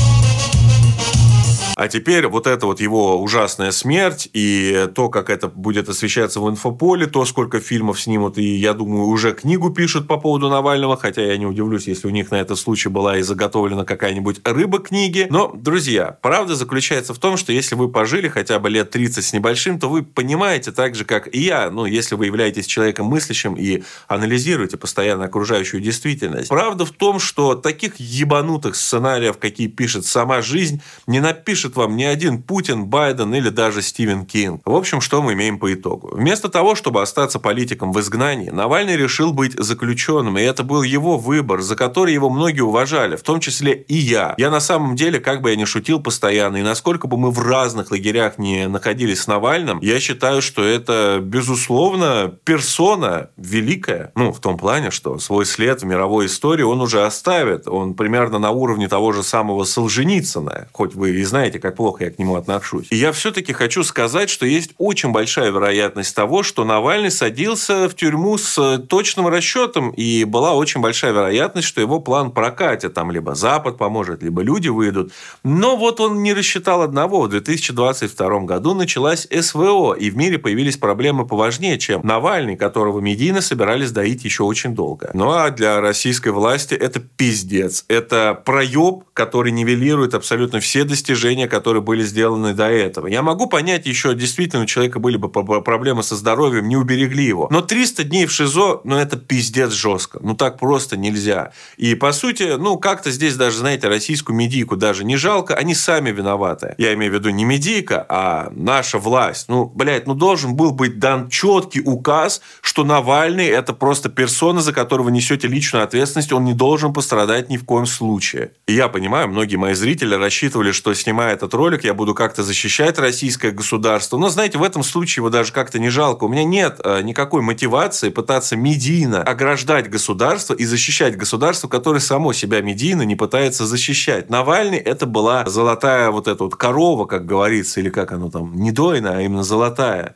А 1.79 1.87
теперь 1.87 2.27
вот 2.27 2.45
эта 2.45 2.65
вот 2.65 2.81
его 2.81 3.21
ужасная 3.21 3.71
смерть 3.71 4.27
и 4.33 4.89
то, 4.93 5.07
как 5.07 5.29
это 5.29 5.47
будет 5.47 5.87
освещаться 5.87 6.41
в 6.41 6.49
инфополе, 6.49 7.07
то, 7.07 7.23
сколько 7.23 7.61
фильмов 7.61 8.01
снимут, 8.01 8.37
и, 8.37 8.57
я 8.57 8.73
думаю, 8.73 9.05
уже 9.05 9.31
книгу 9.31 9.69
пишут 9.69 10.05
по 10.05 10.17
поводу 10.17 10.49
Навального, 10.49 10.97
хотя 10.97 11.21
я 11.21 11.37
не 11.37 11.45
удивлюсь, 11.45 11.87
если 11.87 12.07
у 12.07 12.09
них 12.09 12.31
на 12.31 12.35
этот 12.35 12.59
случай 12.59 12.89
была 12.89 13.17
и 13.17 13.21
заготовлена 13.21 13.85
какая-нибудь 13.85 14.41
рыба 14.43 14.79
книги. 14.79 15.27
Но, 15.29 15.53
друзья, 15.55 16.17
правда 16.21 16.55
заключается 16.55 17.13
в 17.13 17.17
том, 17.17 17.37
что 17.37 17.53
если 17.53 17.75
вы 17.75 17.87
пожили 17.89 18.27
хотя 18.27 18.59
бы 18.59 18.69
лет 18.69 18.89
30 18.89 19.23
с 19.23 19.31
небольшим, 19.31 19.79
то 19.79 19.87
вы 19.87 20.03
понимаете 20.03 20.73
так 20.73 20.95
же, 20.95 21.05
как 21.05 21.33
и 21.33 21.39
я, 21.39 21.69
ну, 21.69 21.85
если 21.85 22.15
вы 22.15 22.25
являетесь 22.25 22.67
человеком 22.67 23.05
мыслящим 23.05 23.55
и 23.55 23.83
анализируете 24.09 24.75
постоянно 24.75 25.23
окружающую 25.23 25.81
действительность. 25.81 26.49
Правда 26.49 26.83
в 26.85 26.91
том, 26.91 27.19
что 27.19 27.55
таких 27.55 28.01
ебанутых 28.01 28.75
сценариев, 28.75 29.37
какие 29.37 29.67
пишет 29.67 30.05
сама 30.05 30.41
жизнь, 30.41 30.81
не 31.07 31.21
напишет 31.21 31.68
вам 31.75 31.95
ни 31.95 32.03
один 32.03 32.41
Путин, 32.41 32.85
Байден 32.85 33.33
или 33.33 33.49
даже 33.49 33.81
Стивен 33.81 34.25
Кинг. 34.25 34.61
В 34.65 34.75
общем, 34.75 35.01
что 35.01 35.21
мы 35.21 35.33
имеем 35.33 35.59
по 35.59 35.73
итогу? 35.73 36.09
Вместо 36.13 36.49
того, 36.49 36.75
чтобы 36.75 37.01
остаться 37.01 37.39
политиком 37.39 37.91
в 37.91 37.99
изгнании, 37.99 38.49
Навальный 38.49 38.97
решил 38.97 39.33
быть 39.33 39.53
заключенным, 39.53 40.37
и 40.37 40.41
это 40.41 40.63
был 40.63 40.83
его 40.83 41.17
выбор, 41.17 41.61
за 41.61 41.75
который 41.75 42.13
его 42.13 42.29
многие 42.29 42.61
уважали, 42.61 43.15
в 43.15 43.23
том 43.23 43.39
числе 43.39 43.73
и 43.73 43.95
я. 43.95 44.35
Я 44.37 44.49
на 44.49 44.59
самом 44.59 44.95
деле, 44.95 45.19
как 45.19 45.41
бы 45.41 45.51
я 45.51 45.55
ни 45.55 45.65
шутил 45.65 46.01
постоянно, 46.01 46.57
и 46.57 46.61
насколько 46.61 47.07
бы 47.07 47.17
мы 47.17 47.31
в 47.31 47.39
разных 47.39 47.91
лагерях 47.91 48.37
не 48.37 48.67
находились 48.67 49.21
с 49.21 49.27
Навальным, 49.27 49.79
я 49.81 49.99
считаю, 49.99 50.41
что 50.41 50.63
это, 50.63 51.19
безусловно, 51.21 52.33
персона 52.43 53.29
великая. 53.37 54.11
Ну, 54.15 54.31
в 54.31 54.39
том 54.39 54.57
плане, 54.57 54.91
что 54.91 55.19
свой 55.19 55.45
след 55.45 55.81
в 55.81 55.85
мировой 55.85 56.25
истории 56.25 56.63
он 56.63 56.81
уже 56.81 57.03
оставит. 57.05 57.67
Он 57.67 57.93
примерно 57.93 58.39
на 58.39 58.51
уровне 58.51 58.87
того 58.87 59.11
же 59.11 59.23
самого 59.23 59.63
Солженицына, 59.63 60.67
хоть 60.71 60.95
вы 60.95 61.11
и 61.11 61.23
знаете, 61.23 61.58
как 61.59 61.75
плохо 61.75 62.05
я 62.05 62.11
к 62.11 62.19
нему 62.19 62.35
отношусь. 62.35 62.87
Я 62.91 63.11
все-таки 63.11 63.53
хочу 63.53 63.83
сказать, 63.83 64.29
что 64.29 64.45
есть 64.45 64.71
очень 64.77 65.11
большая 65.11 65.51
вероятность 65.51 66.15
того, 66.15 66.43
что 66.43 66.63
Навальный 66.63 67.11
садился 67.11 67.87
в 67.89 67.95
тюрьму 67.95 68.37
с 68.37 68.77
точным 68.89 69.27
расчетом, 69.27 69.91
и 69.91 70.23
была 70.23 70.53
очень 70.53 70.81
большая 70.81 71.11
вероятность, 71.11 71.67
что 71.67 71.81
его 71.81 71.99
план 71.99 72.31
прокатит. 72.31 72.93
Там 72.93 73.11
либо 73.11 73.35
Запад 73.35 73.77
поможет, 73.77 74.23
либо 74.23 74.41
люди 74.41 74.69
выйдут. 74.69 75.11
Но 75.43 75.75
вот 75.75 75.99
он 75.99 76.23
не 76.23 76.33
рассчитал 76.33 76.81
одного. 76.81 77.21
В 77.21 77.29
2022 77.29 78.39
году 78.41 78.73
началась 78.73 79.27
СВО, 79.29 79.93
и 79.93 80.09
в 80.09 80.17
мире 80.17 80.37
появились 80.39 80.77
проблемы 80.77 81.27
поважнее, 81.27 81.77
чем 81.77 82.01
Навальный, 82.03 82.55
которого 82.55 82.99
медийно 82.99 83.41
собирались 83.41 83.91
доить 83.91 84.23
еще 84.23 84.43
очень 84.43 84.73
долго. 84.75 85.11
Ну 85.13 85.31
а 85.31 85.49
для 85.49 85.81
российской 85.81 86.29
власти 86.29 86.73
это 86.73 86.99
пиздец. 86.99 87.85
Это 87.87 88.41
проеб, 88.45 89.03
который 89.13 89.51
нивелирует 89.51 90.13
абсолютно 90.13 90.59
все 90.59 90.83
достижения, 90.83 91.47
которые 91.49 91.83
были 91.83 92.03
сделаны 92.03 92.53
до 92.53 92.69
этого. 92.69 93.07
Я 93.07 93.21
могу 93.21 93.47
понять 93.47 93.85
еще, 93.85 94.15
действительно, 94.15 94.63
у 94.63 94.65
человека 94.65 94.99
были 94.99 95.17
бы 95.17 95.29
проблемы 95.29 96.03
со 96.03 96.15
здоровьем, 96.15 96.69
не 96.69 96.77
уберегли 96.77 97.25
его. 97.25 97.47
Но 97.51 97.61
300 97.61 98.05
дней 98.05 98.25
в 98.25 98.31
ШИЗО, 98.31 98.81
ну, 98.83 98.95
это 98.95 99.17
пиздец 99.17 99.71
жестко. 99.71 100.19
Ну, 100.21 100.35
так 100.35 100.57
просто 100.57 100.95
нельзя. 100.95 101.51
И, 101.77 101.95
по 101.95 102.11
сути, 102.11 102.55
ну, 102.57 102.77
как-то 102.77 103.11
здесь 103.11 103.35
даже, 103.35 103.57
знаете, 103.57 103.87
российскую 103.87 104.35
медийку 104.35 104.77
даже 104.77 105.03
не 105.03 105.17
жалко, 105.17 105.55
они 105.55 105.75
сами 105.75 106.11
виноваты. 106.11 106.75
Я 106.77 106.93
имею 106.93 107.11
в 107.11 107.15
виду 107.15 107.29
не 107.29 107.43
медийка, 107.45 108.05
а 108.07 108.49
наша 108.55 108.99
власть. 108.99 109.49
Ну, 109.49 109.65
блядь, 109.65 110.07
ну, 110.07 110.13
должен 110.13 110.55
был 110.55 110.71
быть 110.71 110.99
дан 110.99 111.29
четкий 111.29 111.81
указ, 111.81 112.41
что 112.61 112.83
Навальный– 112.83 113.47
это 113.47 113.73
просто 113.73 114.09
персона, 114.09 114.61
за 114.61 114.73
которого 114.73 115.09
несете 115.09 115.47
личную 115.47 115.83
ответственность, 115.83 116.31
он 116.31 116.45
не 116.45 116.53
должен 116.53 116.93
пострадать 116.93 117.49
ни 117.49 117.57
в 117.57 117.65
коем 117.65 117.85
случае. 117.85 118.51
И 118.67 118.73
я 118.73 118.87
понимаю, 118.87 119.27
многие 119.27 119.55
мои 119.55 119.73
зрители 119.73 120.15
рассчитывали, 120.15 120.71
что, 120.71 120.93
снимая 120.93 121.28
этот 121.31 121.53
ролик, 121.53 121.83
я 121.83 121.93
буду 121.93 122.13
как-то 122.13 122.43
защищать 122.43 122.99
российское 122.99 123.51
государство. 123.51 124.17
Но, 124.17 124.29
знаете, 124.29 124.57
в 124.57 124.63
этом 124.63 124.83
случае 124.83 125.21
его 125.21 125.29
даже 125.29 125.51
как-то 125.51 125.79
не 125.79 125.89
жалко. 125.89 126.25
У 126.25 126.27
меня 126.27 126.43
нет 126.43 126.79
э, 126.83 127.01
никакой 127.01 127.41
мотивации 127.41 128.09
пытаться 128.09 128.55
медийно 128.55 129.23
ограждать 129.23 129.89
государство 129.89 130.53
и 130.53 130.65
защищать 130.65 131.17
государство, 131.17 131.67
которое 131.67 131.99
само 131.99 132.33
себя 132.33 132.61
медийно 132.61 133.03
не 133.03 133.15
пытается 133.15 133.65
защищать. 133.65 134.29
Навальный 134.29 134.77
это 134.77 135.05
была 135.05 135.45
золотая 135.47 136.11
вот 136.11 136.27
эта 136.27 136.43
вот 136.43 136.55
корова, 136.55 137.05
как 137.05 137.25
говорится, 137.25 137.79
или 137.79 137.89
как 137.89 138.11
оно 138.11 138.29
там, 138.29 138.55
не 138.55 138.71
дойная, 138.71 139.17
а 139.17 139.21
именно 139.21 139.43
золотая. 139.43 140.15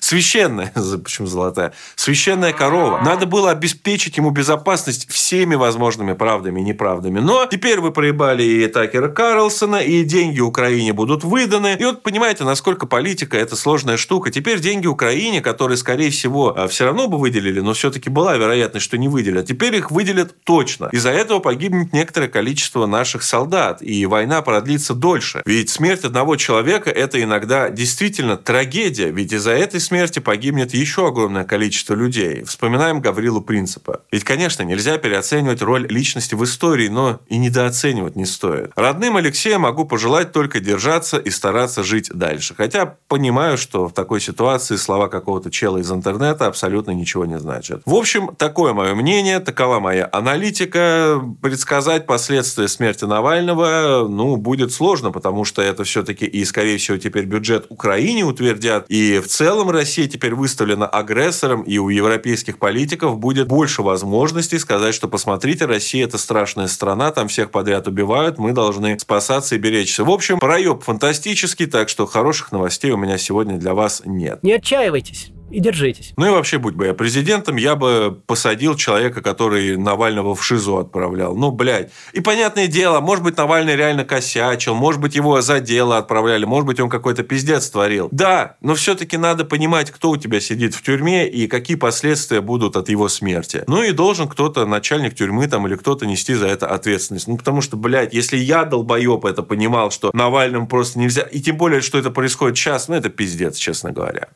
Священная, 0.00 0.72
почему 1.04 1.26
золотая? 1.26 1.72
Священная 1.96 2.52
корова. 2.52 3.00
Надо 3.04 3.26
было 3.26 3.50
обеспечить 3.50 4.16
ему 4.16 4.30
безопасность 4.30 5.10
всеми 5.10 5.54
возможными 5.54 6.12
правдами 6.12 6.60
и 6.60 6.64
неправдами. 6.64 7.20
Но 7.20 7.46
теперь 7.46 7.80
вы 7.80 7.90
проебали 7.90 8.42
и 8.42 8.66
Такера 8.68 9.08
Карлсона, 9.08 9.76
и 9.76 10.04
деньги 10.04 10.40
Украине 10.40 10.92
будут 10.92 11.24
выданы. 11.24 11.76
И 11.78 11.84
вот 11.84 12.02
понимаете, 12.02 12.44
насколько 12.44 12.86
политика– 12.86 13.36
это 13.38 13.56
сложная 13.56 13.96
штука. 13.96 14.30
Теперь 14.30 14.60
деньги 14.60 14.86
Украине, 14.86 15.40
которые, 15.40 15.76
скорее 15.76 16.10
всего, 16.10 16.54
а, 16.56 16.68
все 16.68 16.86
равно 16.86 17.08
бы 17.08 17.18
выделили, 17.18 17.60
но 17.60 17.72
все-таки 17.72 18.10
была 18.10 18.36
вероятность, 18.36 18.84
что 18.84 18.98
не 18.98 19.08
выделят. 19.08 19.46
Теперь 19.46 19.74
их 19.76 19.90
выделят 19.90 20.34
точно. 20.44 20.88
Из-за 20.92 21.10
этого 21.10 21.40
погибнет 21.40 21.92
некоторое 21.92 22.28
количество 22.28 22.86
наших 22.86 23.22
солдат, 23.22 23.82
и 23.82 24.06
война 24.06 24.42
продлится 24.42 24.94
дольше. 24.94 25.42
Ведь 25.44 25.70
смерть 25.70 26.04
одного 26.04 26.36
человека– 26.36 26.90
это 26.98 27.22
иногда 27.22 27.70
действительно 27.70 28.36
трагедия. 28.36 29.10
Ведь 29.10 29.32
из-за 29.32 29.52
этой 29.52 29.80
смерти 29.88 30.18
погибнет 30.18 30.74
еще 30.74 31.08
огромное 31.08 31.44
количество 31.44 31.94
людей. 31.94 32.44
Вспоминаем 32.44 33.00
Гаврилу 33.00 33.40
Принципа. 33.40 34.02
Ведь, 34.12 34.22
конечно, 34.22 34.62
нельзя 34.62 34.98
переоценивать 34.98 35.62
роль 35.62 35.86
личности 35.88 36.34
в 36.34 36.44
истории, 36.44 36.88
но 36.88 37.20
и 37.28 37.38
недооценивать 37.38 38.16
не 38.16 38.26
стоит. 38.26 38.70
Родным 38.76 39.16
Алексея 39.16 39.58
могу 39.58 39.86
пожелать 39.86 40.32
только 40.32 40.60
держаться 40.60 41.16
и 41.16 41.30
стараться 41.30 41.82
жить 41.82 42.10
дальше. 42.12 42.54
Хотя 42.54 42.96
понимаю, 43.08 43.56
что 43.56 43.88
в 43.88 43.94
такой 43.94 44.20
ситуации 44.20 44.76
слова 44.76 45.08
какого-то 45.08 45.50
чела 45.50 45.78
из 45.78 45.90
интернета 45.90 46.46
абсолютно 46.46 46.90
ничего 46.90 47.24
не 47.24 47.38
значат. 47.38 47.82
В 47.86 47.94
общем, 47.94 48.34
такое 48.36 48.74
мое 48.74 48.94
мнение, 48.94 49.40
такова 49.40 49.80
моя 49.80 50.08
аналитика. 50.12 51.20
Предсказать 51.40 52.06
последствия 52.06 52.68
смерти 52.68 53.06
Навального, 53.06 54.06
ну, 54.08 54.36
будет 54.36 54.72
сложно, 54.72 55.10
потому 55.10 55.44
что 55.44 55.62
это 55.62 55.84
все-таки 55.84 56.26
и, 56.26 56.44
скорее 56.44 56.76
всего, 56.76 56.98
теперь 56.98 57.24
бюджет 57.24 57.66
Украине 57.70 58.24
утвердят. 58.24 58.84
И 58.88 59.18
в 59.20 59.28
целом 59.28 59.70
Россия 59.78 60.08
теперь 60.08 60.34
выставлена 60.34 60.86
агрессором, 60.86 61.62
и 61.62 61.78
у 61.78 61.88
европейских 61.88 62.58
политиков 62.58 63.16
будет 63.18 63.46
больше 63.46 63.82
возможностей 63.82 64.58
сказать, 64.58 64.92
что 64.92 65.06
посмотрите, 65.06 65.66
Россия 65.66 66.04
это 66.04 66.18
страшная 66.18 66.66
страна, 66.66 67.12
там 67.12 67.28
всех 67.28 67.52
подряд 67.52 67.86
убивают, 67.86 68.38
мы 68.38 68.52
должны 68.52 68.98
спасаться 68.98 69.54
и 69.54 69.58
беречься. 69.58 70.02
В 70.02 70.10
общем, 70.10 70.40
проеб 70.40 70.82
фантастический, 70.82 71.66
так 71.66 71.88
что 71.88 72.06
хороших 72.06 72.50
новостей 72.50 72.90
у 72.90 72.96
меня 72.96 73.18
сегодня 73.18 73.56
для 73.56 73.72
вас 73.72 74.02
нет. 74.04 74.42
Не 74.42 74.54
отчаивайтесь 74.54 75.30
и 75.50 75.60
держитесь. 75.60 76.12
Ну 76.16 76.26
и 76.26 76.30
вообще, 76.30 76.58
будь 76.58 76.74
бы 76.74 76.86
я 76.86 76.94
президентом, 76.94 77.56
я 77.56 77.76
бы 77.76 78.20
посадил 78.26 78.74
человека, 78.76 79.22
который 79.22 79.76
Навального 79.76 80.34
в 80.34 80.44
ШИЗО 80.44 80.80
отправлял. 80.80 81.36
Ну, 81.36 81.50
блядь. 81.50 81.90
И 82.12 82.20
понятное 82.20 82.66
дело, 82.66 83.00
может 83.00 83.24
быть, 83.24 83.36
Навальный 83.36 83.76
реально 83.76 84.04
косячил, 84.04 84.74
может 84.74 85.00
быть, 85.00 85.14
его 85.14 85.40
за 85.40 85.60
дело 85.60 85.98
отправляли, 85.98 86.44
может 86.44 86.66
быть, 86.66 86.80
он 86.80 86.88
какой-то 86.88 87.22
пиздец 87.22 87.68
творил. 87.70 88.08
Да, 88.10 88.56
но 88.60 88.74
все-таки 88.74 89.16
надо 89.16 89.44
понимать, 89.44 89.90
кто 89.90 90.10
у 90.10 90.16
тебя 90.16 90.40
сидит 90.40 90.74
в 90.74 90.82
тюрьме 90.82 91.28
и 91.28 91.46
какие 91.46 91.76
последствия 91.76 92.40
будут 92.40 92.76
от 92.76 92.88
его 92.88 93.08
смерти. 93.08 93.64
Ну 93.66 93.82
и 93.82 93.92
должен 93.92 94.28
кто-то, 94.28 94.66
начальник 94.66 95.14
тюрьмы 95.14 95.46
там 95.46 95.66
или 95.66 95.76
кто-то 95.76 96.06
нести 96.06 96.34
за 96.34 96.46
это 96.46 96.66
ответственность. 96.66 97.28
Ну, 97.28 97.36
потому 97.36 97.60
что, 97.60 97.76
блядь, 97.76 98.14
если 98.14 98.36
я, 98.36 98.64
долбоеб, 98.64 99.24
это 99.24 99.42
понимал, 99.42 99.90
что 99.90 100.10
Навальному 100.12 100.66
просто 100.66 100.98
нельзя, 100.98 101.22
и 101.22 101.40
тем 101.40 101.56
более, 101.56 101.80
что 101.80 101.98
это 101.98 102.10
происходит 102.10 102.56
сейчас, 102.56 102.88
ну, 102.88 102.94
это 102.94 103.08
пиздец, 103.08 103.56
честно 103.56 103.92
говоря. 103.92 104.28